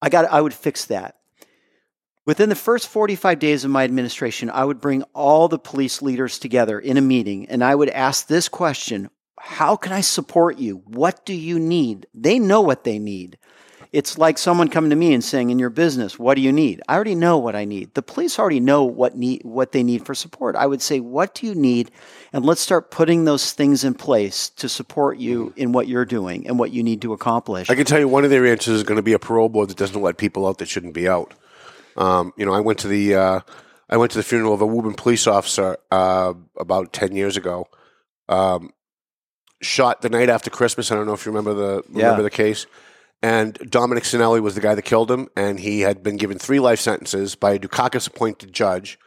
I 0.00 0.08
got, 0.08 0.24
I 0.26 0.40
would 0.40 0.54
fix 0.54 0.86
that. 0.86 1.16
Within 2.26 2.50
the 2.50 2.54
first 2.54 2.88
45 2.88 3.38
days 3.38 3.64
of 3.64 3.70
my 3.70 3.82
administration, 3.82 4.50
I 4.50 4.64
would 4.64 4.80
bring 4.80 5.02
all 5.14 5.48
the 5.48 5.58
police 5.58 6.02
leaders 6.02 6.38
together 6.38 6.78
in 6.78 6.96
a 6.96 7.02
meeting 7.02 7.46
and 7.46 7.64
I 7.64 7.74
would 7.74 7.88
ask 7.88 8.26
this 8.26 8.48
question 8.48 9.08
How 9.38 9.74
can 9.74 9.92
I 9.92 10.02
support 10.02 10.58
you? 10.58 10.82
What 10.84 11.24
do 11.24 11.32
you 11.32 11.58
need? 11.58 12.06
They 12.12 12.38
know 12.38 12.60
what 12.60 12.84
they 12.84 12.98
need. 12.98 13.38
It's 13.92 14.18
like 14.18 14.38
someone 14.38 14.68
coming 14.68 14.90
to 14.90 14.96
me 14.96 15.12
and 15.14 15.24
saying, 15.24 15.50
"In 15.50 15.58
your 15.58 15.70
business, 15.70 16.16
what 16.16 16.36
do 16.36 16.42
you 16.42 16.52
need?" 16.52 16.80
I 16.88 16.94
already 16.94 17.16
know 17.16 17.38
what 17.38 17.56
I 17.56 17.64
need. 17.64 17.94
The 17.94 18.02
police 18.02 18.38
already 18.38 18.60
know 18.60 18.84
what 18.84 19.16
need 19.16 19.42
what 19.42 19.72
they 19.72 19.82
need 19.82 20.06
for 20.06 20.14
support. 20.14 20.54
I 20.54 20.66
would 20.66 20.80
say, 20.80 21.00
"What 21.00 21.34
do 21.34 21.46
you 21.46 21.56
need?" 21.56 21.90
And 22.32 22.44
let's 22.44 22.60
start 22.60 22.92
putting 22.92 23.24
those 23.24 23.52
things 23.52 23.82
in 23.82 23.94
place 23.94 24.50
to 24.50 24.68
support 24.68 25.18
you 25.18 25.46
mm-hmm. 25.46 25.60
in 25.60 25.72
what 25.72 25.88
you're 25.88 26.04
doing 26.04 26.46
and 26.46 26.56
what 26.56 26.70
you 26.70 26.84
need 26.84 27.02
to 27.02 27.12
accomplish. 27.12 27.68
I 27.68 27.74
can 27.74 27.84
tell 27.84 27.98
you 27.98 28.06
one 28.06 28.22
of 28.22 28.30
their 28.30 28.46
answers 28.46 28.76
is 28.76 28.82
going 28.84 28.96
to 28.96 29.02
be 29.02 29.14
a 29.14 29.18
parole 29.18 29.48
board 29.48 29.70
that 29.70 29.76
doesn't 29.76 30.00
let 30.00 30.18
people 30.18 30.46
out 30.46 30.58
that 30.58 30.68
shouldn't 30.68 30.94
be 30.94 31.08
out. 31.08 31.34
Um, 31.96 32.32
you 32.36 32.46
know, 32.46 32.52
I 32.54 32.60
went 32.60 32.78
to 32.80 32.88
the 32.88 33.14
uh, 33.14 33.40
I 33.88 33.96
went 33.96 34.12
to 34.12 34.18
the 34.18 34.24
funeral 34.24 34.54
of 34.54 34.60
a 34.60 34.66
Woburn 34.66 34.94
police 34.94 35.26
officer 35.26 35.76
uh, 35.90 36.34
about 36.58 36.92
ten 36.92 37.14
years 37.16 37.36
ago. 37.36 37.66
Um, 38.28 38.70
shot 39.62 40.00
the 40.00 40.08
night 40.08 40.28
after 40.30 40.50
Christmas. 40.50 40.90
I 40.90 40.94
don't 40.94 41.06
know 41.06 41.12
if 41.12 41.26
you 41.26 41.32
remember 41.32 41.54
the 41.54 41.82
remember 41.88 42.18
Yeah. 42.18 42.22
the 42.22 42.30
case. 42.30 42.66
And 43.22 43.52
Dominic 43.68 44.04
Cinelli 44.04 44.40
was 44.40 44.54
the 44.54 44.62
guy 44.62 44.74
that 44.74 44.82
killed 44.82 45.10
him, 45.10 45.28
and 45.36 45.60
he 45.60 45.80
had 45.80 46.02
been 46.02 46.16
given 46.16 46.38
three 46.38 46.58
life 46.58 46.80
sentences 46.80 47.34
by 47.34 47.52
a 47.52 47.58
Dukakis 47.58 48.06
appointed 48.06 48.52
judge. 48.54 48.98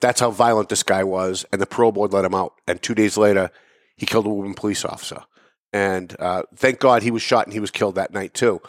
That's 0.00 0.18
how 0.18 0.32
violent 0.32 0.68
this 0.68 0.82
guy 0.82 1.04
was, 1.04 1.46
and 1.52 1.60
the 1.60 1.66
parole 1.66 1.92
board 1.92 2.12
let 2.12 2.24
him 2.24 2.34
out. 2.34 2.54
And 2.66 2.82
two 2.82 2.94
days 2.94 3.16
later, 3.16 3.50
he 3.96 4.04
killed 4.04 4.26
a 4.26 4.30
Woburn 4.30 4.54
police 4.54 4.84
officer. 4.84 5.22
And 5.72 6.16
uh, 6.18 6.42
thank 6.56 6.80
God 6.80 7.04
he 7.04 7.12
was 7.12 7.22
shot 7.22 7.46
and 7.46 7.52
he 7.54 7.60
was 7.60 7.70
killed 7.70 7.94
that 7.94 8.12
night 8.12 8.34
too. 8.34 8.60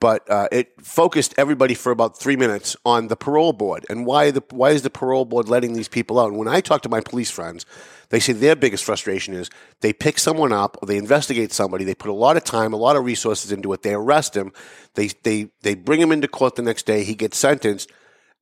But 0.00 0.30
uh, 0.30 0.46
it 0.52 0.72
focused 0.80 1.34
everybody 1.36 1.74
for 1.74 1.90
about 1.90 2.16
three 2.16 2.36
minutes 2.36 2.76
on 2.84 3.08
the 3.08 3.16
parole 3.16 3.52
board 3.52 3.84
and 3.90 4.06
why 4.06 4.30
the 4.30 4.42
why 4.50 4.70
is 4.70 4.82
the 4.82 4.90
parole 4.90 5.24
board 5.24 5.48
letting 5.48 5.72
these 5.72 5.88
people 5.88 6.20
out? 6.20 6.28
And 6.28 6.38
when 6.38 6.46
I 6.46 6.60
talk 6.60 6.82
to 6.82 6.88
my 6.88 7.00
police 7.00 7.30
friends, 7.30 7.66
they 8.10 8.20
say 8.20 8.32
their 8.32 8.54
biggest 8.54 8.84
frustration 8.84 9.34
is 9.34 9.50
they 9.80 9.92
pick 9.92 10.20
someone 10.20 10.52
up 10.52 10.76
or 10.80 10.86
they 10.86 10.98
investigate 10.98 11.52
somebody. 11.52 11.84
They 11.84 11.96
put 11.96 12.10
a 12.10 12.14
lot 12.14 12.36
of 12.36 12.44
time, 12.44 12.72
a 12.72 12.76
lot 12.76 12.94
of 12.94 13.04
resources 13.04 13.50
into 13.50 13.72
it. 13.72 13.82
They 13.82 13.92
arrest 13.92 14.36
him. 14.36 14.52
They 14.94 15.08
they 15.24 15.50
they 15.62 15.74
bring 15.74 16.00
him 16.00 16.12
into 16.12 16.28
court 16.28 16.54
the 16.54 16.62
next 16.62 16.86
day. 16.86 17.02
He 17.02 17.16
gets 17.16 17.36
sentenced, 17.36 17.90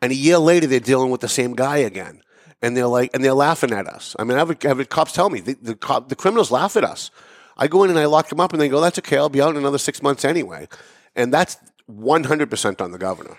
and 0.02 0.12
a 0.12 0.16
year 0.16 0.38
later 0.38 0.66
they're 0.66 0.78
dealing 0.78 1.10
with 1.10 1.22
the 1.22 1.28
same 1.28 1.54
guy 1.54 1.78
again. 1.78 2.20
And 2.60 2.76
they're 2.76 2.86
like, 2.86 3.10
and 3.14 3.22
they're 3.22 3.34
laughing 3.34 3.72
at 3.72 3.86
us. 3.86 4.16
I 4.18 4.24
mean, 4.24 4.38
I've 4.38 4.48
had 4.62 4.90
cops 4.90 5.12
tell 5.12 5.30
me 5.30 5.40
the 5.40 5.54
the, 5.54 5.74
cop, 5.74 6.10
the 6.10 6.16
criminals 6.16 6.50
laugh 6.50 6.76
at 6.76 6.84
us. 6.84 7.10
I 7.56 7.66
go 7.66 7.84
in 7.84 7.90
and 7.90 7.98
I 7.98 8.04
lock 8.04 8.28
them 8.28 8.40
up, 8.40 8.52
and 8.52 8.60
they 8.60 8.68
go, 8.68 8.82
"That's 8.82 8.98
okay. 8.98 9.16
I'll 9.16 9.30
be 9.30 9.40
out 9.40 9.50
in 9.50 9.56
another 9.56 9.78
six 9.78 10.02
months 10.02 10.22
anyway." 10.22 10.68
And 11.16 11.32
that's 11.32 11.56
one 11.86 12.24
hundred 12.24 12.50
percent 12.50 12.80
on 12.80 12.92
the 12.92 12.98
governor. 12.98 13.38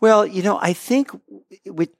Well, 0.00 0.26
you 0.26 0.42
know, 0.42 0.58
I 0.60 0.72
think 0.72 1.10
with 1.66 1.90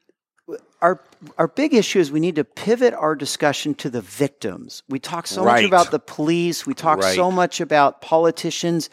our 0.82 1.00
our 1.38 1.48
big 1.48 1.74
issue 1.74 1.98
is 1.98 2.10
we 2.10 2.20
need 2.20 2.36
to 2.36 2.44
pivot 2.44 2.94
our 2.94 3.14
discussion 3.14 3.74
to 3.76 3.90
the 3.90 4.00
victims. 4.00 4.82
We 4.88 4.98
talk 4.98 5.26
so 5.26 5.44
Right. 5.44 5.62
much 5.62 5.68
about 5.68 5.90
the 5.90 5.98
police, 5.98 6.66
we 6.66 6.74
talk 6.74 6.98
Right. 6.98 7.14
so 7.14 7.30
much 7.30 7.60
about 7.60 8.00
politicians. 8.00 8.90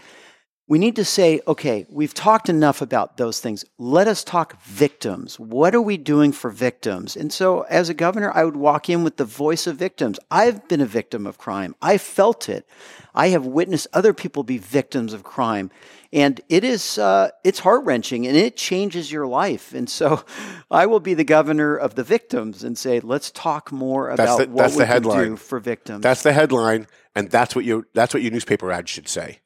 We 0.69 0.79
need 0.79 0.97
to 0.97 1.05
say, 1.05 1.39
okay, 1.47 1.85
we've 1.89 2.13
talked 2.13 2.49
enough 2.49 2.81
about 2.81 3.15
those 3.15 3.39
things. 3.39 3.63
Let 3.77 4.09
us 4.09 4.21
talk 4.21 4.61
victims. 4.63 5.39
What 5.39 5.73
are 5.73 5.81
we 5.81 5.95
doing 5.95 6.33
for 6.33 6.49
victims? 6.49 7.15
And 7.15 7.31
so, 7.31 7.61
as 7.61 7.87
a 7.87 7.93
governor, 7.93 8.33
I 8.35 8.43
would 8.43 8.57
walk 8.57 8.89
in 8.89 9.05
with 9.05 9.15
the 9.15 9.23
voice 9.23 9.65
of 9.65 9.77
victims. 9.77 10.19
I've 10.29 10.67
been 10.67 10.81
a 10.81 10.85
victim 10.85 11.25
of 11.25 11.37
crime. 11.37 11.73
I 11.81 11.97
felt 11.97 12.49
it. 12.49 12.67
I 13.15 13.29
have 13.29 13.45
witnessed 13.45 13.87
other 13.93 14.13
people 14.13 14.43
be 14.43 14.57
victims 14.57 15.13
of 15.13 15.23
crime, 15.23 15.71
and 16.11 16.41
it 16.49 16.65
is 16.65 16.97
uh, 16.97 17.29
it's 17.45 17.59
heart 17.59 17.85
wrenching, 17.85 18.27
and 18.27 18.35
it 18.35 18.57
changes 18.57 19.09
your 19.09 19.25
life. 19.25 19.73
And 19.73 19.89
so, 19.89 20.25
I 20.69 20.85
will 20.85 20.99
be 20.99 21.13
the 21.13 21.23
governor 21.23 21.77
of 21.77 21.95
the 21.95 22.03
victims 22.03 22.65
and 22.65 22.77
say, 22.77 22.99
let's 22.99 23.31
talk 23.31 23.71
more 23.71 24.09
about 24.09 24.39
the- 24.39 24.49
what 24.49 24.71
we 24.71 24.79
the 24.79 24.85
can 24.85 25.03
do 25.03 25.35
for 25.37 25.59
victims. 25.59 26.03
That's 26.03 26.23
the 26.23 26.33
headline, 26.33 26.87
and 27.15 27.31
that's 27.31 27.55
what 27.55 27.63
your 27.63 27.87
that's 27.93 28.13
what 28.13 28.21
your 28.21 28.33
newspaper 28.33 28.69
ad 28.69 28.89
should 28.89 29.07
say. 29.07 29.39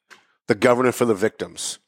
The 0.52 0.56
governor 0.56 0.92
for 0.92 1.06
the 1.06 1.16
victims. 1.16 1.80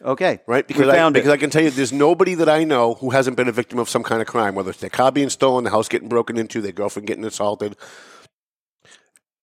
okay, 0.00 0.38
right? 0.46 0.64
Because 0.64 0.88
I, 0.88 1.10
because. 1.10 1.28
I 1.28 1.36
can 1.36 1.50
tell 1.50 1.64
you, 1.64 1.70
there's 1.70 1.92
nobody 1.92 2.36
that 2.36 2.48
I 2.48 2.62
know 2.62 2.94
who 2.94 3.10
hasn't 3.10 3.36
been 3.36 3.48
a 3.48 3.52
victim 3.52 3.80
of 3.80 3.88
some 3.88 4.04
kind 4.04 4.22
of 4.22 4.28
crime, 4.28 4.54
whether 4.54 4.70
it's 4.70 4.78
their 4.78 4.90
car 4.90 5.10
being 5.10 5.28
stolen, 5.28 5.64
the 5.64 5.70
house 5.70 5.88
getting 5.88 6.08
broken 6.08 6.36
into, 6.36 6.60
their 6.60 6.70
girlfriend 6.70 7.08
getting 7.08 7.24
assaulted, 7.24 7.74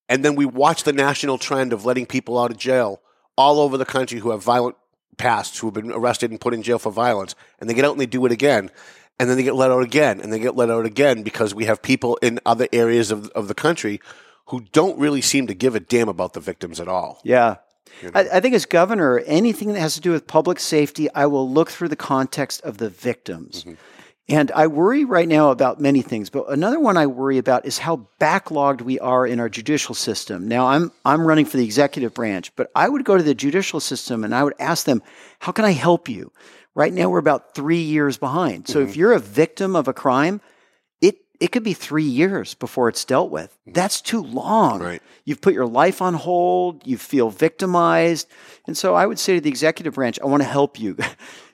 and 0.07 0.23
then 0.23 0.35
we 0.35 0.45
watch 0.45 0.83
the 0.83 0.93
national 0.93 1.37
trend 1.37 1.73
of 1.73 1.83
letting 1.83 2.05
people 2.05 2.39
out 2.39 2.51
of 2.51 2.57
jail 2.57 3.01
all 3.37 3.59
over 3.59 3.77
the 3.77 3.83
country 3.83 4.19
who 4.19 4.31
have 4.31 4.41
violent 4.41 4.77
pasts, 5.17 5.59
who 5.59 5.67
have 5.67 5.73
been 5.73 5.91
arrested 5.91 6.31
and 6.31 6.39
put 6.39 6.53
in 6.53 6.63
jail 6.63 6.79
for 6.79 6.89
violence, 6.89 7.35
and 7.59 7.69
they 7.69 7.73
get 7.73 7.83
out 7.83 7.91
and 7.91 7.99
they 7.99 8.05
do 8.05 8.25
it 8.25 8.31
again. 8.31 8.71
And 9.19 9.29
then 9.29 9.35
they 9.35 9.43
get 9.43 9.55
let 9.55 9.71
out 9.71 9.83
again, 9.83 10.21
and 10.21 10.31
they 10.31 10.39
get 10.39 10.55
let 10.55 10.69
out 10.69 10.85
again 10.85 11.23
because 11.23 11.53
we 11.53 11.65
have 11.65 11.81
people 11.81 12.17
in 12.21 12.39
other 12.45 12.69
areas 12.71 13.11
of, 13.11 13.27
of 13.31 13.49
the 13.49 13.53
country 13.53 13.99
who 14.45 14.61
don't 14.71 14.97
really 14.97 15.19
seem 15.19 15.47
to 15.47 15.53
give 15.53 15.75
a 15.75 15.81
damn 15.81 16.07
about 16.07 16.31
the 16.31 16.39
victims 16.39 16.79
at 16.79 16.87
all. 16.87 17.19
Yeah. 17.25 17.57
I, 18.13 18.27
I 18.33 18.39
think 18.39 18.55
as 18.55 18.65
governor, 18.65 19.19
anything 19.19 19.73
that 19.73 19.79
has 19.79 19.95
to 19.95 20.01
do 20.01 20.11
with 20.11 20.27
public 20.27 20.59
safety, 20.59 21.09
I 21.13 21.25
will 21.25 21.49
look 21.49 21.69
through 21.69 21.89
the 21.89 21.95
context 21.95 22.61
of 22.61 22.77
the 22.77 22.89
victims. 22.89 23.63
Mm-hmm. 23.63 23.73
And 24.29 24.51
I 24.51 24.67
worry 24.67 25.05
right 25.05 25.27
now 25.27 25.49
about 25.49 25.81
many 25.81 26.03
things, 26.03 26.29
but 26.29 26.47
another 26.49 26.79
one 26.79 26.97
I 26.97 27.07
worry 27.07 27.39
about 27.39 27.65
is 27.65 27.79
how 27.79 28.05
backlogged 28.19 28.81
we 28.81 28.99
are 28.99 29.25
in 29.25 29.39
our 29.39 29.49
judicial 29.49 29.95
system. 29.95 30.47
Now, 30.47 30.67
I'm 30.67 30.91
I'm 31.03 31.25
running 31.25 31.45
for 31.45 31.57
the 31.57 31.65
executive 31.65 32.13
branch, 32.13 32.55
but 32.55 32.69
I 32.75 32.87
would 32.87 33.03
go 33.05 33.17
to 33.17 33.23
the 33.23 33.33
judicial 33.33 33.79
system 33.79 34.23
and 34.23 34.35
I 34.35 34.43
would 34.43 34.53
ask 34.59 34.85
them, 34.85 35.01
"How 35.39 35.51
can 35.51 35.65
I 35.65 35.71
help 35.71 36.07
you?" 36.07 36.31
Right 36.75 36.93
now, 36.93 37.09
we're 37.09 37.17
about 37.17 37.55
three 37.55 37.81
years 37.81 38.19
behind. 38.19 38.67
So, 38.67 38.81
if 38.81 38.89
mm-hmm. 38.89 38.99
you're 38.99 39.13
a 39.13 39.19
victim 39.19 39.75
of 39.75 39.87
a 39.87 39.93
crime, 39.93 40.41
it 41.39 41.51
could 41.51 41.63
be 41.63 41.73
three 41.73 42.03
years 42.03 42.53
before 42.53 42.89
it's 42.89 43.05
dealt 43.05 43.31
with. 43.31 43.57
Mm-hmm. 43.61 43.73
That's 43.73 44.01
too 44.01 44.21
long. 44.21 44.81
Right. 44.81 45.01
You've 45.25 45.41
put 45.41 45.53
your 45.53 45.67
life 45.67 46.01
on 46.01 46.13
hold. 46.13 46.85
You 46.85 46.97
feel 46.97 47.29
victimized, 47.29 48.27
and 48.67 48.77
so 48.77 48.95
I 48.95 49.05
would 49.05 49.19
say 49.19 49.35
to 49.35 49.41
the 49.41 49.49
executive 49.49 49.93
branch, 49.93 50.19
I 50.21 50.25
want 50.25 50.43
to 50.43 50.49
help 50.49 50.79
you. 50.79 50.97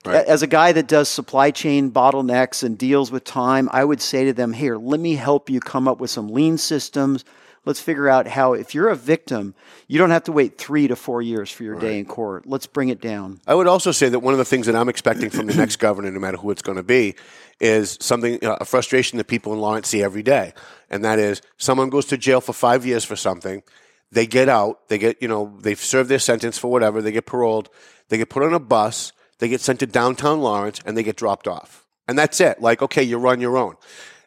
Right. 0.06 0.24
As 0.28 0.44
a 0.44 0.48
guy 0.48 0.72
that 0.72 0.86
does 0.88 1.10
supply 1.10 1.50
chain 1.50 1.90
bottlenecks 1.90 2.62
and 2.62 2.78
deals 2.78 3.12
with 3.12 3.24
time, 3.24 3.68
I 3.72 3.84
would 3.84 4.00
say 4.00 4.24
to 4.26 4.34
them, 4.34 4.54
"Here, 4.54 4.78
let 4.78 5.00
me 5.00 5.16
help 5.16 5.50
you 5.50 5.60
come 5.60 5.88
up 5.88 6.00
with 6.00 6.12
some 6.12 6.28
lean 6.28 6.60
systems." 6.60 7.26
Let's 7.66 7.80
figure 7.80 8.08
out 8.08 8.28
how, 8.28 8.54
if 8.54 8.76
you're 8.76 8.90
a 8.90 8.96
victim, 8.96 9.56
you 9.88 9.98
don't 9.98 10.12
have 10.12 10.24
to 10.26 10.32
wait 10.32 10.58
three 10.58 10.88
to 10.88 10.96
four 10.96 11.22
years 11.22 11.52
for 11.52 11.64
your 11.64 11.80
day 11.80 11.98
in 11.98 12.06
court. 12.06 12.46
Let's 12.46 12.68
bring 12.68 12.90
it 12.90 13.02
down. 13.02 13.42
I 13.48 13.56
would 13.56 13.68
also 13.68 13.92
say 13.92 14.08
that 14.08 14.20
one 14.20 14.34
of 14.34 14.38
the 14.38 14.46
things 14.46 14.68
that 14.68 14.76
I'm 14.76 14.88
expecting 14.88 15.32
from 15.32 15.48
the 15.48 15.54
next 15.58 15.78
governor, 15.78 16.12
no 16.12 16.20
matter 16.20 16.38
who 16.38 16.52
it's 16.52 16.62
going 16.62 16.78
to 16.78 16.84
be, 16.84 17.16
is 17.60 17.98
something 18.00 18.44
uh, 18.44 18.58
a 18.62 18.66
frustration 18.66 19.18
that 19.18 19.26
people 19.26 19.54
in 19.54 19.60
Lawrence 19.60 19.88
see 19.88 20.04
every 20.04 20.24
day, 20.24 20.54
and 20.90 21.04
that 21.04 21.20
is 21.20 21.42
someone 21.58 21.90
goes 21.90 22.06
to 22.08 22.18
jail 22.18 22.42
for 22.42 22.54
five 22.54 22.86
years 22.86 23.04
for 23.04 23.16
something, 23.16 23.64
they 24.12 24.28
get 24.28 24.50
out, 24.50 24.88
they 24.90 24.98
get 24.98 25.22
you 25.22 25.28
know 25.28 25.58
they've 25.62 25.80
served 25.80 26.10
their 26.10 26.20
sentence 26.20 26.58
for 26.58 26.70
whatever, 26.70 27.02
they 27.02 27.12
get 27.12 27.26
paroled, 27.26 27.70
they 28.10 28.18
get 28.18 28.30
put 28.30 28.44
on 28.44 28.54
a 28.54 28.60
bus, 28.60 29.14
they 29.40 29.48
get 29.48 29.62
sent 29.62 29.80
to 29.80 29.88
downtown 29.88 30.42
Lawrence, 30.42 30.82
and 30.86 30.98
they 30.98 31.04
get 31.04 31.16
dropped 31.16 31.48
off, 31.48 31.86
and 32.08 32.18
that's 32.18 32.40
it. 32.40 32.62
Like 32.62 32.82
okay, 32.82 33.04
you're 33.04 33.26
on 33.28 33.42
your 33.42 33.58
own. 33.58 33.76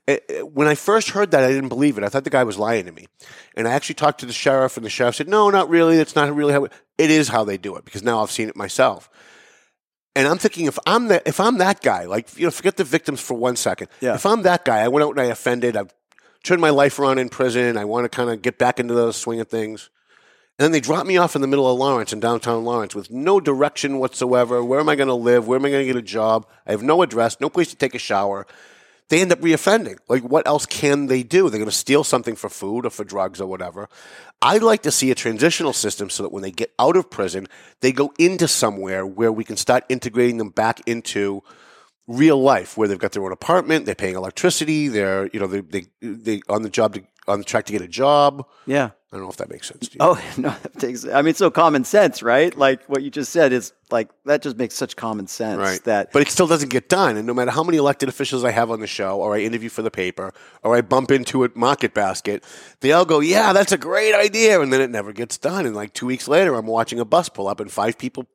It- 0.09 0.24
it- 0.28 0.52
when 0.52 0.66
I 0.66 0.74
first 0.74 1.11
heard 1.11 1.30
that, 1.32 1.44
I 1.44 1.48
didn't 1.48 1.68
believe 1.68 1.98
it. 1.98 2.02
I 2.04 2.09
thought 2.09 2.24
the 2.24 2.30
guy 2.30 2.42
was 2.42 2.59
lying 2.59 2.86
to 2.86 2.92
me. 2.92 3.06
And 3.54 3.68
I 3.68 3.72
actually 3.72 3.96
talked 3.96 4.20
to 4.20 4.26
the 4.26 4.32
sheriff, 4.32 4.76
and 4.76 4.84
the 4.86 4.90
sheriff 4.90 5.16
said, 5.16 5.28
No, 5.28 5.50
not 5.50 5.68
really. 5.68 5.96
That's 5.98 6.16
not 6.16 6.34
really 6.34 6.52
how 6.54 6.64
it, 6.64 6.72
it 6.96 7.11
is 7.11 7.28
how 7.28 7.44
they 7.44 7.59
do 7.59 7.76
it 7.76 7.84
because 7.84 8.02
now 8.02 8.22
I've 8.22 8.30
seen 8.30 8.48
it 8.48 8.56
myself. 8.56 9.11
And 10.16 10.26
I'm 10.26 10.38
thinking 10.38 10.66
if 10.66 10.78
I'm 10.86 11.09
that 11.09 11.22
if 11.26 11.38
I'm 11.38 11.59
that 11.59 11.80
guy, 11.82 12.06
like 12.06 12.36
you 12.38 12.44
know, 12.46 12.50
forget 12.50 12.76
the 12.76 12.84
victims 12.84 13.20
for 13.20 13.34
one 13.34 13.54
second. 13.54 13.88
Yeah. 14.00 14.14
If 14.14 14.26
I'm 14.26 14.42
that 14.42 14.64
guy, 14.64 14.78
I 14.78 14.88
went 14.88 15.04
out 15.04 15.11
and 15.11 15.20
I 15.20 15.26
offended, 15.26 15.76
I've 15.76 15.94
turned 16.42 16.61
my 16.61 16.70
life 16.70 16.98
around 16.98 17.18
in 17.18 17.28
prison, 17.28 17.76
I 17.76 17.84
want 17.84 18.04
to 18.04 18.09
kind 18.09 18.30
of 18.30 18.42
get 18.42 18.59
back 18.59 18.80
into 18.80 18.94
the 18.94 19.12
swing 19.12 19.38
of 19.40 19.48
things. 19.48 19.90
And 20.59 20.64
then 20.64 20.72
they 20.72 20.80
drop 20.80 21.06
me 21.06 21.18
off 21.18 21.36
in 21.36 21.40
the 21.42 21.46
middle 21.46 21.70
of 21.70 21.78
Lawrence 21.78 22.12
in 22.12 22.18
downtown 22.18 22.64
Lawrence 22.64 22.94
with 22.96 23.12
no 23.12 23.38
direction 23.38 23.98
whatsoever. 24.00 24.64
Where 24.64 24.80
am 24.80 24.88
I 24.88 24.96
going 24.96 25.06
to 25.09 25.14
live? 25.14 25.46
Where 25.46 25.56
am 25.59 25.64
I 25.66 25.70
going 25.70 25.86
to 25.86 25.92
get 25.92 25.94
a 25.96 26.02
job? 26.02 26.46
I 26.66 26.72
have 26.72 26.82
no 26.82 27.02
address, 27.02 27.36
no 27.40 27.48
place 27.48 27.68
to 27.70 27.76
take 27.76 27.94
a 27.94 27.98
shower. 28.00 28.44
They 29.09 29.22
end 29.22 29.32
up 29.32 29.40
reoffending. 29.40 29.96
Like, 30.09 30.22
what 30.22 30.46
else 30.46 30.66
can 30.66 31.06
they 31.06 31.22
do? 31.22 31.48
They're 31.48 31.59
going 31.59 31.70
to 31.70 31.76
steal 31.76 32.04
something 32.04 32.36
for 32.36 32.50
food 32.50 32.84
or 32.84 32.90
for 32.90 33.04
drugs 33.04 33.40
or 33.40 33.46
whatever. 33.46 33.88
I'd 34.42 34.62
like 34.62 34.82
to 34.82 34.90
see 34.90 35.11
a 35.11 35.14
transitional 35.14 35.72
system 35.72 36.11
so 36.11 36.22
that 36.22 36.32
when 36.32 36.42
they 36.42 36.50
get 36.50 36.72
out 36.78 36.96
of 36.96 37.11
prison, 37.11 37.48
they 37.80 37.92
go 37.92 38.12
into 38.18 38.46
somewhere 38.46 39.06
where 39.06 39.32
we 39.32 39.44
can 39.44 39.56
start 39.56 39.84
integrating 39.88 40.36
them 40.36 40.50
back 40.50 40.80
into 40.86 41.42
real 42.06 42.40
life, 42.40 42.76
where 42.76 42.88
they've 42.88 42.98
got 42.98 43.12
their 43.12 43.24
own 43.24 43.32
apartment, 43.32 43.86
they're 43.86 43.94
paying 43.94 44.14
electricity, 44.14 44.88
they're 44.88 45.28
you 45.28 45.38
know 45.38 45.46
they 45.46 45.61
they, 45.61 45.86
they 46.00 46.40
on 46.48 46.62
the 46.62 46.70
job 46.70 46.94
to, 46.94 47.04
on 47.28 47.38
the 47.38 47.44
track 47.44 47.66
to 47.66 47.72
get 47.72 47.82
a 47.82 47.88
job. 47.88 48.46
Yeah. 48.66 48.90
I 49.11 49.16
don't 49.16 49.24
know 49.24 49.30
if 49.30 49.38
that 49.38 49.48
makes 49.48 49.68
sense 49.68 49.88
to 49.88 49.94
you. 49.94 49.98
Oh 50.00 50.22
no, 50.36 50.50
that 50.50 50.78
takes. 50.78 51.06
I 51.06 51.22
mean, 51.22 51.30
it's 51.30 51.38
so 51.38 51.50
common 51.50 51.84
sense, 51.84 52.22
right? 52.22 52.54
Like 52.56 52.84
what 52.84 53.02
you 53.02 53.11
just 53.11 53.32
said 53.32 53.54
is 53.54 53.72
like 53.90 54.11
that 54.26 54.42
just 54.42 54.59
makes 54.59 54.74
such 54.74 54.96
common 54.96 55.26
sense. 55.26 55.59
Right. 55.59 55.82
That 55.84 56.12
but 56.12 56.20
it 56.20 56.28
still 56.28 56.46
doesn't 56.46 56.68
get 56.68 56.90
done. 56.90 57.16
And 57.16 57.26
no 57.26 57.32
matter 57.32 57.50
how 57.50 57.62
many 57.62 57.78
elected 57.78 58.11
officials 58.11 58.44
I 58.44 58.50
have 58.50 58.70
on 58.70 58.80
the 58.80 58.86
show, 58.86 59.18
or 59.18 59.34
I 59.34 59.40
interview 59.40 59.70
for 59.70 59.80
the 59.80 59.90
paper, 59.90 60.34
or 60.62 60.76
I 60.76 60.82
bump 60.82 61.11
into 61.11 61.42
at 61.44 61.56
Market 61.56 61.94
Basket, 61.94 62.44
they 62.80 62.92
all 62.92 63.06
go, 63.06 63.20
"Yeah, 63.20 63.54
that's 63.54 63.72
a 63.72 63.78
great 63.78 64.14
idea," 64.14 64.61
and 64.61 64.70
then 64.70 64.82
it 64.82 64.90
never 64.90 65.12
gets 65.14 65.38
done. 65.38 65.64
And 65.64 65.74
like 65.74 65.94
two 65.94 66.06
weeks 66.06 66.28
later, 66.28 66.54
I'm 66.54 66.66
watching 66.66 67.00
a 67.00 67.06
bus 67.06 67.30
pull 67.30 67.48
up, 67.48 67.61
and 67.61 67.72
five 67.72 67.96
people 67.96 68.26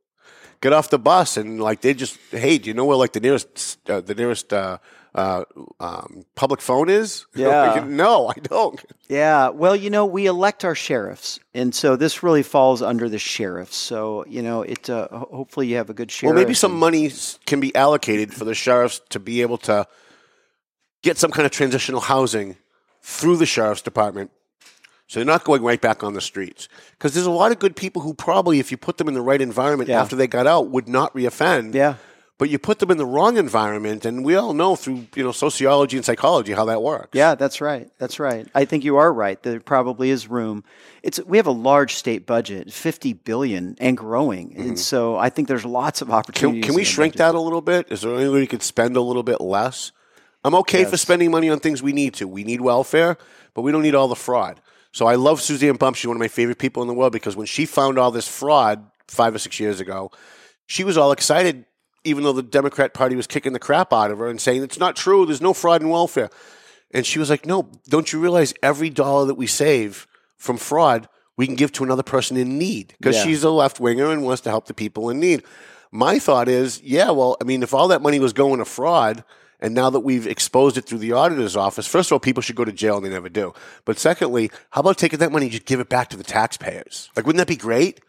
get 0.60 0.74
off 0.74 0.90
the 0.90 0.98
bus, 0.98 1.38
and 1.38 1.62
like 1.62 1.82
they 1.82 1.94
just, 1.94 2.18
hey, 2.32 2.58
do 2.58 2.70
you 2.70 2.74
know 2.74 2.86
where 2.86 2.98
like 2.98 3.14
the 3.14 3.20
nearest 3.20 3.78
uh, 3.88 4.02
the 4.02 4.16
nearest 4.16 4.52
uh, 4.52 4.80
uh, 5.16 5.44
um, 5.80 6.26
public 6.36 6.62
phone 6.62 6.90
is? 6.90 7.26
Yeah. 7.36 7.72
Like, 7.74 7.88
no, 7.88 8.28
I 8.28 8.34
don't. 8.42 8.84
Yeah, 9.10 9.50
well, 9.50 9.76
you 9.76 9.90
know, 9.90 10.06
we 10.06 10.26
elect 10.28 10.64
our 10.66 10.76
sheriffs, 10.76 11.40
and 11.54 11.74
so 11.76 11.96
this 11.96 12.24
really 12.24 12.44
falls 12.44 12.82
under 12.82 13.08
the 13.10 13.20
sheriffs. 13.20 13.76
So 13.76 14.26
you 14.28 14.42
know, 14.42 14.62
it. 14.64 14.90
Uh, 14.90 15.08
hopefully, 15.10 15.68
you 15.68 15.76
have 15.78 15.90
a 15.90 15.94
good 15.94 16.10
sheriff. 16.12 16.36
Well, 16.36 16.44
maybe 16.44 16.54
some 16.54 16.72
and- 16.72 16.80
money 16.80 17.12
can 17.46 17.60
be 17.60 17.76
allocated 17.76 18.34
for 18.34 18.46
the 18.46 18.56
sheriffs 18.56 19.02
to 19.10 19.20
be 19.20 19.42
able 19.42 19.58
to 19.60 19.86
get 21.04 21.18
some 21.18 21.32
kind 21.32 21.46
of 21.46 21.52
transitional 21.52 22.02
housing 22.02 22.56
through 23.02 23.38
the 23.38 23.46
sheriff's 23.46 23.82
department. 23.82 24.32
So 25.08 25.20
they're 25.20 25.26
not 25.26 25.44
going 25.44 25.62
right 25.62 25.80
back 25.82 26.02
on 26.02 26.14
the 26.14 26.22
streets. 26.22 26.70
Because 26.94 27.14
there's 27.14 27.26
a 27.28 27.32
lot 27.32 27.52
of 27.52 27.60
good 27.60 27.76
people 27.76 28.02
who 28.02 28.14
probably, 28.14 28.60
if 28.60 28.72
you 28.72 28.78
put 28.78 28.98
them 28.98 29.08
in 29.10 29.14
the 29.14 29.22
right 29.22 29.42
environment 29.42 29.90
Yeah. 29.90 30.02
after 30.02 30.16
they 30.16 30.28
got 30.28 30.48
out, 30.48 30.70
would 30.70 30.88
not 30.88 31.14
reoffend. 31.14 31.76
Yeah. 31.76 31.96
But 32.40 32.50
you 32.50 32.58
put 32.58 32.80
them 32.80 32.90
in 32.90 32.98
the 32.98 33.06
wrong 33.06 33.38
environment, 33.38 34.06
and 34.06 34.26
we 34.26 34.36
all 34.36 34.54
know 34.54 34.76
through 34.76 35.06
you 35.16 35.24
know 35.24 35.32
sociology 35.32 35.98
and 35.98 36.06
psychology 36.06 36.52
how 36.54 36.66
that 36.66 36.82
works. 36.82 37.10
Yeah, 37.14 37.36
that's 37.36 37.62
right. 37.62 37.90
That's 38.00 38.20
right. 38.20 38.48
I 38.56 38.66
think 38.66 38.84
you 38.84 38.98
are 38.98 39.14
right. 39.14 39.42
There 39.44 39.60
probably 39.60 40.10
is 40.10 40.28
room. 40.28 40.64
It's 41.04 41.24
we 41.26 41.38
have 41.38 41.46
a 41.48 41.52
large 41.52 41.94
state 41.94 42.26
budget, 42.26 42.74
fifty 42.74 43.14
billion 43.14 43.76
and 43.80 43.96
growing, 43.96 44.56
and 44.58 44.80
so 44.80 45.16
I 45.16 45.30
think 45.30 45.48
there's 45.48 45.64
lots 45.66 46.02
of 46.02 46.08
Mm-hmm. 46.08 46.12
Can, 46.14 46.20
opportunities. 46.20 46.66
can 46.66 46.76
we 46.76 46.84
shrink 46.84 47.14
budget. 47.14 47.34
that 47.34 47.36
a 47.36 47.40
little 47.40 47.62
bit? 47.62 47.92
Is 47.92 48.02
there 48.02 48.16
any 48.16 48.26
way 48.30 48.40
we 48.42 48.48
could 48.48 48.64
spend 48.64 48.98
a 48.98 49.02
little 49.02 49.24
bit 49.24 49.40
less? 49.40 49.92
I'm 50.44 50.56
okay 50.56 50.84
for 50.86 50.98
spending 50.98 51.32
money 51.32 51.50
on 51.50 51.60
things 51.60 51.82
we 51.82 51.94
need 51.94 52.16
to. 52.16 52.28
We 52.28 52.44
need 52.44 52.60
welfare, 52.62 53.18
but 53.54 53.62
we 53.62 53.72
don't 53.72 53.84
need 53.84 53.96
all 53.96 54.08
the 54.10 54.16
fraud. 54.16 54.60
So 54.92 55.06
I 55.06 55.16
love 55.16 55.40
Suzanne 55.40 55.76
Bump. 55.78 55.96
She's 55.96 56.08
one 56.08 56.18
of 56.18 56.20
my 56.20 56.28
favorite 56.28 56.58
people 56.60 56.82
in 56.82 56.88
the 56.88 56.94
world 56.94 57.14
because 57.14 57.36
when 57.38 57.46
she 57.48 57.66
found 57.66 57.98
all 57.98 58.12
this 58.12 58.28
fraud 58.28 58.86
five 59.08 59.34
or 59.34 59.40
six 59.40 59.60
years 59.60 59.80
ago, 59.80 60.12
she 60.66 60.84
was 60.84 60.98
all 60.98 61.12
excited, 61.14 61.64
even 62.04 62.24
though 62.24 62.34
the 62.34 62.44
Democrat 62.44 62.94
Party 62.94 63.16
was 63.16 63.28
kicking 63.28 63.54
the 63.54 63.60
crap 63.60 63.94
out 63.94 64.12
of 64.12 64.18
her 64.20 64.28
and 64.28 64.40
saying 64.42 64.64
it's 64.64 64.80
not 64.80 64.96
true. 64.96 65.26
There's 65.26 65.42
no 65.42 65.54
fraud 65.54 65.82
in 65.82 65.90
welfare. 65.90 66.30
And 66.92 67.06
she 67.06 67.20
was 67.20 67.30
like, 67.30 67.46
"No, 67.46 67.70
don't 67.90 68.12
you 68.14 68.20
realize 68.20 68.54
every 68.62 68.90
dollar 68.90 69.26
that 69.26 69.36
we 69.36 69.48
save 69.48 70.06
from 70.38 70.58
fraud, 70.58 71.08
we 71.38 71.48
can 71.48 71.56
give 71.56 71.72
to 71.74 71.84
another 71.84 72.04
person 72.04 72.38
in 72.38 72.58
need 72.58 72.94
because 73.00 73.16
Yeah. 73.16 73.24
she's 73.24 73.44
a 73.44 73.50
left 73.50 73.80
winger 73.80 74.12
and 74.12 74.24
wants 74.24 74.42
to 74.44 74.50
help 74.50 74.68
the 74.68 74.74
people 74.74 75.10
in 75.10 75.20
need." 75.20 75.44
My 75.92 76.18
thought 76.20 76.48
is, 76.50 76.82
yeah, 76.84 77.12
well, 77.12 77.38
I 77.40 77.44
mean, 77.44 77.62
if 77.62 77.74
all 77.74 77.88
that 77.90 78.02
money 78.02 78.20
was 78.20 78.34
going 78.34 78.58
to 78.58 78.66
fraud, 78.66 79.24
and 79.60 79.74
now 79.76 79.90
that 79.92 80.00
we've 80.02 80.26
exposed 80.28 80.76
it 80.76 80.86
through 80.86 80.98
the 80.98 81.12
auditor's 81.14 81.56
office, 81.56 81.86
first 81.88 82.10
of 82.10 82.14
all, 82.14 82.20
people 82.20 82.42
should 82.42 82.56
go 82.56 82.66
to 82.66 82.72
jail 82.72 82.98
and 82.98 83.06
they 83.06 83.10
never 83.10 83.30
do. 83.30 83.54
But 83.86 83.98
secondly, 84.00 84.52
how 84.72 84.82
about 84.82 84.98
taking 84.98 85.20
that 85.20 85.32
money 85.32 85.46
and 85.46 85.52
just 85.54 85.66
give 85.66 85.80
it 85.80 85.90
back 85.90 86.10
to 86.10 86.18
the 86.18 86.24
taxpayers? 86.24 87.10
Like, 87.16 87.26
wouldn't 87.28 87.38
that 87.40 87.48
be 87.48 87.56
great? 87.56 88.02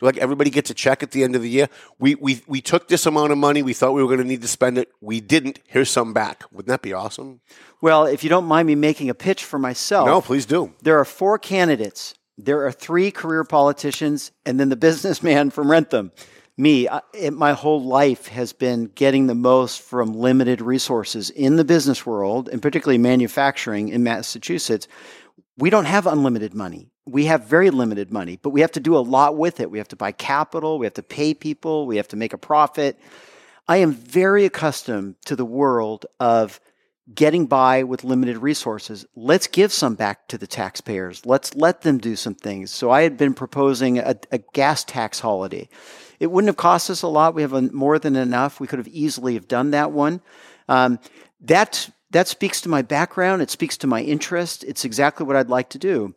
Like 0.00 0.16
everybody 0.16 0.50
gets 0.50 0.70
a 0.70 0.74
check 0.74 1.02
at 1.02 1.10
the 1.10 1.22
end 1.24 1.36
of 1.36 1.42
the 1.42 1.50
year. 1.50 1.68
We 1.98 2.14
we 2.14 2.42
we 2.46 2.60
took 2.60 2.88
this 2.88 3.06
amount 3.06 3.32
of 3.32 3.38
money. 3.38 3.62
We 3.62 3.74
thought 3.74 3.92
we 3.92 4.02
were 4.02 4.08
going 4.08 4.20
to 4.20 4.26
need 4.26 4.42
to 4.42 4.48
spend 4.48 4.78
it. 4.78 4.90
We 5.00 5.20
didn't. 5.20 5.60
Here's 5.66 5.90
some 5.90 6.12
back. 6.12 6.44
Wouldn't 6.50 6.68
that 6.68 6.82
be 6.82 6.92
awesome? 6.92 7.40
Well, 7.82 8.06
if 8.06 8.22
you 8.24 8.30
don't 8.30 8.46
mind 8.46 8.66
me 8.66 8.74
making 8.74 9.10
a 9.10 9.14
pitch 9.14 9.44
for 9.44 9.58
myself, 9.58 10.06
No, 10.06 10.20
please 10.20 10.46
do. 10.46 10.72
there 10.82 10.98
are 10.98 11.04
four 11.04 11.38
candidates. 11.38 12.14
There 12.38 12.64
are 12.66 12.72
three 12.72 13.10
career 13.10 13.44
politicians, 13.44 14.32
and 14.46 14.58
then 14.58 14.70
the 14.70 14.76
businessman 14.76 15.50
from 15.50 15.70
Wrentham. 15.70 16.12
Me, 16.56 16.88
I, 16.88 17.00
it, 17.14 17.32
my 17.32 17.52
whole 17.52 17.82
life 17.82 18.28
has 18.28 18.52
been 18.52 18.86
getting 18.94 19.26
the 19.26 19.34
most 19.34 19.80
from 19.80 20.12
limited 20.14 20.60
resources 20.60 21.30
in 21.30 21.56
the 21.56 21.64
business 21.64 22.04
world, 22.04 22.48
and 22.50 22.60
particularly 22.60 22.98
manufacturing 22.98 23.88
in 23.88 24.02
Massachusetts. 24.02 24.88
We 25.56 25.70
don't 25.70 25.84
have 25.86 26.06
unlimited 26.06 26.54
money. 26.54 26.89
We 27.06 27.26
have 27.26 27.44
very 27.44 27.70
limited 27.70 28.12
money, 28.12 28.38
but 28.40 28.50
we 28.50 28.60
have 28.60 28.72
to 28.72 28.80
do 28.80 28.96
a 28.96 28.98
lot 28.98 29.36
with 29.36 29.60
it. 29.60 29.70
We 29.70 29.78
have 29.78 29.88
to 29.88 29.96
buy 29.96 30.12
capital, 30.12 30.78
we 30.78 30.86
have 30.86 30.94
to 30.94 31.02
pay 31.02 31.34
people, 31.34 31.86
we 31.86 31.96
have 31.96 32.08
to 32.08 32.16
make 32.16 32.32
a 32.32 32.38
profit. 32.38 32.98
I 33.66 33.78
am 33.78 33.92
very 33.92 34.44
accustomed 34.44 35.16
to 35.26 35.36
the 35.36 35.44
world 35.44 36.06
of 36.18 36.60
getting 37.12 37.46
by 37.46 37.82
with 37.82 38.04
limited 38.04 38.38
resources. 38.38 39.04
Let's 39.16 39.46
give 39.46 39.72
some 39.72 39.94
back 39.94 40.28
to 40.28 40.38
the 40.38 40.46
taxpayers. 40.46 41.26
Let's 41.26 41.54
let 41.54 41.82
them 41.82 41.98
do 41.98 42.16
some 42.16 42.34
things. 42.34 42.70
So 42.70 42.90
I 42.90 43.02
had 43.02 43.16
been 43.16 43.34
proposing 43.34 43.98
a, 43.98 44.16
a 44.30 44.38
gas 44.52 44.84
tax 44.84 45.20
holiday. 45.20 45.68
It 46.20 46.30
wouldn't 46.30 46.48
have 46.48 46.56
cost 46.56 46.90
us 46.90 47.02
a 47.02 47.08
lot. 47.08 47.34
We 47.34 47.42
have 47.42 47.52
a, 47.52 47.62
more 47.62 47.98
than 47.98 48.16
enough. 48.16 48.60
We 48.60 48.66
could 48.66 48.78
have 48.78 48.88
easily 48.88 49.34
have 49.34 49.48
done 49.48 49.70
that 49.72 49.90
one. 49.92 50.20
Um, 50.68 50.98
that 51.40 51.90
that 52.10 52.28
speaks 52.28 52.60
to 52.62 52.68
my 52.68 52.82
background. 52.82 53.40
It 53.40 53.50
speaks 53.50 53.76
to 53.78 53.86
my 53.86 54.02
interest. 54.02 54.64
It's 54.64 54.84
exactly 54.84 55.24
what 55.24 55.36
I'd 55.36 55.48
like 55.48 55.70
to 55.70 55.78
do. 55.78 56.14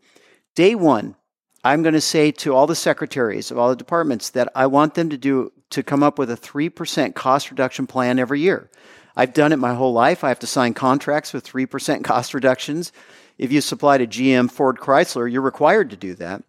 Day 0.56 0.76
one, 0.76 1.16
I'm 1.64 1.82
going 1.82 1.94
to 1.94 2.02
say 2.02 2.32
to 2.32 2.54
all 2.54 2.68
the 2.68 2.76
secretaries 2.76 3.50
of 3.50 3.58
all 3.58 3.70
the 3.70 3.76
departments 3.76 4.30
that 4.32 4.52
I 4.54 4.68
want 4.68 4.96
them 4.96 5.10
to 5.10 5.18
do 5.18 5.52
to 5.72 5.82
come 5.82 6.04
up 6.04 6.20
with 6.20 6.30
a 6.30 6.36
3% 6.36 7.16
cost 7.16 7.50
reduction 7.50 7.88
plan 7.88 8.20
every 8.20 8.40
year. 8.42 8.70
I've 9.16 9.34
done 9.34 9.52
it 9.52 9.58
my 9.58 9.74
whole 9.74 9.94
life. 9.94 10.24
I 10.24 10.30
have 10.30 10.40
to 10.40 10.48
sign 10.48 10.74
contracts 10.74 11.34
with 11.34 11.46
3% 11.46 12.04
cost 12.04 12.34
reductions. 12.34 12.92
If 13.38 13.52
you 13.52 13.62
supply 13.62 13.98
to 13.98 14.06
GM, 14.06 14.52
Ford, 14.52 14.78
Chrysler, 14.78 15.32
you're 15.32 15.42
required 15.42 15.90
to 15.90 15.98
do 15.98 16.14
that. 16.16 16.44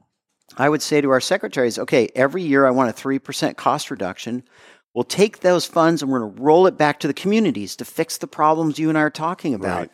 I 0.57 0.68
would 0.68 0.82
say 0.82 1.00
to 1.00 1.11
our 1.11 1.20
secretaries, 1.20 1.78
okay, 1.78 2.11
every 2.14 2.42
year 2.42 2.66
I 2.66 2.70
want 2.70 2.90
a 2.90 3.02
3% 3.02 3.57
cost 3.57 3.90
reduction. 3.90 4.44
We'll 4.92 5.05
take 5.05 5.40
those 5.40 5.66
funds 5.66 6.02
and 6.02 6.11
we're 6.11 6.20
going 6.20 6.36
to 6.36 6.42
roll 6.42 6.66
it 6.66 6.76
back 6.76 7.00
to 7.00 7.07
the 7.07 7.14
communities 7.14 7.76
to 7.76 7.84
fix 7.84 8.18
the 8.18 8.26
problems 8.26 8.78
you 8.78 8.88
and 8.88 8.98
I 8.98 9.02
are 9.02 9.11
talking 9.11 9.55
about. 9.55 9.78
Right. 9.80 9.90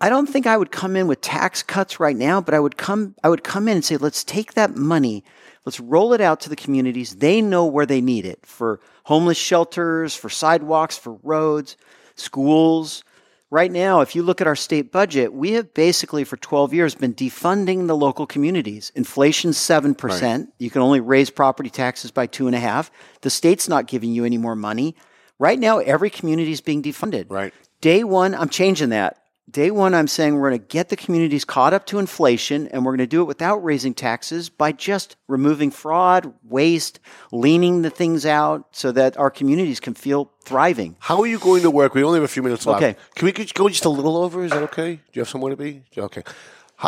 I 0.00 0.10
don't 0.10 0.26
think 0.26 0.46
I 0.46 0.56
would 0.56 0.70
come 0.70 0.94
in 0.94 1.06
with 1.06 1.22
tax 1.22 1.62
cuts 1.62 1.98
right 1.98 2.16
now, 2.16 2.40
but 2.40 2.54
I 2.54 2.60
would 2.60 2.76
come 2.76 3.14
I 3.24 3.28
would 3.28 3.44
come 3.44 3.66
in 3.68 3.76
and 3.76 3.84
say, 3.84 3.96
let's 3.96 4.24
take 4.24 4.54
that 4.54 4.76
money, 4.76 5.24
let's 5.64 5.80
roll 5.80 6.12
it 6.12 6.20
out 6.20 6.40
to 6.40 6.50
the 6.50 6.56
communities. 6.56 7.16
They 7.16 7.40
know 7.40 7.64
where 7.64 7.86
they 7.86 8.00
need 8.00 8.26
it 8.26 8.44
for 8.44 8.80
homeless 9.04 9.38
shelters, 9.38 10.14
for 10.14 10.28
sidewalks, 10.28 10.98
for 10.98 11.14
roads, 11.22 11.76
schools. 12.14 13.04
Right 13.48 13.70
now, 13.70 14.00
if 14.00 14.16
you 14.16 14.24
look 14.24 14.40
at 14.40 14.48
our 14.48 14.56
state 14.56 14.90
budget, 14.90 15.32
we 15.32 15.52
have 15.52 15.72
basically 15.72 16.24
for 16.24 16.36
12 16.36 16.74
years 16.74 16.96
been 16.96 17.14
defunding 17.14 17.86
the 17.86 17.96
local 17.96 18.26
communities. 18.26 18.90
Inflation's 18.96 19.56
7%. 19.56 20.48
You 20.58 20.68
can 20.68 20.82
only 20.82 20.98
raise 20.98 21.30
property 21.30 21.70
taxes 21.70 22.10
by 22.10 22.26
two 22.26 22.48
and 22.48 22.56
a 22.56 22.58
half. 22.58 22.90
The 23.20 23.30
state's 23.30 23.68
not 23.68 23.86
giving 23.86 24.12
you 24.12 24.24
any 24.24 24.36
more 24.36 24.56
money. 24.56 24.96
Right 25.38 25.60
now, 25.60 25.78
every 25.78 26.10
community 26.10 26.50
is 26.50 26.60
being 26.60 26.82
defunded. 26.82 27.26
Right. 27.28 27.54
Day 27.80 28.02
one, 28.02 28.34
I'm 28.34 28.48
changing 28.48 28.88
that. 28.88 29.22
Day 29.48 29.70
one, 29.70 29.94
I'm 29.94 30.08
saying 30.08 30.34
we're 30.34 30.50
going 30.50 30.60
to 30.60 30.66
get 30.66 30.88
the 30.88 30.96
communities 30.96 31.44
caught 31.44 31.72
up 31.72 31.86
to 31.86 32.00
inflation 32.00 32.66
and 32.68 32.84
we're 32.84 32.90
going 32.90 32.98
to 32.98 33.06
do 33.06 33.20
it 33.20 33.26
without 33.26 33.62
raising 33.62 33.94
taxes 33.94 34.48
by 34.48 34.72
just 34.72 35.14
removing 35.28 35.70
fraud, 35.70 36.34
waste, 36.42 36.98
leaning 37.30 37.82
the 37.82 37.90
things 37.90 38.26
out 38.26 38.66
so 38.72 38.90
that 38.90 39.16
our 39.16 39.30
communities 39.30 39.78
can 39.78 39.94
feel 39.94 40.32
thriving. 40.44 40.96
How 40.98 41.20
are 41.20 41.28
you 41.28 41.38
going 41.38 41.62
to 41.62 41.70
work? 41.70 41.94
We 41.94 42.02
only 42.02 42.16
have 42.16 42.24
a 42.24 42.28
few 42.28 42.42
minutes 42.42 42.66
left. 42.66 42.82
Okay. 42.82 42.98
Can 43.14 43.26
we 43.26 43.32
go 43.32 43.68
just 43.68 43.84
a 43.84 43.88
little 43.88 44.16
over? 44.16 44.44
Is 44.44 44.50
that 44.50 44.64
okay? 44.64 44.96
Do 44.96 45.02
you 45.12 45.20
have 45.20 45.28
somewhere 45.28 45.50
to 45.50 45.56
be? 45.56 45.84
Okay. 45.96 46.24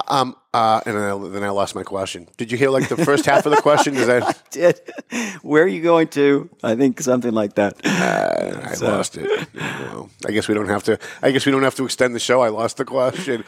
Um, 0.08 0.36
uh, 0.52 0.80
and 0.84 0.96
then 0.96 1.04
I, 1.10 1.28
then 1.28 1.44
I 1.44 1.48
lost 1.50 1.74
my 1.74 1.82
question. 1.82 2.28
Did 2.36 2.52
you 2.52 2.58
hear 2.58 2.68
like 2.68 2.88
the 2.88 2.96
first 2.96 3.24
half 3.24 3.46
of 3.46 3.52
the 3.52 3.62
question? 3.62 3.96
Is 3.96 4.06
that 4.12 4.42
Did 4.50 4.80
where 5.42 5.62
are 5.62 5.68
you 5.68 5.82
going 5.82 6.08
to? 6.08 6.50
I 6.62 6.74
think 6.76 7.00
something 7.00 7.32
like 7.32 7.54
that. 7.54 7.80
I 7.84 8.74
lost 8.80 9.16
it? 9.16 9.48
Well, 9.54 10.10
I 10.26 10.32
guess 10.32 10.46
we 10.48 10.54
don't 10.54 10.68
have 10.68 10.82
to. 10.84 10.98
I 11.22 11.30
guess 11.30 11.46
we 11.46 11.52
don't 11.52 11.62
have 11.62 11.74
to 11.76 11.84
extend 11.84 12.14
the 12.14 12.20
show. 12.20 12.42
I 12.42 12.48
lost 12.48 12.76
the 12.76 12.84
question. 12.84 13.44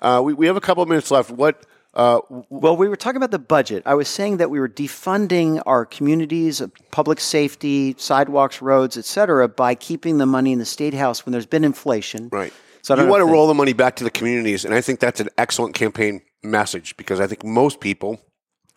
Uh, 0.00 0.22
we 0.24 0.32
we 0.32 0.46
have 0.46 0.56
a 0.56 0.60
couple 0.60 0.82
of 0.82 0.88
minutes 0.88 1.10
left. 1.10 1.30
What? 1.30 1.66
Uh, 1.94 2.20
Well, 2.48 2.74
we 2.74 2.88
were 2.88 2.96
talking 2.96 3.18
about 3.18 3.32
the 3.32 3.38
budget. 3.38 3.82
I 3.84 3.94
was 3.94 4.08
saying 4.08 4.38
that 4.38 4.48
we 4.48 4.58
were 4.58 4.68
defunding 4.68 5.60
our 5.66 5.84
communities, 5.84 6.62
uh, 6.62 6.68
public 6.90 7.20
safety, 7.20 7.94
sidewalks, 7.98 8.62
roads, 8.62 8.96
et 8.96 9.04
cetera, 9.04 9.46
by 9.46 9.74
keeping 9.74 10.16
the 10.16 10.24
money 10.24 10.52
in 10.52 10.58
the 10.58 10.64
state 10.64 10.94
house 10.94 11.26
when 11.26 11.32
there's 11.32 11.44
been 11.44 11.64
inflation. 11.64 12.30
Right. 12.32 12.52
So 12.82 12.94
I 12.94 13.02
you 13.02 13.08
want 13.08 13.20
to 13.20 13.32
roll 13.32 13.46
the 13.46 13.54
money 13.54 13.72
back 13.72 13.96
to 13.96 14.04
the 14.04 14.10
communities, 14.10 14.64
and 14.64 14.74
I 14.74 14.80
think 14.80 15.00
that's 15.00 15.20
an 15.20 15.28
excellent 15.38 15.74
campaign 15.74 16.22
message 16.42 16.96
because 16.96 17.20
I 17.20 17.26
think 17.26 17.44
most 17.44 17.80
people 17.80 18.20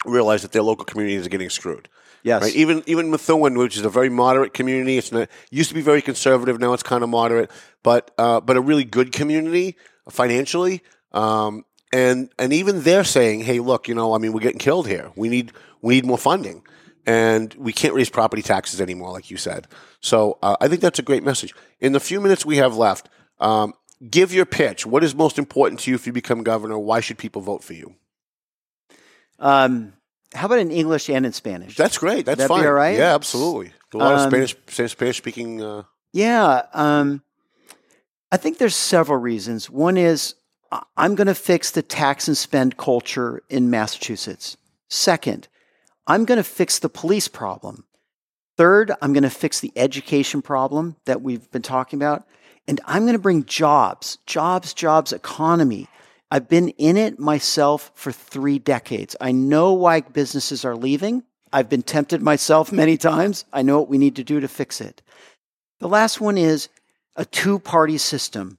realize 0.05 0.43
that 0.43 0.51
their 0.51 0.61
local 0.61 0.85
communities 0.85 1.25
are 1.25 1.29
getting 1.29 1.49
screwed. 1.49 1.89
Yes. 2.23 2.43
Right? 2.43 2.55
Even 2.55 2.83
even 2.85 3.11
Methuen, 3.11 3.57
which 3.57 3.77
is 3.77 3.85
a 3.85 3.89
very 3.89 4.09
moderate 4.09 4.53
community, 4.53 4.97
it's 4.97 5.11
not, 5.11 5.29
used 5.51 5.69
to 5.69 5.75
be 5.75 5.81
very 5.81 6.01
conservative. 6.01 6.59
Now 6.59 6.73
it's 6.73 6.83
kind 6.83 7.03
of 7.03 7.09
moderate, 7.09 7.51
but 7.83 8.11
uh, 8.17 8.41
but 8.41 8.57
a 8.57 8.61
really 8.61 8.83
good 8.83 9.11
community 9.11 9.75
financially. 10.09 10.81
Um, 11.11 11.65
and 11.91 12.29
and 12.37 12.53
even 12.53 12.81
they're 12.81 13.03
saying, 13.03 13.41
hey, 13.41 13.59
look, 13.59 13.87
you 13.87 13.95
know, 13.95 14.13
I 14.13 14.17
mean, 14.17 14.33
we're 14.33 14.39
getting 14.39 14.59
killed 14.59 14.87
here. 14.87 15.11
We 15.15 15.29
need 15.29 15.51
we 15.81 15.95
need 15.95 16.05
more 16.05 16.17
funding, 16.17 16.63
and 17.05 17.53
we 17.55 17.73
can't 17.73 17.93
raise 17.93 18.09
property 18.09 18.41
taxes 18.41 18.81
anymore, 18.81 19.11
like 19.11 19.31
you 19.31 19.37
said. 19.37 19.67
So 19.99 20.37
uh, 20.41 20.57
I 20.61 20.67
think 20.67 20.81
that's 20.81 20.99
a 20.99 21.03
great 21.03 21.23
message. 21.23 21.53
In 21.79 21.93
the 21.93 21.99
few 21.99 22.21
minutes 22.21 22.45
we 22.45 22.57
have 22.57 22.75
left, 22.75 23.07
um, 23.39 23.73
give 24.09 24.33
your 24.33 24.45
pitch. 24.45 24.85
What 24.85 25.03
is 25.03 25.15
most 25.15 25.37
important 25.37 25.79
to 25.81 25.91
you 25.91 25.95
if 25.95 26.05
you 26.07 26.13
become 26.13 26.43
governor? 26.43 26.77
Why 26.77 26.99
should 26.99 27.17
people 27.17 27.41
vote 27.41 27.63
for 27.63 27.73
you? 27.73 27.95
Um, 29.39 29.93
how 30.33 30.47
about 30.47 30.59
in 30.59 30.71
English 30.71 31.09
and 31.09 31.25
in 31.25 31.33
Spanish? 31.33 31.75
That's 31.75 31.97
great. 31.97 32.25
That's 32.25 32.37
That'd 32.37 32.49
fine. 32.49 32.65
all 32.65 32.73
right? 32.73 32.97
Yeah, 32.97 33.15
absolutely. 33.15 33.71
A 33.93 33.97
lot 33.97 34.13
of 34.13 34.19
Um, 34.21 34.29
Spanish 34.29 34.55
Spanish 34.91 35.17
speaking. 35.17 35.61
Uh, 35.61 35.83
Yeah. 36.13 36.63
Um, 36.73 37.21
I 38.31 38.37
think 38.37 38.57
there's 38.57 38.75
several 38.75 39.19
reasons. 39.19 39.69
One 39.69 39.97
is 39.97 40.35
I'm 40.97 41.15
going 41.15 41.27
to 41.27 41.35
fix 41.35 41.71
the 41.71 41.81
tax 41.81 42.27
and 42.27 42.37
spend 42.37 42.75
culture 42.75 43.41
in 43.49 43.69
Massachusetts. 43.69 44.57
Second, 44.89 45.47
I'm 46.07 46.25
going 46.25 46.37
to 46.37 46.43
fix 46.43 46.79
the 46.79 46.89
police 46.89 47.27
problem. 47.27 47.85
Third, 48.57 48.91
I'm 49.01 49.13
going 49.13 49.23
to 49.23 49.29
fix 49.29 49.59
the 49.59 49.71
education 49.75 50.41
problem 50.41 50.95
that 51.05 51.21
we've 51.21 51.49
been 51.51 51.61
talking 51.61 51.97
about. 51.99 52.25
And 52.67 52.81
I'm 52.85 53.03
going 53.03 53.13
to 53.13 53.19
bring 53.19 53.45
jobs, 53.45 54.17
jobs, 54.25 54.73
jobs, 54.73 55.13
economy. 55.13 55.87
I've 56.31 56.49
been 56.49 56.69
in 56.69 56.97
it 56.97 57.19
myself 57.19 57.91
for 57.93 58.11
three 58.11 58.59
decades. 58.59 59.15
I 59.21 59.31
know 59.31 59.73
why 59.73 60.01
businesses 60.01 60.65
are 60.65 60.75
leaving. 60.75 61.23
I've 61.53 61.69
been 61.69 61.83
tempted 61.83 62.21
myself 62.21 62.71
many 62.83 62.97
times. 62.97 63.45
I 63.53 63.61
know 63.61 63.79
what 63.79 63.89
we 63.89 63.97
need 63.97 64.15
to 64.15 64.23
do 64.23 64.39
to 64.39 64.47
fix 64.47 64.81
it. 64.81 65.01
The 65.79 65.87
last 65.87 66.19
one 66.19 66.37
is 66.37 66.69
a 67.15 67.25
two 67.25 67.59
party 67.59 67.97
system. 67.97 68.57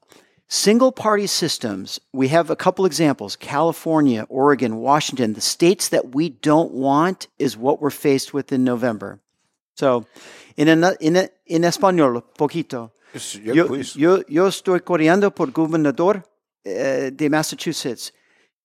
Single 0.48 0.92
party 0.92 1.26
systems, 1.26 1.98
we 2.12 2.28
have 2.28 2.50
a 2.50 2.56
couple 2.56 2.86
examples 2.86 3.34
California, 3.34 4.26
Oregon, 4.28 4.76
Washington. 4.76 5.32
The 5.32 5.40
states 5.40 5.88
that 5.88 6.14
we 6.14 6.28
don't 6.28 6.70
want 6.70 7.26
is 7.38 7.56
what 7.56 7.80
we're 7.80 7.90
faced 7.90 8.32
with 8.32 8.52
in 8.52 8.62
November. 8.62 9.18
So, 9.74 10.06
in, 10.56 10.68
a, 10.68 10.94
in, 11.00 11.16
a, 11.16 11.28
in 11.46 11.62
español, 11.62 12.22
poquito. 12.38 12.92
Yo, 13.42 13.76
yo, 13.76 14.26
yo 14.26 14.48
estoy 14.48 14.80
corriendo 14.80 15.34
por 15.34 15.50
gobernador 15.52 16.22
eh, 16.64 17.10
de 17.12 17.30
Massachusetts. 17.30 18.12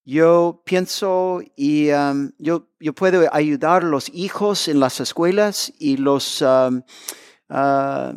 Yo 0.04 0.64
pienso 0.66 1.42
y 1.56 1.92
um, 1.92 2.32
yo, 2.40 2.68
yo 2.80 2.94
puedo 2.94 3.30
ayudar 3.32 3.84
a 3.84 3.88
los 3.88 4.10
hijos 4.10 4.68
en 4.68 4.80
las 4.80 5.00
escuelas 5.00 5.72
y 5.78 5.98
los 5.98 6.42
um, 6.42 6.82
ah, 7.50 8.14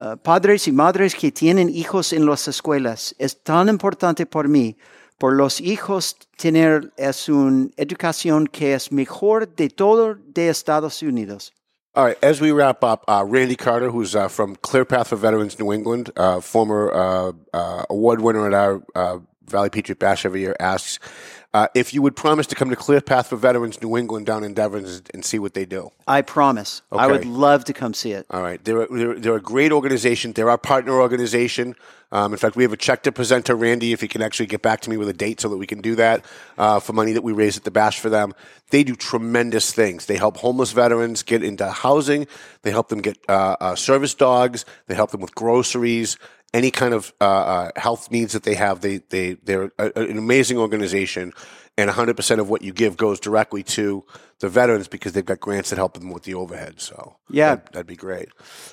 ah, 0.00 0.16
padres 0.16 0.66
y 0.66 0.72
madres 0.72 1.14
que 1.14 1.30
tienen 1.30 1.68
hijos 1.68 2.14
en 2.14 2.24
las 2.24 2.48
escuelas. 2.48 3.14
Es 3.18 3.42
tan 3.42 3.68
importante 3.68 4.24
por 4.24 4.48
mí, 4.48 4.78
por 5.18 5.34
los 5.34 5.60
hijos 5.60 6.16
tener 6.38 6.90
es 6.96 7.28
una 7.28 7.68
educación 7.76 8.46
que 8.46 8.72
es 8.72 8.90
mejor 8.90 9.54
de 9.54 9.68
todo 9.68 10.14
de 10.14 10.48
Estados 10.48 11.02
Unidos. 11.02 11.52
All 11.98 12.04
right. 12.04 12.16
As 12.22 12.40
we 12.40 12.52
wrap 12.52 12.84
up, 12.84 13.04
uh, 13.08 13.24
Randy 13.26 13.56
Carter, 13.56 13.90
who's 13.90 14.14
uh, 14.14 14.28
from 14.28 14.54
Clear 14.54 14.84
Path 14.84 15.08
for 15.08 15.16
Veterans 15.16 15.58
New 15.58 15.72
England, 15.72 16.12
uh, 16.16 16.38
former 16.38 16.92
uh, 16.94 17.32
uh, 17.52 17.86
award 17.90 18.20
winner 18.20 18.46
at 18.46 18.54
our 18.54 18.80
uh, 18.94 19.18
Valley 19.48 19.68
Patriot 19.68 19.98
Bash 19.98 20.24
every 20.24 20.38
year, 20.42 20.54
asks 20.60 21.00
uh, 21.54 21.68
if 21.74 21.94
you 21.94 22.02
would 22.02 22.14
promise 22.14 22.46
to 22.48 22.54
come 22.54 22.68
to 22.68 22.76
Clear 22.76 23.00
Path 23.00 23.28
for 23.28 23.36
Veterans 23.36 23.80
New 23.80 23.96
England 23.96 24.26
down 24.26 24.44
in 24.44 24.52
Devens 24.52 25.02
and 25.14 25.24
see 25.24 25.38
what 25.38 25.54
they 25.54 25.64
do. 25.64 25.90
I 26.06 26.20
promise. 26.22 26.82
I 26.92 27.06
would 27.06 27.24
love 27.24 27.64
to 27.64 27.72
come 27.72 27.94
see 27.94 28.12
it. 28.12 28.26
All 28.30 28.42
right. 28.42 28.62
They're, 28.62 28.86
they're, 28.86 29.14
they're 29.14 29.36
a 29.36 29.40
great 29.40 29.72
organization. 29.72 30.32
They're 30.32 30.50
our 30.50 30.58
partner 30.58 31.00
organization. 31.00 31.74
Um, 32.10 32.32
in 32.32 32.38
fact, 32.38 32.56
we 32.56 32.62
have 32.62 32.72
a 32.72 32.76
check 32.76 33.02
to 33.02 33.12
present 33.12 33.46
to 33.46 33.54
Randy 33.54 33.92
if 33.92 34.00
he 34.00 34.08
can 34.08 34.22
actually 34.22 34.46
get 34.46 34.62
back 34.62 34.80
to 34.82 34.90
me 34.90 34.96
with 34.96 35.08
a 35.08 35.12
date 35.12 35.40
so 35.40 35.48
that 35.48 35.58
we 35.58 35.66
can 35.66 35.80
do 35.80 35.94
that 35.96 36.24
uh, 36.56 36.80
for 36.80 36.92
money 36.94 37.12
that 37.12 37.22
we 37.22 37.32
raise 37.32 37.56
at 37.56 37.64
the 37.64 37.70
Bash 37.70 37.98
for 38.00 38.08
them. 38.08 38.34
They 38.70 38.82
do 38.82 38.94
tremendous 38.94 39.72
things. 39.72 40.06
They 40.06 40.16
help 40.16 40.38
homeless 40.38 40.72
veterans 40.72 41.22
get 41.22 41.42
into 41.42 41.68
housing. 41.70 42.26
They 42.62 42.70
help 42.70 42.88
them 42.88 43.00
get 43.00 43.18
uh, 43.28 43.56
uh, 43.60 43.74
service 43.74 44.14
dogs. 44.14 44.64
They 44.86 44.94
help 44.94 45.10
them 45.10 45.20
with 45.20 45.34
groceries. 45.34 46.18
Any 46.54 46.70
kind 46.70 46.94
of 46.94 47.12
uh, 47.20 47.24
uh, 47.24 47.70
health 47.76 48.10
needs 48.10 48.32
that 48.32 48.42
they 48.42 48.54
have, 48.54 48.80
they 48.80 48.98
they 49.10 49.34
they're 49.34 49.70
a, 49.78 49.92
an 49.96 50.16
amazing 50.16 50.56
organization, 50.56 51.34
and 51.76 51.90
100% 51.90 52.38
of 52.40 52.48
what 52.48 52.62
you 52.62 52.72
give 52.72 52.96
goes 52.96 53.20
directly 53.20 53.62
to 53.64 54.02
the 54.40 54.48
veterans 54.48 54.88
because 54.88 55.12
they've 55.12 55.26
got 55.26 55.40
grants 55.40 55.68
that 55.70 55.76
help 55.76 55.92
them 55.94 56.10
with 56.10 56.22
the 56.22 56.32
overhead. 56.34 56.80
So 56.80 57.16
Yeah. 57.28 57.56
that- 57.56 57.72
That'd 57.72 57.86
be 57.86 57.96
great. 57.96 58.28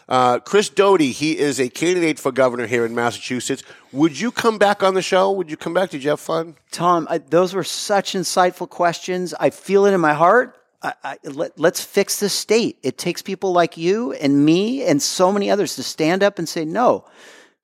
Uh, 0.08 0.40
Chris 0.40 0.70
Doughty, 0.70 1.12
he 1.12 1.38
is 1.38 1.60
a 1.60 1.68
candidate 1.70 2.18
for 2.18 2.32
governor 2.32 2.66
here 2.66 2.86
in 2.86 2.96
Massachusetts. 2.96 3.62
Would 3.92 4.20
you 4.20 4.32
come 4.32 4.58
back 4.58 4.82
on 4.82 4.94
the 4.94 5.02
show? 5.02 5.32
Would 5.32 5.50
you 5.50 5.58
come 5.58 5.74
back? 5.74 5.90
Did 5.90 6.04
you 6.04 6.12
have 6.12 6.20
fun? 6.22 6.56
Tom, 6.72 7.08
I, 7.10 7.18
those 7.18 7.54
were 7.54 7.64
such 7.64 8.14
insightful 8.14 8.70
questions. 8.70 9.34
I 9.40 9.50
feel 9.50 9.86
it 9.86 9.94
in 9.94 10.00
my 10.00 10.14
heart. 10.14 10.56
I, 10.82 10.94
I, 11.04 11.18
let, 11.24 11.60
let's 11.60 11.82
fix 11.84 12.20
this 12.20 12.34
state. 12.34 12.78
It 12.84 12.98
takes 12.98 13.22
people 13.22 13.52
like 13.52 13.76
you 13.76 14.14
and 14.14 14.46
me 14.46 14.84
and 14.84 15.02
so 15.02 15.32
many 15.32 15.50
others 15.52 15.76
to 15.76 15.84
stand 15.84 16.22
up 16.24 16.38
and 16.40 16.48
say, 16.48 16.64
no, 16.64 17.06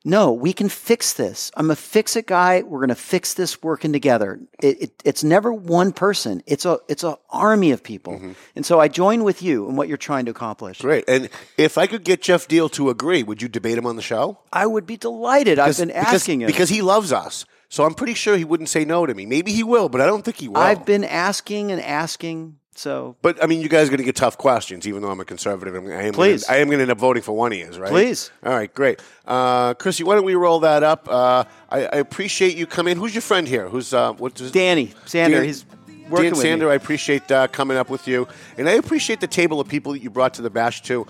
no, 0.04 0.32
we 0.32 0.52
can 0.52 0.68
fix 0.68 1.14
this. 1.14 1.52
I'm 1.56 1.70
a 1.70 1.76
fix 1.76 2.16
it 2.16 2.26
guy. 2.26 2.64
We're 2.64 2.80
going 2.80 2.90
to 2.90 2.96
fix 2.96 3.36
this 3.36 3.62
working 3.62 3.94
together. 3.94 4.40
It, 4.62 4.82
it, 4.82 5.04
it's 5.06 5.24
never 5.24 5.54
one 5.54 5.92
person. 5.92 6.42
It's 6.48 6.66
a 6.66 6.80
it's 6.88 7.04
an 7.04 7.16
army 7.30 7.72
of 7.72 7.84
people. 7.84 8.14
Mm-hmm. 8.14 8.32
And 8.56 8.66
so 8.66 8.80
I 8.80 8.88
join 8.88 9.24
with 9.24 9.44
you 9.44 9.70
in 9.70 9.76
what 9.76 9.88
you're 9.88 9.98
trying 9.98 10.26
to 10.26 10.32
accomplish. 10.32 10.82
Great. 10.82 11.06
And 11.08 11.30
if 11.58 11.78
I 11.78 11.86
could 11.86 12.04
get 12.04 12.22
Geoff 12.22 12.48
Diehl 12.48 12.72
to 12.72 12.90
agree, 12.90 13.22
would 13.22 13.42
you 13.42 13.48
debate 13.48 13.78
him 13.78 13.86
on 13.86 13.96
the 13.96 14.02
show? 14.02 14.40
I 14.52 14.66
would 14.66 14.88
be 14.88 14.98
delighted. 14.98 15.60
I've 15.60 15.78
been 15.78 15.90
because, 15.90 16.14
asking 16.16 16.42
him. 16.42 16.48
because 16.48 16.70
he 16.70 16.82
loves 16.82 17.14
us. 17.14 17.46
So 17.70 17.86
I'm 17.86 17.94
pretty 17.94 18.16
sure 18.16 18.36
he 18.36 18.44
wouldn't 18.44 18.70
say 18.70 18.84
no 18.84 19.06
to 19.06 19.14
me. 19.14 19.26
Maybe 19.26 19.54
he 19.54 19.64
will, 19.64 19.88
but 19.88 20.02
I 20.02 20.06
don't 20.06 20.26
think 20.26 20.38
he 20.38 20.50
will. 20.50 20.58
I've 20.58 20.86
been 20.86 21.06
asking 21.06 21.72
and 21.72 21.82
asking. 21.82 22.58
So 22.82 23.16
But 23.22 23.44
I 23.44 23.46
mean, 23.46 23.62
you 23.62 23.70
guys 23.70 23.88
are 23.88 23.92
going 23.92 24.00
to 24.00 24.04
get 24.04 24.16
tough 24.16 24.40
questions, 24.40 24.88
even 24.88 25.04
though 25.04 25.12
I'm 25.12 25.20
a 25.20 25.26
conservative. 25.26 25.76
I'm, 25.76 26.14
Please. 26.14 26.46
Gonna, 26.46 26.58
I 26.58 26.62
am 26.62 26.68
going 26.68 26.80
to 26.80 26.82
end 26.82 26.92
up 26.92 26.98
voting 26.98 27.22
for 27.22 27.34
one 27.34 27.52
of 27.52 27.60
you, 27.60 27.70
right? 27.80 27.92
Please. 27.92 28.32
All 28.44 28.52
right, 28.52 28.74
great. 28.74 29.00
Uh, 29.24 29.76
Chrissy, 29.76 30.04
why 30.04 30.16
don't 30.16 30.26
we 30.26 30.34
roll 30.34 30.62
that 30.62 30.82
up? 30.82 31.08
Uh, 31.08 31.44
I, 31.70 31.86
I 31.86 31.98
appreciate 31.98 32.58
you 32.58 32.66
coming. 32.66 32.98
Who's 32.98 33.14
your 33.14 33.22
friend 33.22 33.48
here? 33.48 33.70
Who's 33.70 33.94
uh, 33.94 34.14
what's 34.14 34.42
his 34.42 34.52
Danny 34.52 34.94
Sander, 35.06 35.38
Dan- 35.38 35.46
he's 35.46 35.64
working 36.10 36.34
Dan 36.34 36.42
Sander, 36.42 36.66
me. 36.66 36.72
I 36.72 36.76
appreciate 36.76 37.32
uh, 37.32 37.48
coming 37.50 37.78
up 37.78 37.92
with 37.92 38.08
you, 38.08 38.28
and 38.58 38.68
I 38.68 38.74
appreciate 38.74 39.22
the 39.22 39.28
table 39.28 39.60
of 39.60 39.68
people 39.68 39.92
that 39.92 40.00
you 40.00 40.10
brought 40.10 40.34
to 40.36 40.42
the 40.42 40.50
bash 40.50 40.82
too. 40.82 41.06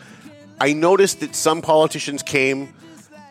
I 0.60 0.74
noticed 0.74 1.22
that 1.22 1.36
some 1.36 1.62
politicians 1.62 2.22
came, 2.22 2.74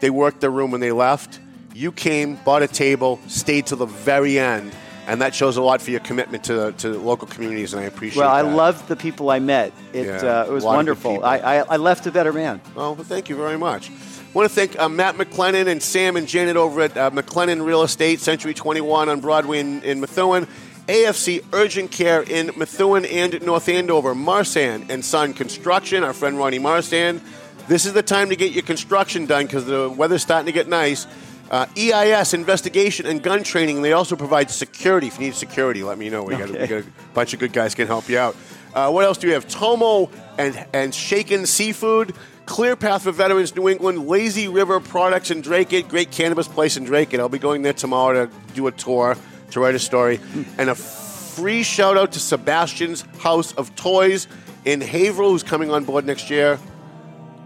they 0.00 0.08
worked 0.08 0.40
their 0.40 0.50
room 0.50 0.70
when 0.70 0.80
they 0.80 0.92
left. 0.92 1.38
You 1.74 1.92
came, 1.92 2.36
bought 2.36 2.62
a 2.62 2.68
table, 2.68 3.20
stayed 3.26 3.66
till 3.66 3.76
the 3.76 3.86
very 3.86 4.38
end, 4.38 4.72
and 5.06 5.20
that 5.22 5.34
shows 5.34 5.56
a 5.56 5.62
lot 5.62 5.80
for 5.82 5.90
your 5.90 6.00
commitment 6.00 6.44
to 6.44 6.72
to 6.78 6.98
local 6.98 7.26
communities, 7.26 7.72
and 7.72 7.82
I 7.82 7.86
appreciate. 7.86 8.20
It. 8.22 8.24
Well, 8.24 8.34
I 8.34 8.42
that. 8.42 8.54
loved 8.54 8.88
the 8.88 8.96
people 8.96 9.30
I 9.30 9.38
met. 9.38 9.72
It, 9.92 10.06
Yeah, 10.06 10.42
uh, 10.42 10.46
it 10.46 10.52
was 10.52 10.64
a 10.64 10.66
lot 10.66 10.80
of 10.80 10.86
good 10.86 11.04
wonderful. 11.04 11.24
I, 11.24 11.38
I, 11.38 11.56
I 11.60 11.76
left 11.76 12.06
a 12.06 12.12
better 12.12 12.32
man. 12.32 12.60
Oh, 12.76 12.92
well, 12.92 13.04
thank 13.04 13.28
you 13.28 13.36
very 13.36 13.58
much. 13.58 13.90
I 13.90 14.32
want 14.32 14.48
to 14.48 14.54
thank 14.54 14.78
uh, 14.78 14.88
Matt 14.88 15.16
McLennan 15.16 15.66
and 15.66 15.82
Sam 15.82 16.16
and 16.16 16.28
Janet 16.28 16.56
over 16.56 16.82
at 16.82 16.96
uh, 16.96 17.10
McLennan 17.10 17.66
Real 17.66 17.82
Estate, 17.82 18.20
Century 18.20 18.54
21 18.54 19.08
on 19.08 19.18
Broadway 19.18 19.58
in, 19.58 19.82
in 19.82 20.00
Methuen, 20.00 20.46
AFC 20.86 21.44
Urgent 21.52 21.90
Care 21.90 22.22
in 22.22 22.50
Methuen 22.56 23.04
and 23.06 23.42
North 23.42 23.68
Andover, 23.68 24.14
Marsan 24.14 24.88
and 24.88 25.04
Son 25.04 25.32
Construction, 25.34 26.04
our 26.04 26.12
friend 26.12 26.38
Ronnie 26.38 26.60
Marsan. 26.60 27.20
This 27.66 27.86
is 27.86 27.92
the 27.92 28.02
time 28.02 28.30
to 28.30 28.36
get 28.36 28.52
your 28.52 28.62
construction 28.62 29.26
done 29.26 29.46
because 29.46 29.66
the 29.66 29.90
weather's 29.90 30.22
starting 30.22 30.46
to 30.46 30.52
get 30.52 30.68
nice. 30.68 31.06
Uh, 31.50 31.66
EIS, 31.76 32.32
investigation, 32.32 33.06
and 33.06 33.22
gun 33.22 33.42
training. 33.42 33.82
They 33.82 33.92
also 33.92 34.14
provide 34.14 34.50
security. 34.50 35.08
If 35.08 35.18
you 35.18 35.26
need 35.26 35.34
security, 35.34 35.82
let 35.82 35.98
me 35.98 36.08
know. 36.08 36.22
We, 36.22 36.36
got, 36.36 36.48
we 36.48 36.66
got 36.66 36.82
a 36.82 36.84
bunch 37.12 37.34
of 37.34 37.40
good 37.40 37.52
guys 37.52 37.74
can 37.74 37.88
help 37.88 38.08
you 38.08 38.18
out. 38.18 38.36
Uh, 38.72 38.90
what 38.90 39.04
else 39.04 39.18
do 39.18 39.26
we 39.26 39.32
have? 39.32 39.48
Tomo 39.48 40.10
and 40.38 40.64
and 40.72 40.94
Shaken 40.94 41.46
Seafood, 41.46 42.14
Clear 42.46 42.76
Path 42.76 43.02
for 43.02 43.10
Veterans 43.10 43.56
New 43.56 43.68
England, 43.68 44.06
Lazy 44.06 44.46
River 44.46 44.78
Products 44.78 45.32
in 45.32 45.40
Dracut, 45.40 45.88
great 45.88 46.12
cannabis 46.12 46.46
place 46.46 46.76
in 46.76 46.84
Dracut. 46.84 47.18
I'll 47.18 47.28
be 47.28 47.40
going 47.40 47.62
there 47.62 47.72
tomorrow 47.72 48.26
to 48.26 48.32
do 48.54 48.68
a 48.68 48.72
tour, 48.72 49.16
to 49.50 49.60
write 49.60 49.74
a 49.74 49.80
story, 49.80 50.20
and 50.56 50.70
a 50.70 50.76
free 50.76 51.64
shout 51.64 51.96
out 51.96 52.12
to 52.12 52.20
Sebastian's 52.20 53.02
House 53.18 53.52
of 53.54 53.74
Toys 53.74 54.28
in 54.64 54.80
Haverhill, 54.80 55.30
who's 55.30 55.42
coming 55.42 55.72
on 55.72 55.84
board 55.84 56.04
next 56.06 56.30
year. 56.30 56.58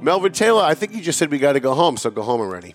Melvin 0.03 0.33
Taylor, 0.33 0.63
I 0.63 0.75
think 0.75 0.93
you 0.93 1.01
just 1.01 1.19
said 1.19 1.31
we 1.31 1.39
got 1.39 1.55
to 1.55 1.61
go 1.61 1.73
home, 1.73 1.97
so 1.97 2.11
go 2.11 2.21
home 2.21 2.43
already. 2.43 2.75